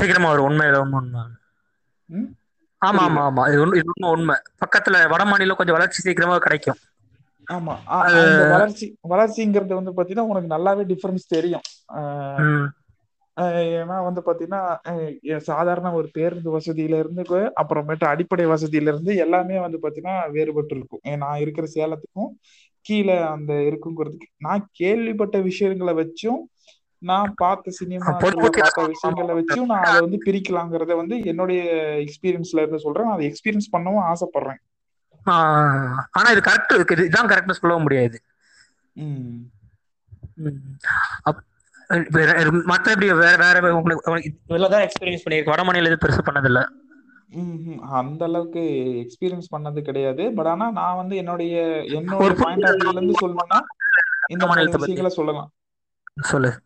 [0.00, 1.22] சீக்கிரமா வரும் உண்மையில உண்மை?
[2.82, 3.42] ஆமா ஆமா ஆமா.
[3.50, 4.36] இது உண்மை இது உண்மை உண்மை.
[4.62, 6.78] பக்கத்துல வட மாநிலம் கொஞ்சம் வளர்ச்சி சீக்கிரமா கிடைக்கும்.
[7.50, 7.74] ஆமா.
[8.52, 11.64] வளர்ச்சி வளர்ச்சிங்கிறது வந்து பாத்தீங்கன்னா உனக்கு நல்லாவே டிஃபரன்ஸ் தெரியும்.
[13.80, 14.62] ஏன்னா வந்து பாத்தீங்கன்னா
[15.40, 17.22] சாதாரண ஒரு பேருந்து வசதியில இருந்து
[17.62, 22.32] அப்புறமேட்டு அடிப்படை வசதியில இருந்து எல்லாமே வந்து பாத்தீங்கன்னா வேறுபட்டு இருக்கும் நான் இருக்கிற சேலத்துக்கும்
[22.86, 26.40] கீழே அந்த இருக்குங்கிறதுக்கு நான் கேள்விப்பட்ட விஷயங்களை வச்சும்
[27.02, 27.72] நான் பார்த்த
[28.24, 31.62] பொதுப்பத்தியா பார்த்த விஷயங்களை வச்சும் நான் அதை வந்து பிரிக்கலாங்கிறத வந்து என்னுடைய
[32.04, 33.06] எக்ஸ்பீரியன்ஸ்ல இருந்து சொல்றேன்.
[33.08, 34.60] நான் அதை எக்ஸ்பீரியன்ஸ் பண்ணவும் ஆசைப்படுறேன்.
[35.24, 38.22] ஆனா இது கரெக்ட் இதுதான் கரெக்ட்னு சொல்ல முடியாது.
[38.92, 39.36] ம்.
[40.34, 40.46] ம்.
[41.30, 41.48] அப்-
[42.08, 46.68] வேற- மத்த எப்படி வேற வேற உங்களுக்கு இவ்வளவுதான் எக்ஸ்பீரியன்ஸ் பண்ணிருக்கு வட மாநிலம் எதுவும் பெருசு பண்ணதில்ல.
[47.80, 48.60] அந்த அளவுக்கு
[49.06, 50.32] எக்ஸ்பீரியன்ஸ் பண்ணது கிடையாது.
[50.32, 53.60] பட் ஆனா நான் வந்து என்னுடைய என்னோட பாயிண்ட் ஆஃப் வியூல இருந்து சொல்லணும்னா
[54.26, 55.52] இந்த மாதிரி விஷயங்களை சொல்லலாம்.
[56.20, 56.60] சொல்லு.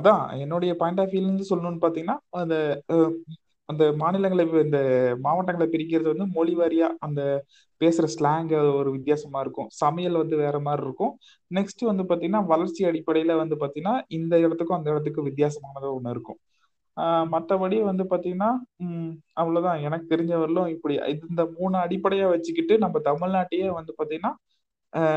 [0.00, 2.82] அதான் என்னுடைய பாயிண்ட் ஆஃப் வியூல இருந்து சொல்லணும்னு பாத்தீங்கன்னா அந்த
[3.66, 7.44] அந்த மாநிலங்களை இந்த மாவட்டங்களை பிரிக்கிறது வந்து மொழி வாரியா அந்த
[7.84, 9.68] பேசுற ஸ்லாங் ஒரு வித்தியாசமா இருக்கும்.
[9.68, 11.18] சமையல் வந்து வேற மாதிரி இருக்கும்.
[11.54, 16.38] நெக்ஸ்ட் வந்து பாத்தீங்கன்னா வளர்ச்சி அடிப்படையில வந்து பாத்தீங்கன்னா இந்த இடத்துக்கும் அந்த இடத்துக்கும் வித்தியாசமானது ஒண்ணு இருக்கும்.
[17.00, 19.78] ஆஹ் மற்றபடி வந்து பாத்தீங்கன்னா உம் அவ்வளவுதான்.
[19.78, 24.32] எனக்கு தெரிஞ்ச இப்படி இது- இந்த மூணு அடிப்படையா வச்சுக்கிட்டு நம்ம தமிழ்நாட்டையே வந்து பாத்தீங்கன்னா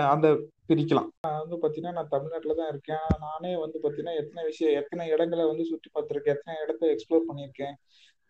[0.08, 1.08] அந்த பிரிக்கலாம்.
[1.22, 2.98] நான் வந்து பாத்தீங்கன்னா நான் தமிழ்நாட்டில் தான் இருக்கேன்.
[3.20, 6.36] நானே வந்து பாத்தீங்கன்னா எத்தனை விஷயம் எத்தனை இடங்களை வந்து சுற்றி பார்த்துருக்கேன்.
[6.36, 7.74] எத்தனை இடத்த எக்ஸ்ப்ளோர் பண்ணியிருக்கேன்.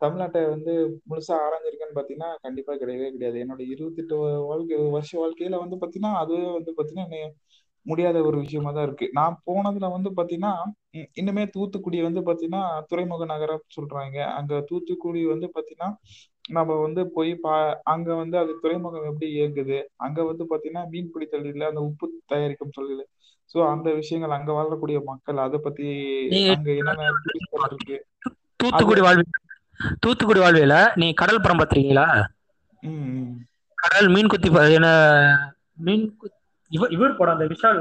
[0.02, 0.74] தமிழ்நாட்டை வந்து
[1.10, 3.38] முழுசா ஆராய்ஞ்சிருக்கேன்னு பாத்தீங்கன்னா கண்டிப்பா கிடையவே கிடையாது.
[3.44, 4.16] என்னோட இருபத்தெட்டு
[4.50, 7.22] வாழ்க்கை வருஷ வாழ்க்கையில வந்து பாத்தீங்கன்னா அதுவே வந்து பாத்தீங்கன்னா
[7.86, 9.08] முடியாத ஒரு விஷயமா தான் இருக்கு.
[9.14, 10.54] நான் போனதுல வந்து பாத்தீங்கன்னா
[11.16, 14.18] இன்னுமே தூத்துக்குடி வந்து பாத்தீங்கன்னா துறைமுக நகரம் சொல்றாங்க.
[14.40, 15.90] அங்க தூத்துக்குடி வந்து பாத்தீங்கன்னா
[16.50, 17.54] நம்ம வந்து போய் பா
[17.94, 19.78] அங்க வந்து அது துறைமுகம் எப்படி இயங்குது?
[19.98, 23.04] அங்க வந்து பாத்தீங்கன்னா மீன்பிடி தொழில அந்த உப்பு தயாரிக்கும் தொழில்.
[23.52, 25.88] சோ அந்த விஷயங்கள் அங்க வாழக்கூடிய மக்கள் அதை பத்தி
[26.54, 27.10] அங்க என்னென்ன
[27.68, 27.98] இருக்கு?
[28.60, 29.26] தூத்துக்குடி வாழ்வி
[30.00, 32.06] தூத்துக்குடி வாழ்வியல நீ கடல் படம் பார்த்திருக்கீங்களா.
[33.78, 34.90] கடல் மீன் குத்தி என்ன
[35.78, 36.06] மீன்
[36.72, 37.78] இவர் இவர் படம் அந்த விஷால்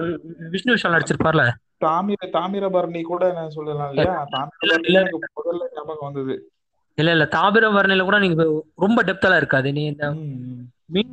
[0.51, 1.45] விஷ்ணு விஷால் நடிச்சிருப்பார்ல?
[1.85, 4.13] தாமிர தாமிரபரணி கூட நான் சொல்லலாம் இல்லையா?
[5.37, 6.35] முதல்ல ஞாபகம் வந்தது.
[6.99, 7.25] இல்ல இல்ல.
[7.37, 8.45] தாமிரபரணியில கூட நீங்க
[8.77, 9.73] ரொம்ப டெப்தெல்லாம் இருக்காது.
[9.73, 10.07] நீ இந்த.
[10.87, 11.13] மீன்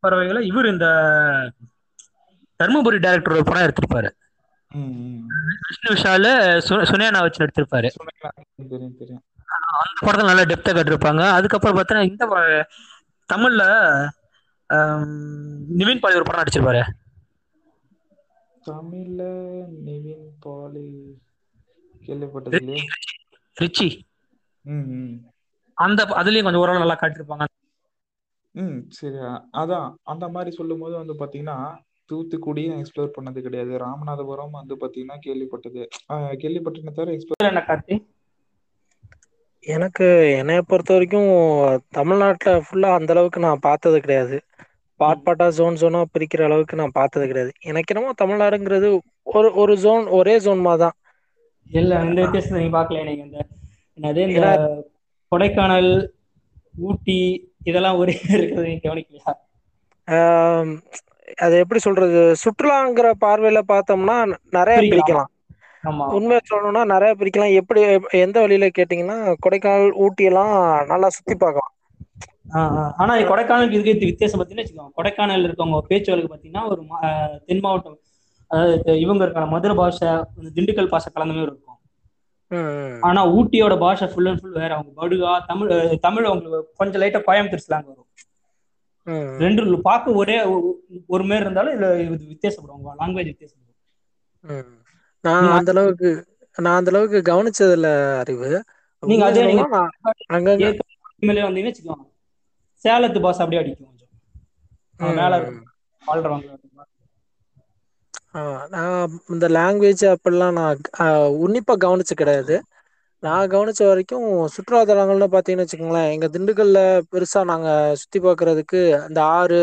[0.00, 0.86] பறவைகளை இவர் இந்த
[2.60, 4.10] தர்மபுரி டைரக்டர் ஒரு படம் எடுத்திருப்பாரு.
[5.66, 6.28] விஷ்ணு விஷால்
[6.90, 7.88] சுனேனா வச்சு எடுத்திருப்பாரு
[9.48, 12.26] அந்த படத்துல நல்லா டெப்தா கட்டிருப்பாங்க அதுக்கப்புறம் பார்த்தா இந்த
[13.28, 13.62] தமிழ்ல
[15.78, 16.82] நிவின் பாலி ஒரு படம் நடிச்சிருப்பாரு.
[18.66, 19.22] தமிழ்ல
[19.86, 20.86] நிவின் பாலி
[22.02, 22.82] கேள்விப்பட்டது இல்லையே
[23.56, 23.88] ரிச்சி.
[25.78, 27.46] அந்த அதுலயும் கொஞ்சம் ஓரளவு நல்லா காட்டியிருப்பாங்க.
[28.54, 29.18] ம் சரி
[29.62, 29.88] அதான்.
[30.12, 31.56] அந்த மாதிரி சொல்லும் போது வந்து பாத்தீங்கன்னா
[32.10, 33.72] தூத்துக்குடியும் எக்ஸ்ப்ளோர் பண்ணது கிடையாது.
[33.84, 35.82] ராமநாதபுரம் வந்து பாத்தீங்கன்னா கேள்விப்பட்டது.
[36.42, 37.96] கேள்விப்பட்டதை தவிர எக்ஸ்ப்ளோர் என்ன கார்த்தி?
[39.66, 40.06] எனக்கு
[40.38, 41.30] என்னைய பொறுத்த வரைக்கும்
[41.96, 44.36] தமிழ்நாட்டில் ஃபுல்லாக அந்த அளவுக்கு நான் பார்த்தது கிடையாது.
[45.00, 47.52] பார்ட் பார்ட்டா ஜோன் ஜோனா பிரிக்கிற அளவுக்கு நான் பார்த்தது கிடையாது.
[47.70, 48.90] எனக்கு என்னமோ தமிழ்நாடுங்கிறது
[49.34, 50.96] ஒரு ஒரு ஜோன் ஒரே ஜோன் தான்
[51.70, 53.24] இல்ல இந்த வித்தியாசத்தை நீங்க பார்க்கல நீங்க.
[53.26, 53.38] இந்த
[53.98, 54.46] என்னது இந்த
[55.32, 55.90] கொடைக்கானல்
[56.84, 57.18] ஊட்டி
[57.64, 59.32] இதெல்லாம் ஒரே இருக்கிறது நீங்க கவனிக்கலையா?
[61.38, 62.20] அது எப்படி சொல்றது?
[62.42, 64.16] சுற்றுலாங்கிற பார்வையில பார்த்தோம்னா
[64.56, 65.22] நிறைய ஆமா
[66.16, 67.80] உண்மையை சொல்லணும்னா நிறைய பிரிக்கலாம் எப்படி
[68.24, 70.52] எந்த வழியில கேட்டிங்கன்னா கொடைக்கானல் ஊட்டி எல்லாம்
[70.92, 71.72] நல்லா சுத்தி பார்க்கலாம்.
[73.02, 74.94] ஆனா கொடைக்கானலுக்கு இதுக்கு இது வித்தியாசம் பார்த்தீங்கன்னா வச்சுக்கோங்க.
[74.98, 76.80] கொடைக்கானல் இருக்கவங்க பேச்சு வழக்கு பார்த்தீங்கன்னா ஒரு
[77.48, 77.98] தென் மாவட்டம்
[78.50, 80.10] அதாவது இவங்க இருக்காங்க மதுரை பாஷை
[80.56, 81.62] திண்டுக்கல் பாஷை கலந்த மாதிரி இருக்கும்.
[83.06, 84.70] ஆனா ஊட்டியோட பாஷை ஃபுல் அண்ட் ஃபுல் வேற.
[84.76, 85.72] அவங்க படுகா தமிழ்
[86.06, 88.08] தமிழ் அவங்களுக்கு கொஞ்சம் லைட்டா கோயம்புத்தூர் ஸ்லாங் வரும்.
[89.44, 90.36] ரெண்டு பார்க்க ஒரே
[91.14, 92.88] ஒரு மாதிரி இருந்தாலும் இதுல இது வித்தியாசப்படும்.
[93.02, 93.62] லாங்குவேஜ் வித்தியாசப்படும்.
[95.26, 96.10] நான் அந்த அளவுக்கு
[96.58, 97.88] நான் அந்த அளவுக்கு கவனிச்சது இல்ல
[98.22, 98.50] அறிவு.
[99.02, 99.64] நீங்க அதே நீங்க
[100.62, 102.06] ஏற்கனவே வந்தீங்கன்னு வச்சுக்கோங்க.
[102.84, 104.10] சேலத்து பாஷை அப்படியே அடிக்கும் கொஞ்சம்.
[105.16, 105.34] மேல
[106.02, 106.50] வாழ்றவங்க.
[108.34, 108.40] ஆ
[108.72, 108.94] நான்
[109.32, 110.72] இந்த லாங்குவேஜ் அப்படிலாம் நான்
[111.02, 112.56] ஆஹ் உன்னிப்பா கவனிச்சு கிடையாது.
[113.22, 114.24] நான் கவனிச்ச வரைக்கும்
[114.54, 117.68] சுற்றுலாத்தலங்கள்னு பார்த்தீங்கன்னு வச்சுக்கோங்களேன் எங்க திண்டுக்கல்ல பெருசா நாங்க
[118.02, 119.60] சுத்தி பார்க்கிறதுக்கு அந்த ஆறு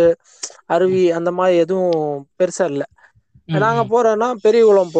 [0.70, 1.98] அருவி அந்த மாதிரி எதுவும்
[2.40, 2.84] பெருசா இல்ல.
[3.60, 4.94] நாங்க ம், போறோம்னா பெரியகுளம்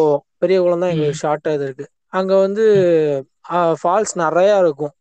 [0.46, 1.86] போவோம் பெரியகுளம் தான் எங்களுக்கு ஷார்ட்டா இது இருக்கு.
[2.12, 2.64] அங்க வந்து
[3.80, 4.94] ஃபால்ஸ் நிறைய இருக்கும்.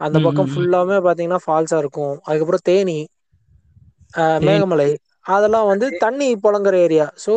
[0.00, 0.48] அந்த பக்கம்.
[0.52, 2.14] ஃபுல்லாமே பாத்தீங்கன்னா ஃபால்ஸா இருக்கும்.
[2.26, 2.98] அதுக்கப்புறம் தேனி.
[4.46, 4.88] மேகமலை.
[5.32, 7.32] அதெல்லாம் வந்து தண்ணி புழங்குற ஏரியா ஸோ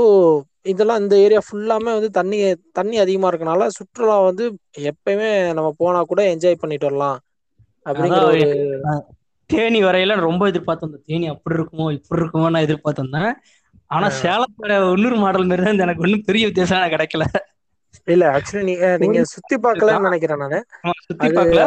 [0.72, 2.38] இதெல்லாம் இந்த ஏரியா ஃபுல்லாமே வந்து தண்ணி
[2.78, 4.46] தண்ணி அதிகமா இருக்கனால சுற்றுலா வந்து
[4.92, 7.20] எப்பயுமே நம்ம போனா கூட என்ஜாய் பண்ணிட்டு வரலாம்.
[7.86, 8.42] அப்படிங்கிற ஒரு
[9.50, 10.90] தேனி வரையில ரொம்ப எதிர்பார்த்தேன்.
[10.92, 13.32] இந்த தேனி அப்படி இருக்குமோ இப்படி இருக்குமோ நான் எதிர்பார்த்திருந்தேன்.
[13.92, 17.26] ஆனா சேலத்தோட உள்ளூர் மாடல் மாதிரி தான் எனக்கு ஒன்றும் பெரிய வித்தியாசம் கிடைக்கல.
[18.10, 20.60] இல்ல ஆக்சுவலி நீ நீங்க சுத்தி பார்க்கலன்னு நினைக்கிறேன் நானு.
[21.06, 21.64] சுத்தி பார்க்கல.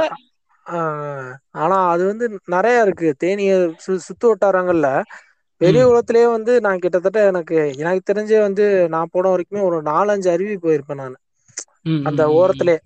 [1.56, 3.08] ஆனா அது வந்து நிறைய இருக்கு.
[3.18, 3.52] தேனிய
[3.84, 4.88] சு சுத்து வட்டாரங்கள்ல
[5.60, 8.64] பெரிய ம், குளத்திலேயே வந்து நான் கிட்டத்தட்ட எனக்கு எனக்கு தெரிஞ்சே வந்து
[8.94, 11.16] நான் போன வரைக்குமே ஒரு நாலஞ்சு அருவி போயிருப்பேன் நான்.
[12.08, 12.76] அந்த ஓரத்திலே.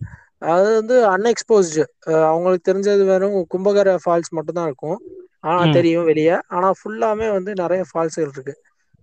[0.52, 1.82] அது வந்து அன்எக்ஸ்போஸ்டு
[2.26, 4.98] அவங்களுக்கு தெரிஞ்சது வெறும் கும்பகர ஃபால்ஸ் மட்டும் தான் இருக்கும்.
[5.44, 6.36] ஆனா தெரியும் வெளியே.
[6.48, 8.54] ஆனா ஃபுல்லாமே வந்து நிறைய ஃபால்ஸ்கள் இருக்கு.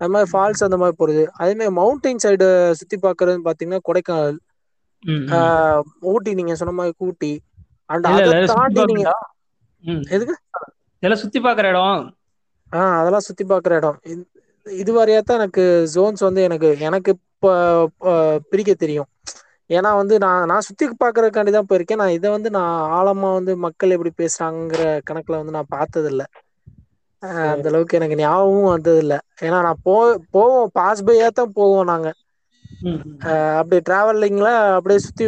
[0.03, 1.27] அது மாதிரி ஃபால்ஸ் அந்த மாதிரி போறது.
[1.33, 4.37] அதே மாதிரி மவுண்டைன் சைடு சுத்தி பார்க்கறதுன்னு பாத்தீங்கன்னா கொடைக்கானல்
[5.99, 7.41] ஊட்டி நீங்க சொன்ன மாதிரி ஊட்டி.
[7.85, 9.17] அண்ட் அதை தாண்டி நீங்க
[10.09, 10.35] எதுக்கு?
[10.97, 12.15] இதெல்லாம் சுத்தி பார்க்குற இடம்?
[12.71, 13.99] ஆஹ் அதெல்லாம் சுத்தி பார்க்குற இடம்.
[14.03, 14.31] இது-
[14.69, 17.89] வரையா தான் எனக்கு ஜோன்ஸ் வந்து எனக்கு எனக்கு இப்போ
[18.49, 19.05] பிரிக்க தெரியும்.
[19.69, 21.95] ஏன்னா வந்து நான் நான் சுத்தி பார்க்கறதுக்காண்டி தான் போயிருக்கேன்.
[21.95, 26.25] நான் இதை வந்து நான் ஆழமா வந்து மக்கள் எப்படி பேசுறாங்கிற கணக்குல வந்து நான் பார்த்தது இல்ல
[27.49, 29.95] அந்த அளவுக்கு எனக்கு ஞாபகமும் வந்தது இல்ல ஏன்னா நான் போ
[30.31, 30.69] போவோம்.
[30.73, 32.07] பாஸ் பையா தான் போவோம் நாங்க.
[33.59, 35.25] அப்படி டிராவலிங்ல அப்படியே சுத்தி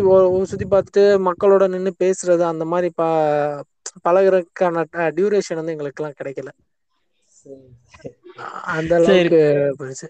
[0.51, 3.03] சுத்தி பார்த்துட்டு மக்களோட நின்று பேசுறது அந்த மாதிரி ப
[4.05, 6.49] பழகுறதுக்கான டியூரேஷன் வந்து எங்களுக்கெல்லாம் கிடைக்கல.
[7.35, 8.15] சரி, சரி.
[8.75, 9.39] அந்த அளவுக்கு
[9.77, 10.07] போயிடுச்சு.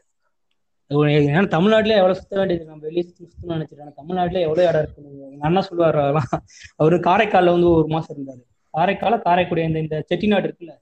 [1.27, 2.65] ஏன்னா தமிழ்நாட்டுல எவ்வளவு சுத்த வேண்டியது?
[2.65, 5.01] நம்ம வெளியே சுத்தி சுத்தணும்னு நினைச்சிருக்கேன் தமிழ்நாட்டுல எவ்வளவு இடம் இருக்கு?
[5.27, 6.31] எங்க அண்ணா சொல்லுவாரு அதெல்லாம்.
[6.79, 8.43] அவரு காரைக்கால்ல வந்து ஒரு மாசம் இருந்தாரு.
[8.75, 10.73] காரைக்கால காரைக்குடி இந்த இந்த செட்டிநாடு இருக்குல்ல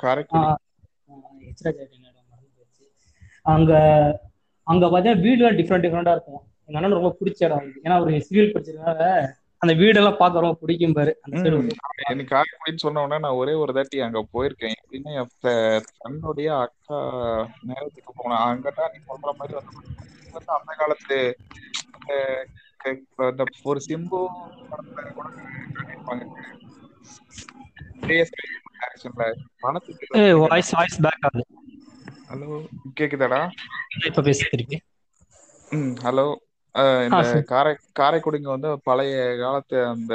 [0.00, 0.42] காரைக்குடி.
[3.54, 3.72] அங்க
[4.66, 6.42] அங்க பார்த்தீங்கன்னா வீடுலாம் டிஃப்ரெண்ட் டிஃப்ரெண்டா இருக்கும்.
[6.68, 9.04] எங்க அண்ணன் ரொம்ப பிடிச்ச இடம் ஏன்னா ஒரு சிவில் படிச்சிருக்கனால
[9.62, 11.50] அந்த வீடெல்லாம் பார்க்க ரொம்ப பிடிக்கும் பாரு அந்த
[12.10, 14.74] எனக்கு காரைக்குடின்னு சொன்ன நான் ஒரே ஒரு தாட்டி அங்க போயிருக்கேன்.
[14.80, 16.98] எப்படின்னா ஃப்ரெண்டோடைய அக்கா
[17.68, 18.42] மேரேஜுக்கு போனேன்.
[18.48, 21.18] அங்கதான் நீ சொல்ற மாதிரி வந்து அந்த காலத்து
[23.26, 24.20] அந்த ஒரு சிம்பு
[30.44, 31.44] வாய்ஸ் வாய்ஸ் பேக் ஆகுது.
[32.28, 32.48] ஹலோ
[32.96, 33.40] கேக்குதாடா?
[34.08, 34.78] இப்ப பேசு திருப்பி
[35.68, 36.24] ம் ஹலோ
[37.06, 40.14] இந்த காரை காரைக்குடிங்க வந்து பழைய காலத்து அந்த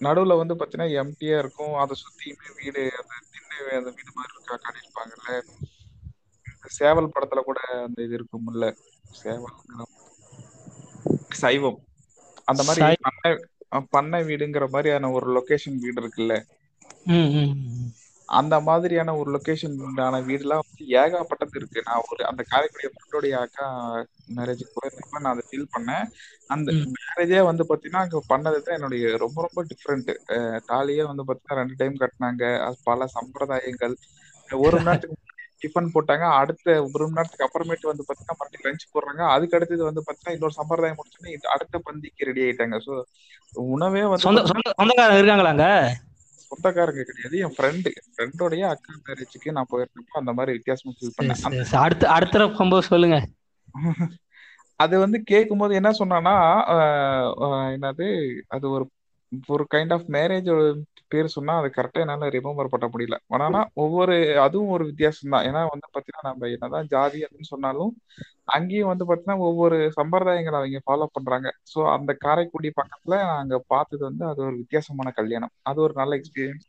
[0.00, 1.74] நடுவுல வந்து பாத்தீங்கன்னா எம்டியா இருக்கும்.
[1.80, 5.30] அதை சுத்தியுமே வீடு அந்த திண்ணை அந்த வீடு மாதிரி இருக்கா காட்டியிருப்பாங்கல்ல.
[6.46, 8.66] இந்த சேவல் படத்துல கூட அந்த இது இருக்கும்ல.
[9.14, 9.56] சேவல்
[11.36, 11.78] சைவம்.
[12.48, 13.30] அந்த மாதிரி பண்ணை
[13.92, 16.34] பண்ணை வீடுங்கிற மாதிரியான ஒரு லொகேஷன் வீடு இருக்குல்ல.
[18.28, 21.80] அந்த மாதிரியான ஒரு லொகேஷனான வீடுலாம் வந்து ஏகப்பட்டது இருக்கு.
[21.86, 23.66] நான் ஒரு அந்த காரைக்குடி ஃப்ரெண்டோடைய அக்கா
[24.36, 26.04] மேரேஜுக்கு போயிருந்தப்ப நான் அதை ஃபீல் பண்ணேன்.
[26.50, 26.68] அந்த.
[26.96, 30.10] மேரேஜே வந்து பாத்தீங்கன்னா அங்க பண்ணது தான் என்னுடைய ரொம்ப ரொம்ப டிஃப்ரெண்ட்
[30.68, 32.44] தாலியே வந்து பாத்தீங்கன்னா ரெண்டு டைம் கட்டினாங்க.
[32.84, 33.96] பல சம்பிரதாயங்கள்.
[34.48, 35.16] ஒரு நேரத்துக்கு
[35.62, 36.24] டிஃபன் போட்டாங்க.
[36.40, 39.22] அடுத்த ஒரு மணி நேரத்துக்கு அப்புறமேட்டு வந்து பாத்தீங்கன்னா மறுபடியும் லஞ்ச் போடுறாங்க.
[39.34, 42.78] அதுக்கு அடுத்தது வந்து பாத்தீங்கன்னா இன்னொரு சம்பிரதாயம் முடிச்சோன்னே அடுத்த பந்திக்கு ரெடி ஆயிட்டாங்க.
[42.86, 42.94] ஸோ
[43.72, 44.26] உணவே வந்து
[44.78, 45.68] சொந்தக்காரங்க இருக்காங்களா அங்க?
[46.44, 47.36] சொந்தக்காரங்க கிடையாது.
[47.44, 51.42] என் ஃப்ரெண்டு ஃப்ரெண்டோடைய அக்கா மேரேஜுக்கு நான் போயிருந்தப்போ அந்த மாதிரி வித்தியாசமா ஃபீல் பண்ணேன்.
[51.82, 53.18] அடுத்த அடுத்த போகும்போது சொல்லுங்க.
[54.80, 56.34] அது வந்து கேட்கும்போது என்ன சொன்னான்னா
[57.74, 58.06] என்னது
[58.48, 58.84] அது ஒரு
[59.48, 60.50] ஒரு கைண்ட் ஆஃப் மேரேஜ்
[61.10, 63.16] பேர் சொன்னா அது கரெக்டா என்னால ரிமம்பர் பண்ண முடியல.
[63.36, 64.14] ஆனா ஒவ்வொரு
[64.46, 67.92] அதுவும் ஒரு வித்தியாசம் தான் ஏன்னா வந்து பாத்தீங்கன்னா நம்ம என்னதான் ஜாதி அப்படின்னு சொன்னாலும்
[68.56, 71.48] அங்கேயும் வந்து பாத்தீங்கன்னா ஒவ்வொரு சம்பிரதாயங்களை அவங்க ஃபாலோ பண்றாங்க.
[71.72, 75.54] ஸோ அந்த காரைக்குடி பக்கத்துல அங்க பார்த்தது வந்து அது ஒரு வித்தியாசமான கல்யாணம்.
[75.70, 76.66] அது ஒரு நல்ல எக்ஸ்பீரியன்ஸ்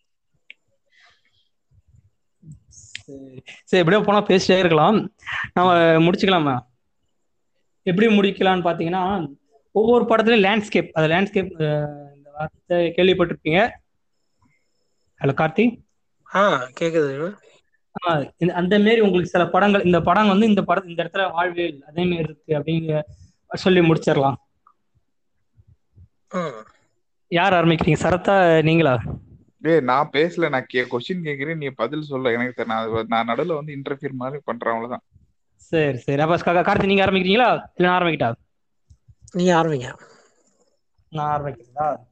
[3.03, 3.37] சரி.
[3.69, 4.97] சரி எப்படியோ போனா பேசிட்டே இருக்கலாம்.
[5.57, 5.69] நம்ம
[6.05, 6.55] முடிச்சுக்கலாமா?
[7.85, 9.03] எப்படி முடிக்கலாம்னு பாத்தீங்கன்னா
[9.75, 11.51] ஒவ்வொரு படத்துலயும் லேண்ட்ஸ்கேப் அது லேண்ட்ஸ்கேப்
[12.15, 13.61] இந்த வார்த்தை கேள்விப்பட்டிருப்பீங்க.
[15.19, 15.81] ஹலோ கார்த்தி
[16.35, 17.33] ஆ கேக்குது.
[18.09, 21.83] ஆ, இந்த- அந்த மாரி உங்களுக்கு சில படங்கள் இந்த படம் வந்து இந்த படம் இந்த இடத்துல வாழ்வியல்
[21.87, 23.01] அதே மாதிரி இருக்கு அப்படிங்க
[23.53, 24.33] சொல்லி முடிச்சிடலாம்.
[27.27, 27.95] யார் ஆரம்பிக்கிறீங்க?
[28.01, 28.99] சரத்தா நீங்களா?
[29.61, 30.49] டேய் நான் பேசல.
[30.49, 32.31] நான் கே கொஸ்டின் கேட்கிறேன் நீ பதில் சொல்ல.
[32.31, 32.65] எனக்கு தெரியல.
[32.65, 34.73] நான் நான் நடுவுல வந்து இன்டர்ஃபியர் மாதிரி பண்றேன்.
[34.73, 35.01] அவ்வளவுதான்.
[35.55, 36.21] சரி சரி.
[36.21, 37.25] அப்ப கா- கார்த்தி நீங்க ஆரம்பிக்கிறீங்களா?
[37.25, 38.33] இல்ல நான் ஆரம்பிக்கிட்டா?
[39.31, 39.99] நீங்க ஆரம்பிங்க.
[41.09, 42.07] நான் ஆரம்பிக்கிறதா ஆஹ்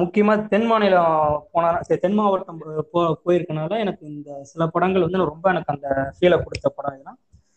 [0.00, 1.14] முக்கியமா தென் மாநிலம்
[1.52, 1.68] போனா
[2.02, 2.60] தென் மாவட்டம்
[2.92, 7.14] போ போயிருக்கனால எனக்கு இந்த சில படங்கள் வந்து ரொம்ப எனக்கு அந்த ஃபீலை கொடுத்த படம் எதுனா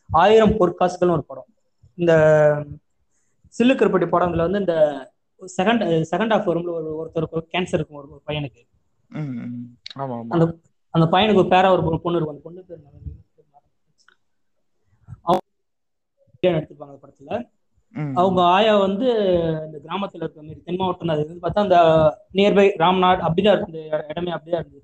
[0.10, 1.50] ஆயிரம் பொற்காசுகள்னு ஒரு படம்.
[1.98, 2.14] இந்த
[3.56, 4.76] சில்லு கருப்பட்டி படத்துல வந்து இந்த
[5.42, 8.62] செகண்ட் செகண்ட் ஹாஃப் வரும்ல ஒரு ஒருத்தருக்கு கேன்சர் இருக்கும் ஒரு பையனுக்கு.
[10.34, 10.46] அந்த
[10.94, 12.36] அந்த பையனுக்கு பேரா ஒரு பொண்ணு இருக்கும்.
[12.36, 12.82] அந்த பொண்ணு பேர்
[16.54, 17.38] எடுத்துப்பாங்க அந்த படத்துல.
[18.14, 19.08] அவங்க ஆயா வந்து
[19.66, 21.28] இந்த கிராமத்துல இருக்க மாதிரி தென் மாவட்டம் அது.
[21.28, 21.78] வந்து பார்த்தா அந்த
[22.34, 24.82] நியர்பை ராம்நாட் அப்படிதான் இருக்கு இந்த இட- இடமே அப்படிதான் இருந்தது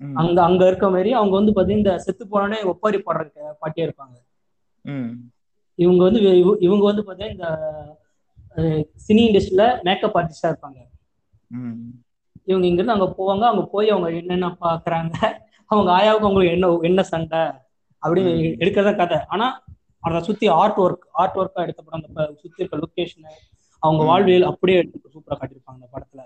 [0.00, 3.30] ம், அங்க அங்க இருக்க மாதிரி அவங்க வந்து பாத்தீங்கன்னா இந்த செத்து போனோடனே ஒப்பாரி பாடுற
[3.62, 4.16] பாட்டியா இருப்பாங்க.
[5.78, 7.48] இவங்க வந்து இவ- இவங்க வந்து பாத்தீங்கன்னா இந்த
[9.08, 10.78] சினி இண்டஸ்ட்ரியில மேக்கப் ஆர்டிஸ்டா இருப்பாங்க.
[12.44, 15.14] இவங்க இங்க இருந்து அங்க போவாங்க அங்க போய் அவங்க என்னென்ன பாக்குறாங்க
[15.66, 18.34] அவங்க ஆயாவுக்கு அவங்களுக்கு என்ன என்ன சண்டை அப்படின்னு.
[18.58, 19.18] எடுக்கிறதா கதை.
[19.28, 19.46] ஆனா
[20.02, 23.24] அதை சுத்தி ஆர்ட் ஒர்க் ஆர்ட் ஒர்க்கா எடுத்த படம் அந்த சுத்தி இருக்க லொகேஷன்
[23.82, 24.02] அவங்க.
[24.08, 26.22] வாழ்வியல் அப்படியே எடுத்து சூப்பரா காட்டியிருப்பாங்க அந்த படத்துல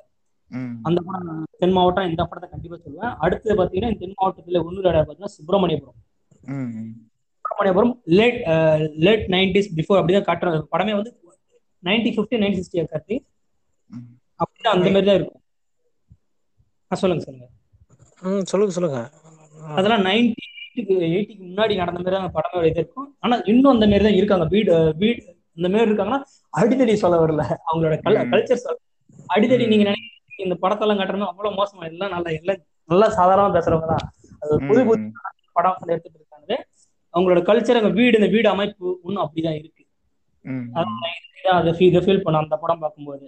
[0.50, 0.74] ம்.
[0.86, 1.28] அந்த படம்
[1.60, 5.98] தென் மாவட்டம் இந்த படத்தை கண்டிப்பா சொல்லுவேன் அடுத்து பாத்தீங்கன்னா இந்த தென் மாவட்டத்துல இன்னொரு இடம் பாத்தீங்கன்னா Subramaniapuram.
[7.44, 8.38] Subramaniapuram late
[9.04, 11.12] late nineties before அப்படிதான் காட்டுற படமே வந்து
[11.82, 13.16] நைன்டி ஃபிஃப்டி நைன் சிக்ஸ்டி காட்டி.
[14.40, 15.40] அப்படிதான் அந்த மாதிரி தான் இருக்கும்
[16.90, 17.48] சொல்லுங்க சொல்லுங்க
[18.50, 18.98] சொல்லுங்க சொல்லுங்க
[19.72, 20.44] அதெல்லாம் நைன்டி
[21.06, 24.46] எயிட்டிக்கு முன்னாடி நடந்த மாதிரி தான் படமே இது இருக்கும் ஆனா இன்னும் அந்த மாதிரி தான் இருக்காங்க.
[24.54, 25.20] வீடு வீடு
[25.56, 26.20] இந்த மாதிரி இருக்காங்கன்னா
[26.54, 27.42] அடித்தடி சொல்ல வரல.
[27.68, 28.18] அவங்களோட கல்.
[28.32, 28.78] கல்ச்சர் சொல்ல
[29.34, 29.70] அடித்தடி ம்.
[29.72, 34.06] நீங்க நினைக்கிறீங்க இந்த படத்தெல்லாம் காட்டுறது அவ்வளவு மோசமா எல்லாம் நல்லா எல்லாம் நல்லா சாதாரணமா பேசுறவங்க தான்.
[34.42, 35.02] அது புது புது
[35.56, 36.52] படம் எடுத்துட்டு இருக்காங்க.
[37.14, 39.82] அவங்களோட கல்ச்சர் அங்க வீடு இந்த வீடு அமைப்பு இன்னும் அப்படிதான் இருக்கு.
[41.58, 43.26] அதை ஃபீல் பண்ண அந்த படம் பார்க்கும்போது.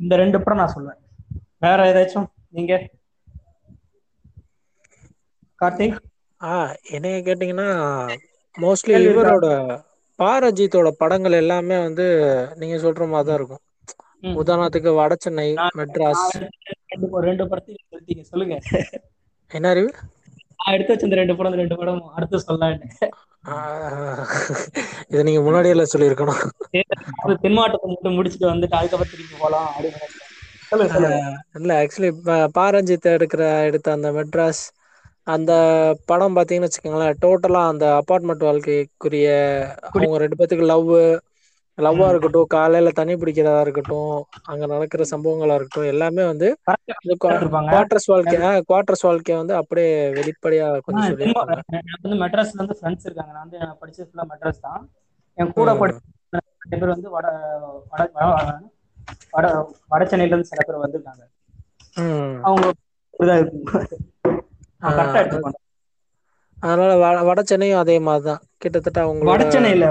[0.00, 1.00] இந்த ரெண்டு படம் நான் சொல்லுவேன்
[1.64, 2.26] வேற ஏதாச்சும்?
[2.56, 2.74] நீங்க?
[5.60, 5.96] கார்த்திக்?
[6.40, 6.52] ஆ
[6.96, 7.68] என்னைய கேட்டிங்கன்னா
[8.54, 8.94] மோஸ்ட்லி?
[9.08, 9.46] இவரோட
[10.18, 12.06] பாரஜித்தோட படங்கள் எல்லாமே வந்து
[12.60, 13.62] நீங்க சொல்ற மாதிரி தான் இருக்கும்.
[14.40, 16.24] உதாரணத்துக்கு வட சென்னை மெட்ராஸ்.
[16.92, 18.56] ரெண்டு ரெண்டு படத்தையும் சொல்லிட்டீங்க சொல்லுங்க.
[19.50, 19.90] என்ன அறிவு?
[20.60, 22.88] நான் எடுத்து வச்ச இந்த ரெண்டு படம் ரெண்டு படம் அடுத்து சொல்லலான்னு.
[25.10, 26.40] இதை நீங்க முன்னாடியே எல்லாம் சொல்லியிருக்கணும்
[27.22, 30.00] அது தென் மாவட்டத்தை மட்டும் முடிச்சுட்டு வந்துட்டு அதுக்கப்புறம் திருப்பி போலாம் அப்படின்னு
[31.60, 32.10] இல்ல ஆக்சுவலி
[32.56, 34.62] பாரஞ்சித் எடுக்கிற எடுத்த அந்த மெட்ராஸ்
[35.26, 35.52] அந்த
[36.06, 39.28] படம் பாத்தீங்கன்னு வச்சுக்கோங்களேன் டோட்டலா அந்த அபார்ட்மெண்ட் வாழ்க்கைக்குரிய
[39.88, 40.90] அவங்க ரெண்டு பேத்துக்கு லவ்
[41.78, 42.08] லவ்வா ம்.
[42.08, 44.12] இருக்கட்டும் காலையில தண்ணி பிடிக்கிறதா இருக்கட்டும்
[44.44, 46.48] அங்க நடக்கிற சம்பவங்களா இருக்கட்டும் எல்லாமே வந்து
[46.92, 51.18] எடுத்திருப்பாங்க குவார்டர்ஸ் வாழ்க்கை குவார்டர்ஸ் வாழ்க்கைய வந்து அப்படியே வெளிப்படையா கொஞ்சம்
[51.70, 53.32] எனக்கு வந்து மெட்ராஸ்ல வந்து ஃப்ரெண்ட்ஸ் இருக்காங்க.
[53.32, 54.82] நான் வந்து படிச்சது ஃபுல்லா மெட்ராஸ் தான்.
[55.38, 55.72] என் கூட.
[55.74, 56.00] படிச்ச
[56.64, 57.26] ரெண்டு பேர் வந்து வட
[57.90, 58.04] வட
[59.30, 59.52] வட-
[59.88, 61.22] வட சென்னையில இருந்து சில பேர் வந்திருக்காங்க.
[62.42, 62.66] அவங்க
[63.14, 63.86] இப்படிதான் இருக்கும்.
[64.82, 65.50] கரெக்டா
[66.58, 68.42] அதனால வட- சென்னையும் அதே மாதிரிதான்.
[68.56, 69.86] கிட்டத்தட்ட அவங்களோட வட சென்னையில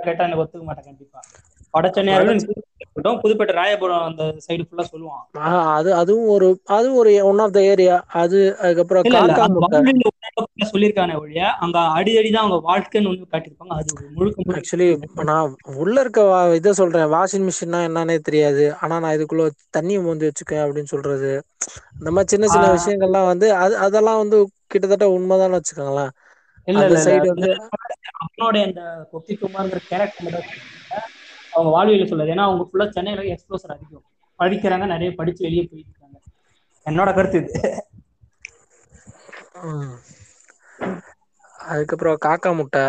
[0.00, 1.20] கேட்டா எனக்கு ஒத்துக்க மாட்டேன் கண்டிப்பா.
[1.74, 2.18] வட சென்னையா
[2.96, 3.20] இருக்கட்டும்.
[3.22, 5.22] புதுப்பேட்டை ராயபுரம் அந்த சைடு ஃபுல்லா சொல்லுவான்.
[5.76, 9.04] அது அதுவும் ஒரு அதுவும் ஒரு ஒன் ஆஃப் த ஏரியா அது அதுக்கப்புறம்
[10.68, 13.74] சொல்லியிருக்கானே ஒழிய அங்க அடிதடி தான் அவங்க வாழ்க்கைன்னு காட்டியிருப்பாங்க.
[13.78, 14.88] அது முழுக்க ஆக்சுவலி
[15.30, 16.20] நான் உள்ள இருக்க
[16.58, 17.08] இதை சொல்றேன்.
[17.14, 18.64] வாஷிங் மிஷின்னா என்னன்னே தெரியாது.
[18.82, 21.32] ஆனா நான் இதுக்குள்ள தண்ணியை மோந்து வச்சுக்கேன் அப்படின்னு சொல்றது.
[21.98, 24.38] இந்த மாதிரி சின்ன சின்ன விஷயங்கள்லாம் வந்து அது அதெல்லாம் வந்து
[24.72, 26.12] கிட்டத்தட்ட உண்மைதான்னு வச்சுக்கோங்களேன்.
[26.68, 27.50] இல்ல சைடு வந்து
[28.20, 28.82] அவனோட அந்த
[29.12, 30.40] கொக்கி குமார்ங்கிற கேரக்டர்.
[31.56, 34.06] அவங்க வாழ்வியல் சொல்லுது ஏன்னா அவங்க ஃபுல்லா சென்னையில எக்ஸ்ப்ளோசர் அதிகம்
[34.38, 36.18] படிக்கிறாங்க நிறைய படிச்சு வெளியே போயிட்டு இருக்காங்க
[36.86, 37.52] என்னோட கருத்து இது.
[41.68, 42.84] அதுக்கப்புறம் காக்கா முட்டை.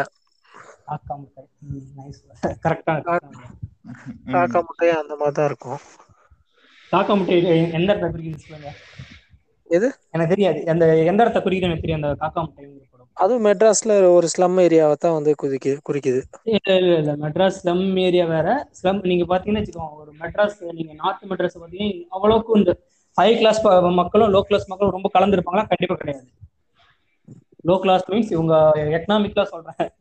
[0.86, 1.44] காக்கா முட்டை.
[1.98, 2.22] நைஸ்
[2.64, 2.96] கரெக்டா
[4.32, 5.82] காக்கா முட்டையும் அந்த மாதிரி தான் இருக்கும்.
[6.92, 7.38] காக்கா முட்டை
[7.76, 8.70] எந்த இடத்த குறிக்குது சொல்லுங்க.
[9.70, 9.90] எது?
[10.14, 10.60] எனக்கு தெரியாது.
[10.74, 12.42] அந்த எந்த இடத்த குறிக்குது எனக்கு தெரியும் அந்த காக்கா
[12.86, 16.22] படம் அதுவும் மெட்ராஸ்ல ஒரு ஸ்லம் ஏரியாவை தான் வந்து குறிக்குது குறிக்குது.
[16.52, 17.12] இல்ல இல்ல இல்ல.
[17.24, 18.48] மெட்ராஸ் ஸ்லம் ஏரியா வேற.
[18.78, 22.74] ஸ்லம் நீங்க பாத்தீங்கன்னா வச்சுக்கோங்க ஒரு மெட்ராஸ் நீங்க நார்த் மெட்ராஸ் பாத்தீங்கன்னா அவ்வளவுக்கு இந்த
[23.18, 23.62] ஹை கிளாஸ்
[24.00, 25.66] மக்களும் லோ கிளாஸ் மக்களும் ரொம்ப கலந்துருப்பாங்களா?
[25.72, 26.26] கண்டிப்பா கிடையாது.
[27.66, 28.54] லோ கிளாஸ் மீன்ஸ் இவங்க
[28.98, 29.92] எக்கனாமிக்கலா சொல்றேன்.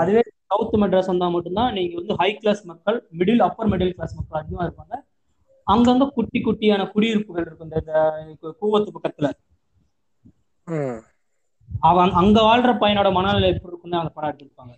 [0.00, 4.40] அதுவே சவுத் மெட்ராஸ் வந்தா மட்டும்தான் நீங்க வந்து ஹை கிளாஸ் மக்கள் மிடில் அப்பர் மிடில் கிளாஸ் மக்கள்
[4.40, 4.94] அதிகமா இருப்பாங்க.
[5.66, 7.72] அங்கங்க குட்டி குட்டியான குடியிருப்புகள் இருக்கும்.
[7.74, 7.94] இந்த
[8.60, 9.30] கூவத்து பக்கத்துல.
[11.80, 14.74] அவன் அங்க வாழ்ற பையனோட மனநிலை எப்படி இருக்குன்னு அந்த படம் எடுத்திருப்பாங்க.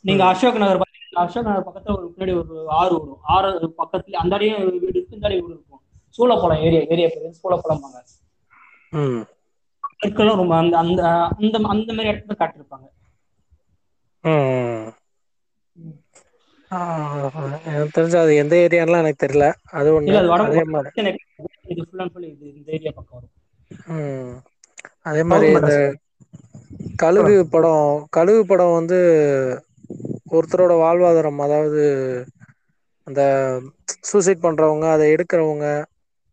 [0.00, 0.24] நீங்க.
[0.24, 3.48] அசோக் நகர் பாத்தீங்கன்னா அசோக் நகர் பக்கத்துல ஒரு பின்னாடி ஒரு ஆறு வரும் ஆறு
[3.78, 5.82] பக்கத்துல அந்த அடியே வீடு இருக்கு இந்த அடி வீடு இருக்கும்.
[6.18, 7.82] சூளப்பழம் ஏரியா ஏரியா பேரு சூளப்பழம்
[8.98, 9.22] ம்.
[10.02, 11.02] இருக்கெல்லாம் ரொம்ப அந்த அந்த
[11.36, 12.86] அந்த அந்த மாதிரி இடத்துல காட்டியிருப்பாங்க.
[17.68, 19.46] எனக்கு தெரிஞ்ச அது எந்த ஏரியான்லாம் எனக்கு தெரியல.
[19.70, 21.12] அது ஒண்ணு அது மாதிரி.
[21.68, 23.34] இது ஃபுல் அண்ட் ஃபுல் இது இந்த ஏரியா பக்கம் வரும்.
[25.00, 25.96] அதே மாதிரி இந்த
[26.96, 28.98] கழுகு படம் கழுகு படம் வந்து
[30.30, 32.24] ஒருத்தரோட வாழ்வாதாரம் அதாவது
[33.04, 33.22] அந்த
[33.84, 35.84] சூசைட் பண்றவங்க அதை எடுக்கிறவங்க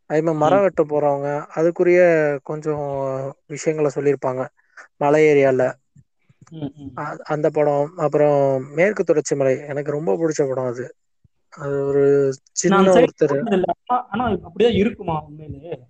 [0.05, 4.47] அதே மாதிரி மரம் வெட்ட போறவங்க அதுக்குரிய கொஞ்சம் விஷயங்களை சொல்லியிருப்பாங்க.
[4.97, 5.73] மலை ஏரியால.
[6.97, 10.95] அ- அந்த படம் அப்புறம் மேற்கு தொடர்ச்சி மலை எனக்கு ரொம்ப பிடிச்ச படம் அது.
[11.49, 13.25] அது ஒரு சின்ன அந்த சைடு ஒருத்தர்.
[13.25, 13.63] போனதில்ல.
[13.85, 15.87] ஆனா ஆனா அப்படிதான் இருக்குமா உண்மையிலே?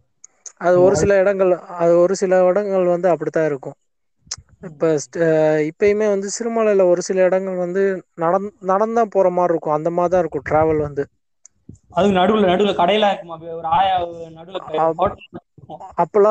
[0.66, 3.78] அது ஒரு சில இடங்கள் அது ஒரு சில இடங்கள் வந்து அப்படித்தான் இருக்கும்.
[4.68, 5.26] இப்ப ஸ்ட-
[5.70, 7.84] இப்பயுமே வந்து சிறுமலையில ஒரு சில இடங்கள் வந்து
[8.18, 9.74] நடந் நடந்தா போற மாதிரி இருக்கும்.
[9.74, 11.04] அந்த மாதிரி தான் இருக்கும் டிராவல் வந்து.
[11.92, 13.38] அதுக்கு நடுவுல நடுவுல கடையெல்லாம் இருக்குமா?
[13.58, 13.96] ஒரு ஆயா
[14.36, 14.60] நடுவுல
[14.98, 15.28] ஹோட்டல்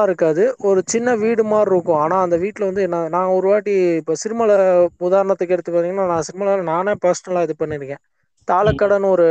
[0.09, 0.43] இருக்காது.
[0.61, 1.99] ஒரு சின்ன வீடு மாதிரி இருக்கும்.
[1.99, 4.57] ஆனா அந்த வீட்டுல வந்து என்ன நான் ஒரு வாட்டி இப்ப சிறுமலை
[5.01, 8.03] உதாரணத்துக்கு எடுத்து பாத்தீங்கன்னா நான் சிறுமலையில நானே பர்சனலா இது பண்ணிருக்கேன்.
[8.49, 9.27] தாளக்கடன்னு ஒரு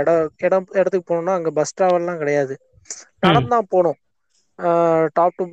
[0.00, 2.54] இடம் இடம் இடத்துக்கு போனோம்னா அங்க பஸ் டிராவல்லாம் கிடையாது.
[3.20, 3.98] நடந்தான் போகணும்
[5.14, 5.44] டாப் டு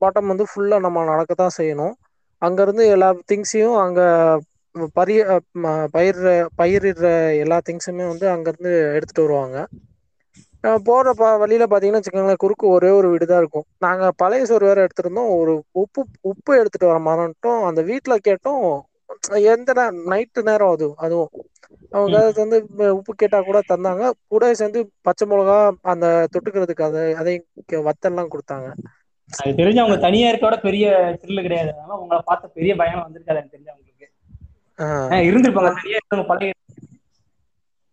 [0.00, 1.94] பாட்டம் வந்து ஃபுல்லா நம்ம நடக்க தான் செய்யணும்.
[2.42, 4.00] அங்க இருந்து எல்லா திங்ஸையும் அங்க
[4.96, 5.20] பரிய
[5.56, 6.26] ம- பயிர்ற
[6.58, 7.06] பயிரிடுற
[7.42, 9.56] எல்லா திங்ஸுமே வந்து அங்க இருந்து எடுத்துட்டு வருவாங்க.
[10.64, 13.66] போகிற போற ப வழியில பாத்தீங்கன்னா வச்சுக்கோங்களேன் குறுக்கு ஒரே ஒரு வீடு தான் இருக்கும்.
[13.78, 15.30] நாங்க பழைய சோறு வேற எடுத்திருந்தோம்.
[15.36, 15.52] ஒரு
[15.82, 18.62] உப்பு உப்பு எடுத்துட்டு வர மறந்துட்டோம் அந்த வீட்டில் கேட்டோம்
[19.50, 19.70] எந்த
[20.06, 21.32] நைட்டு நேரம் அது அதுவும்.
[21.92, 22.58] அவங்க அது வந்து
[22.92, 24.02] உப்பு கேட்டா கூட தந்தாங்க.
[24.26, 27.46] கூட சேர்ந்து பச்சை மிளகா அந்த தொட்டுக்கிறதுக்கு அதை அதையும்
[27.88, 28.68] வத்தல்லாம் கொடுத்தாங்க.
[29.30, 30.84] அது தெரிஞ்சு அவங்க தனியா இருக்கோட பெரிய
[31.22, 31.70] த்ரில் கிடையாது.
[31.72, 34.06] அதனால உங்களை பார்த்த பெரிய பயம் வந்திருக்காது எனக்கு தெரிஞ்சு அவங்களுக்கு.
[35.28, 36.52] இருந்திருப்பாங்க தனியா இருக்கவங்க பழைய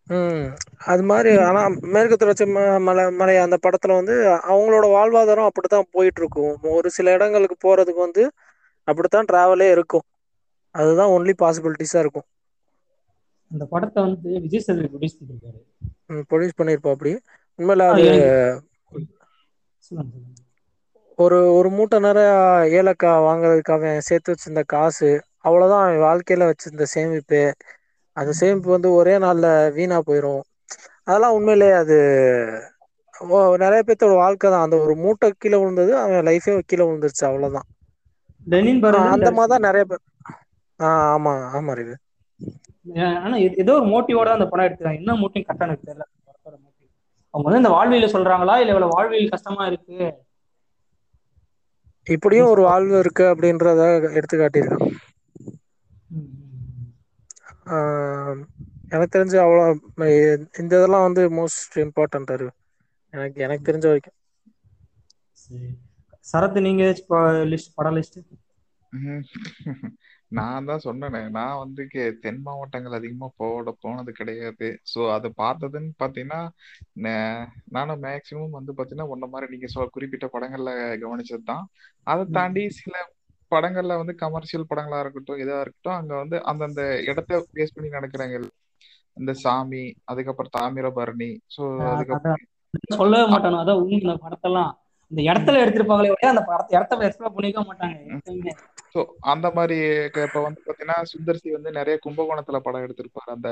[0.08, 0.44] ம்.
[0.86, 1.62] அது மாதிரி ஆனா
[1.94, 2.46] மேற்கு தொடர்ச்சி
[2.80, 4.16] மலை மலை அந்த படத்துல வந்து
[4.50, 6.54] அவங்களோட வாழ்வாதாரம் அப்படித்தான் போயிட்டு இருக்கும்.
[6.74, 8.24] ஒரு சில இடங்களுக்கு போறதுக்கு வந்து
[8.88, 10.06] அப்படித்தான் டிராவலே இருக்கும்.
[10.76, 12.28] அதுதான் ஒன்லி பாசிபிலிட்டிஸா இருக்கும்.
[13.52, 15.60] அந்த படத்தை வந்து விஜய் சேதுபதி ப்ரொடியூஸ் பண்ணிருக்காரு.
[16.30, 17.12] ப்ரொடியூஸ் பண்ணியிருப்போம் அப்படி.
[17.60, 18.06] உண்மையில அது
[21.20, 22.30] ஒரு ஒரு மூட்டை நிறைய
[22.80, 25.10] ஏலக்காய் வாங்குறதுக்கு அவன் சேர்த்து வச்சிருந்த காசு
[25.46, 27.42] அவ்வளவுதான் அவன் வாழ்க்கையில வச்சிருந்த சேமிப்பு.
[28.18, 29.48] அந்த சேமிப்பு வந்து ஒரே நாள்ல
[29.78, 30.44] வீணா போயிடும்
[31.08, 31.98] அதெல்லாம் உண்மையிலேயே அது
[33.62, 34.66] நிறைய பேர்த்தோட வாழ்க்கை தான்.
[34.66, 37.14] அந்த ஒரு மூட்டை கீழே விழுந்தது அவன் லைஃபே கீழே விழுந்துருச்சு
[38.84, 40.04] பாருங்க அந்த மாதிரி தான் நிறைய பேர்
[40.80, 41.96] ஆஹ் ஆமா ஆமா ரிவு.
[43.20, 46.06] ஆனா ஏதோ ஒரு மோட்டிவோட அந்த படம் எடுத்துருக்காங்க என்ன மோட்டிவ் கரெக்டா எனக்கு தெரியல.
[47.34, 48.56] அவங்க வந்து இந்த வாழ்வியல சொல்றாங்களா?
[48.58, 49.98] இல்ல இவ்வளவு வாழ்வியல் கஷ்டமா இருக்கு?
[52.08, 53.84] இப்படியும் ஒரு வாழ்வு இருக்கு அப்படின்றத
[54.18, 54.94] எடுத்து காட்டியிருக்கான்
[58.92, 59.64] எனக்கு தெரிஞ்சு அவ்வளோ
[60.60, 62.52] இந்த இதெல்லாம் வந்து மோஸ்ட் இம்பார்ட்டன்ட் அறிவு
[63.14, 64.18] எனக்கு எனக்கு தெரிஞ்ச வரைக்கும்.
[65.38, 65.70] சரி.
[66.26, 67.10] சரத் நீங்க ஏதாச்சும்
[67.52, 68.20] லிஸ்ட் படம் லிஸ்ட்.
[70.36, 74.80] நான் தான் சொன்னேனே நான் வந்து கே- தென் மாவட்டங்கள் அதிகமா போட போனது கிடையாது.
[74.94, 76.40] ஸோ அது பார்த்ததுன்னு பார்த்தீங்கன்னா
[76.96, 81.66] நே- நானும் மேக்சிமம் வந்து பார்த்தீங்கன்னா உன்ன மாதிரி நீங்க சொல் குறிப்பிட்ட படங்கள்ல கவனிச்சது தான்.
[82.04, 82.96] அதை தாண்டி சில
[83.52, 88.38] படங்கள்ல வந்து கமர்ஷியல் படங்களா இருக்கட்டும் எதா இருக்கட்டும் அங்க வந்து அந்தந்த இடத்த பேஸ் பண்ணி நடக்கிறாங்க.
[89.18, 91.32] இந்த சாமி அதுக்கப்புறம் தாமிரபரணி.
[91.58, 91.64] ஸோ
[91.94, 92.42] அதுக்கப்புறம்
[92.94, 93.58] சொல்லவே மாட்டானு?
[93.58, 94.72] அதான் உண்மை இந்த படத்தெல்லாம்.
[95.12, 98.54] இந்த இடத்துல எடுத்திருப்பாங்களே அந்த படத்தை இடத்த எக்ஸ்ப்ளோர் பண்ணிக்க மாட்டாங்க
[98.94, 99.02] ஸோ
[99.32, 99.78] அந்த மாதிரி
[100.20, 103.50] இப்ப வந்து பாத்தீங்கன்னா சுந்தர் சி வந்து நிறைய கும்பகோணத்துல படம் எடுத்திருப்பாரு அந்த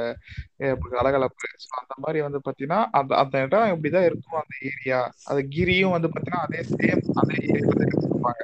[0.94, 5.00] கலகலப்பு ஸோ அந்த மாதிரி வந்து பாத்தீங்கன்னா அந்த அந்த இடம் இப்படிதான் இருக்கும் அந்த ஏரியா.
[5.26, 8.44] அது கிரியும் வந்து பாத்தீங்கன்னா அதே சேம் அதே ஏரியால தான் எடுத்திருப்பாங்க.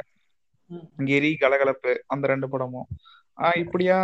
[1.07, 2.90] கிரி கலகலப்பு அந்த ரெண்டு படமும்.
[3.60, 3.98] இப்படியா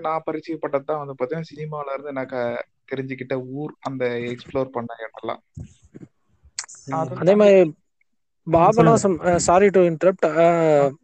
[0.00, 5.42] நான் பரிச்சயப்பட்டது தான் வந்து பாத்தீங்கன்னா சினிமால இருந்து நான் க- தெரிஞ்சுக்கிட்ட ஊர் அந்த எக்ஸ்ப்ளோர் பண்ண இடம்லாம்.
[7.20, 7.60] அதே மாதிரி
[8.46, 9.14] பாபநாசம்
[9.44, 10.26] சாரி டு இன்டரப்ட்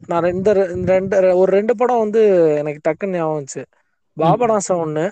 [0.09, 0.51] நான் இந்த
[0.93, 2.23] ரெண்டு ஒரு ரெண்டு படம் வந்து
[2.61, 3.63] எனக்கு டக்குன்னு ஞாபகம் வந்துச்சு.
[4.17, 5.05] பாபநாசம் ஒண்ணு.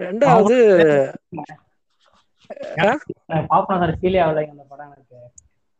[0.00, 0.56] ரெண்டாவது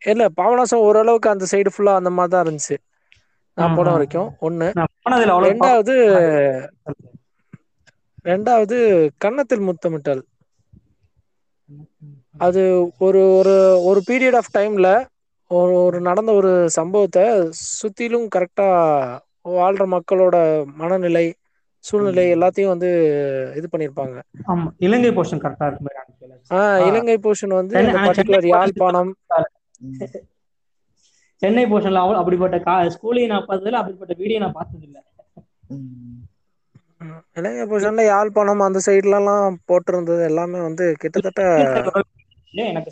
[0.03, 2.77] இல்ல பாபநாசம் ஓரளவுக்கு அந்த சைடு ஃபுல்லா அந்த மாதிரி தான் இருந்துச்சு.
[3.57, 3.93] நான் போன.
[3.93, 4.69] வரைக்கும் ஒண்ணு.
[5.45, 5.95] ரெண்டாவது
[8.27, 8.77] ரெண்டாவது
[9.25, 10.23] கன்னத்தில் முத்தமிட்டல்.
[12.41, 12.63] அது
[13.07, 13.55] ஒரு ஒரு
[13.89, 14.89] ஒரு பீரியட் ஆஃப் டைம்ல
[15.51, 17.25] ஒரு ஒரு நடந்த ஒரு சம்பவத்தை
[17.73, 18.67] சுத்திலும் கரெக்டா
[19.55, 20.37] வாழ்ற மக்களோட
[20.77, 21.27] மனநிலை
[21.85, 22.89] சூழ்நிலை எல்லாத்தையும் வந்து
[23.59, 24.17] இது பண்ணிருப்பாங்க.
[24.51, 24.69] ஆமா.
[24.79, 25.99] இலங்கை போர்ஷன் கரெக்டா இருக்கு மாதிரி.
[26.51, 29.13] ஆஹ் இலங்கை போர்ஷன் வந்து பர்டிகுலர் யாழ்ப்பாணம்.
[31.43, 34.99] சென்னை போர்ஷன்ல அவ்வளவு அப்படிப்பட்ட கா ஸ்கூலையும் நான் பார்த்ததில்ல அப்படிப்பட்ட வீடியோ நான் பார்த்தது இல்ல.
[37.37, 41.43] இலங்கை போர்ஷன்ல யாழ்ப்பாணம் அந்த சைடுல எல்லாம் போட்டிருந்தது எல்லாமே வந்து கிட்டத்தட்ட
[42.71, 42.91] எனக்கு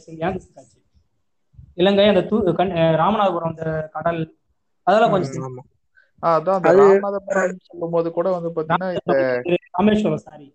[1.79, 2.37] இலங்கை அந்த தூ
[3.01, 4.21] ராமநாதபுரம் அந்த கடல்
[4.87, 5.59] அதெல்லாம் கொஞ்சம்
[6.23, 9.17] அதான் ராமநாதபுரம் சொல்லும் கூட வந்து பாத்தீங்கன்னா இந்த
[9.77, 10.47] ராமேஸ்வரம் சாரி.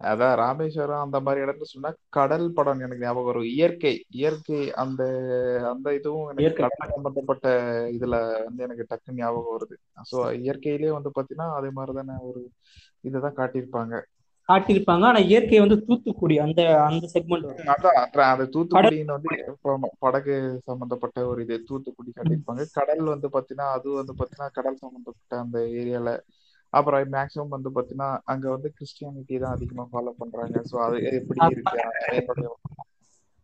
[0.00, 3.48] அதான் ராமேஸ்வரம் அந்த மாதிரி இடத்துல சொன்னா கடல் படம் எனக்கு ஞாபகம் வரும்.
[3.54, 5.02] இயற்கை இயற்கை அந்த
[5.72, 6.52] அந்த இதுவும் எனக்கு.
[6.60, 7.46] கடல் சம்பந்தப்பட்ட
[7.96, 9.76] இதுல வந்து எனக்கு டக்குன்னு ஞாபகம் வருது.
[10.10, 12.42] சோ இயற்கையிலேயே வந்து பாத்தீங்கன்னா அதே மாதிரி தானே ஒரு
[13.02, 13.94] இதுதான் காட்டியிருப்பாங்க.
[14.48, 15.04] காட்டியிருப்பாங்க.
[15.04, 17.98] ஆனா இயற்கை வந்து தூத்துக்குடி அந்த அந்த செக்மெண்ட் அதான்
[18.32, 19.30] அது தூத்துக்குடின்னு வந்து
[19.98, 20.34] படகு
[20.68, 22.64] சம்பந்தப்பட்ட ஒரு இது தூத்துக்குடி காட்டியிருப்பாங்க.
[22.78, 26.12] கடல் வந்து பாத்தீங்கன்னா அது வந்து பாத்தீங்கன்னா கடல் சம்பந்தப்பட்ட அந்த ஏரியால
[26.72, 30.56] அப்புறம் மேக்சிமம் வந்து பாத்தீங்கன்னா அங்க வந்து கிறிஸ்டியானிட்டி தான் அதிகமா ஃபாலோ பண்றாங்க.
[30.70, 31.78] ஸோ அது எப்படி இருக்கு?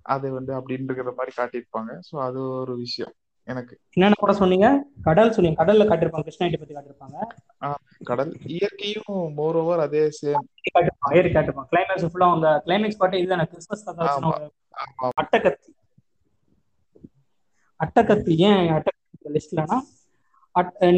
[0.06, 1.92] அது வந்து அப்படின்னு இருக்கிற மாதிரி காட்டியிருப்பாங்க.
[2.08, 3.14] ஸோ அது ஒரு விஷயம்.
[3.48, 4.68] எனக்கு என்னென்ன கூட சொன்னீங்க?
[5.06, 5.58] கடல் சொன்னீங்க.
[5.60, 6.26] கடல்ல காட்டியிருப்பாங்க.
[6.28, 7.18] கிருஷ்ணாயிட்டி பத்தி காட்டியிருப்பாங்க.
[8.10, 8.32] கடல்.
[8.54, 9.08] இயற்கையும்
[9.38, 11.16] மோர் ஓவர் அதே சேம் காட்டியிருப்பாங்க.
[11.18, 13.84] ஏறி காட்டிருப்பாங்க கிளைமேக்ஸ் ஃபுல்லா அந்த கிளைமேக்ஸ் பாட்டு இதுதானே கிறிஸ்மஸ்
[15.22, 15.70] அட்டக்கத்தி
[17.80, 19.78] அட்டக்கத்தி ஏன் அட்டக்கத்தி லிஸ்ட்லனா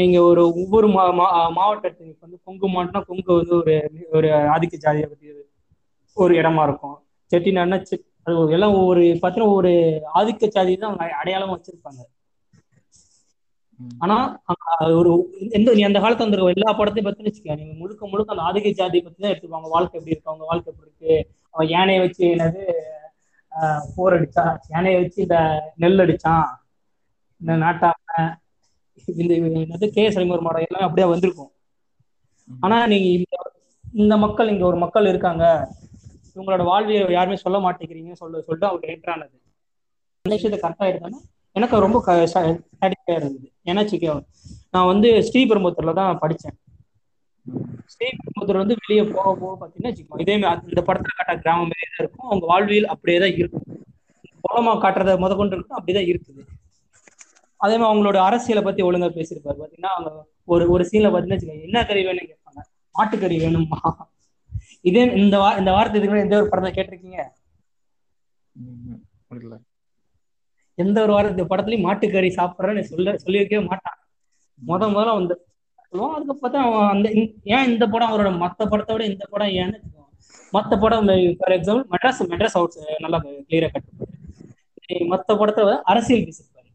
[0.01, 0.89] நீங்க ஒரு ஒவ்வொரு
[1.59, 3.75] மாவட்டத்துக்கு இப்ப வந்து கொங்கு மாவட்டம்னா கொங்கு வந்து ஒரு
[4.17, 5.29] ஒரு ஆதிக்க ஜாதியை பத்தி
[6.17, 6.97] ஒரு இடமா இருக்கும்.
[7.31, 9.73] செட்டிநாடுனா செட் அது எல்லாம் ஒவ்வொரு பார்த்தீங்கன்னா ஒரு
[10.19, 12.01] ஆதிக்க ஜாதி தான் அவங்க அடையாளமா வச்சிருப்பாங்க.
[14.01, 14.17] ஆனா
[14.99, 15.11] ஒரு
[15.57, 19.01] எந்த நீ அந்த காலத்துல வந்து எல்லா படத்தையும் பத்தி வச்சுக்க நீங்க முழுக்க முழுக்க அந்த ஆதிக்க ஜாதி
[19.01, 20.31] பத்தி தான் எடுத்துப்பாங்க வாழ்க்கை எப்படி இருக்கு?
[20.33, 21.15] அவங்க வாழ்க்கை எப்படி இருக்கு?
[21.55, 22.63] அவன் யானையை வச்சு என்னது
[23.97, 24.55] போர் அடிச்சான்.
[24.75, 25.37] யானையை வச்சு இந்த
[25.83, 26.47] நெல் அடிச்சான்.
[27.41, 28.25] இந்த நாட்டாம
[29.09, 29.33] இந்த
[29.63, 31.53] என்னது கே சலிமர் மாடம் எல்லாமே அப்படியே வந்திருக்கும்.
[32.49, 33.37] ஆனா நீங்க இந்த
[33.95, 35.45] இந்த மக்கள் இங்க ஒரு மக்கள் இருக்காங்க.
[36.37, 39.37] இவங்களோட வாழ்வியல் யாருமே சொல்ல மாட்டேங்கிறீங்கன்னு சொல்ல சொல்லிட்டு அவங்க என்டர் ஆனது
[40.25, 41.19] அந்த விஷயத்தை கரெக்டா எடுத்தாங்க
[41.57, 43.49] எனக்கு ரொம்ப சாட்டிஸ்ஃபையாக இருந்தது.
[43.71, 44.15] ஏன்னா வச்சுக்கோ,
[44.75, 46.57] நான் வந்து ஸ்ரீபெரும்புத்தூர்ல தான் படித்தேன்
[47.95, 52.03] ஸ்ரீபெரும்புத்தூர் வந்து வெளியே போக போக பார்த்தீங்கன்னா வச்சுக்கோ, இதே மாதிரி இந்த படத்தில் காட்டுற கிராமம் மாதிரியே தான்
[52.05, 52.29] இருக்கும்.
[52.31, 53.67] அவங்க வாழ்வியல் அப்படியே தான் இருக்கும்.
[54.45, 56.43] குளமாக காட்டுறத முத கொண்டு இருக்கும் அப்படிதான் இருக்குது.
[57.61, 59.59] அதே மாதிரி அவங்களோட அரசியலை பற்றி ஒழுங்கா பேசியிருப்பாரு.
[59.61, 60.11] பார்த்தீங்கன்னா அவங்க
[60.55, 62.61] ஒரு ஒரு சீனில் பார்த்தீங்கன்னா வச்சுக்கோங்க, என்ன கறி வேணும்னு கேட்பாங்க.
[62.95, 63.81] மாட்டுக்கறி வேணுமா?
[64.91, 67.21] இதே இந்த வா இந்த வார்த்தை இதுக்கு எந்த ஒரு படத்தை கேட்டிருக்கீங்க?
[70.79, 73.99] எந்த ஒரு வாரம் இந்த படத்துலயும் மாட்டுக்கறி சாப்பிட்றேன்னு சொல்ல சொல்லியிருக்கவே மாட்டான்.
[74.59, 75.35] முத முதல்ல வந்து
[75.93, 76.15] சொல்லுவான்.
[76.17, 77.09] அதுக்கு பார்த்தா அவன் அந்த
[77.55, 79.79] ஏன் இந்த படம் அவரோட மத்த படத்தை விட இந்த படம் ஏன்னு
[80.53, 81.07] மத்த படம்
[81.39, 84.15] ஃபார் எக்ஸாம்பிள் மெட்ராஸ் மெட்ராஸ் அவுட்ஸ் நல்லா கிளியரா கட்டுப்பாரு
[85.13, 85.63] மத்த படத்தை
[85.93, 86.69] அரசியல் பேசியிருப்பாரு.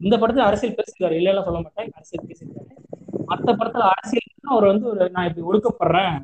[0.00, 1.16] இந்த படத்துல அரசியல் பேசியிருக்காரு.
[1.20, 1.90] இல்ல சொல்ல மாட்டேன்.
[1.94, 2.70] அரசியல் பேசியிருக்காரு.
[3.30, 6.16] மத்த படத்துல அரசியல் அவர் வந்து ஒரு நான் இப்படி ஒடுக்கப்படுறேன்.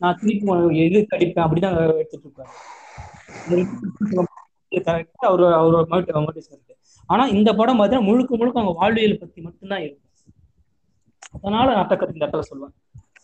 [0.00, 2.52] நான் திருப்பி எது கடிப்பேன் அப்படிதான் எடுத்துட்டு இருப்பாரு.
[4.72, 6.74] கரெக்டா அவர் அவரோட மோட்டிவ் மோட்டிவ்ஸ் இருக்கு
[7.08, 10.04] ஆனா இந்த படம் பார்த்தீங்கன்னா முழுக்க முழுக்க அவங்க வாழ்வியல் பத்தி மட்டும்தான் இருக்கும்
[11.36, 12.74] அதனால நாட்டக்கத்து இந்த இடத்துல சொல்லுவேன்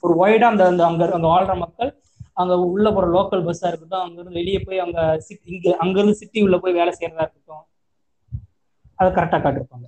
[0.01, 1.91] ஒரு ஒய்டா அந்த அந்த அங்க அங்க வாழ்ற மக்கள்
[2.33, 6.15] அங்க உள்ள போற லோக்கல் பஸ்ஸா இருக்கட்டும் அங்க இருந்து வெளியே போய் அங்க சிட்டி இங்க அங்க இருந்து
[6.15, 7.65] சிட்டி உள்ள போய் வேலை செய்யறதா இருக்கட்டும்
[8.99, 9.87] அதை கரெக்டா காட்டிருப்பாங்க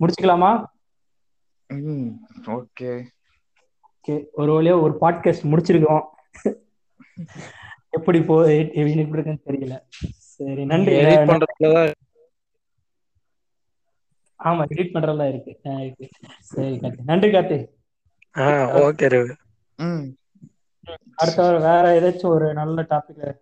[0.00, 0.50] முடிச்சுக்கலாமா.
[2.56, 2.90] ஓகே.
[3.90, 6.04] ஓகே ஒரு வழியா ஒரு பாட்காஸ்ட் முடிச்சிருக்கோம்.
[7.90, 9.80] எப்படி போ எப்படி இருக்குன்னு தெரியல.
[10.16, 10.92] சரி நன்றி.
[14.44, 15.60] ஆமா எடிட் பண்றதெல்லாம் இருக்கு.
[15.64, 16.08] ஆஹ் இருக்கு.
[16.40, 16.98] சரி கார்த்தி.
[17.04, 17.66] நன்றி கார்த்தி.
[18.80, 19.34] ஓகே ரவி.
[19.76, 20.16] ம்.
[21.14, 23.34] அடுத்த வேற ஏதாச்சும் ஒரு நல்ல டாபிக்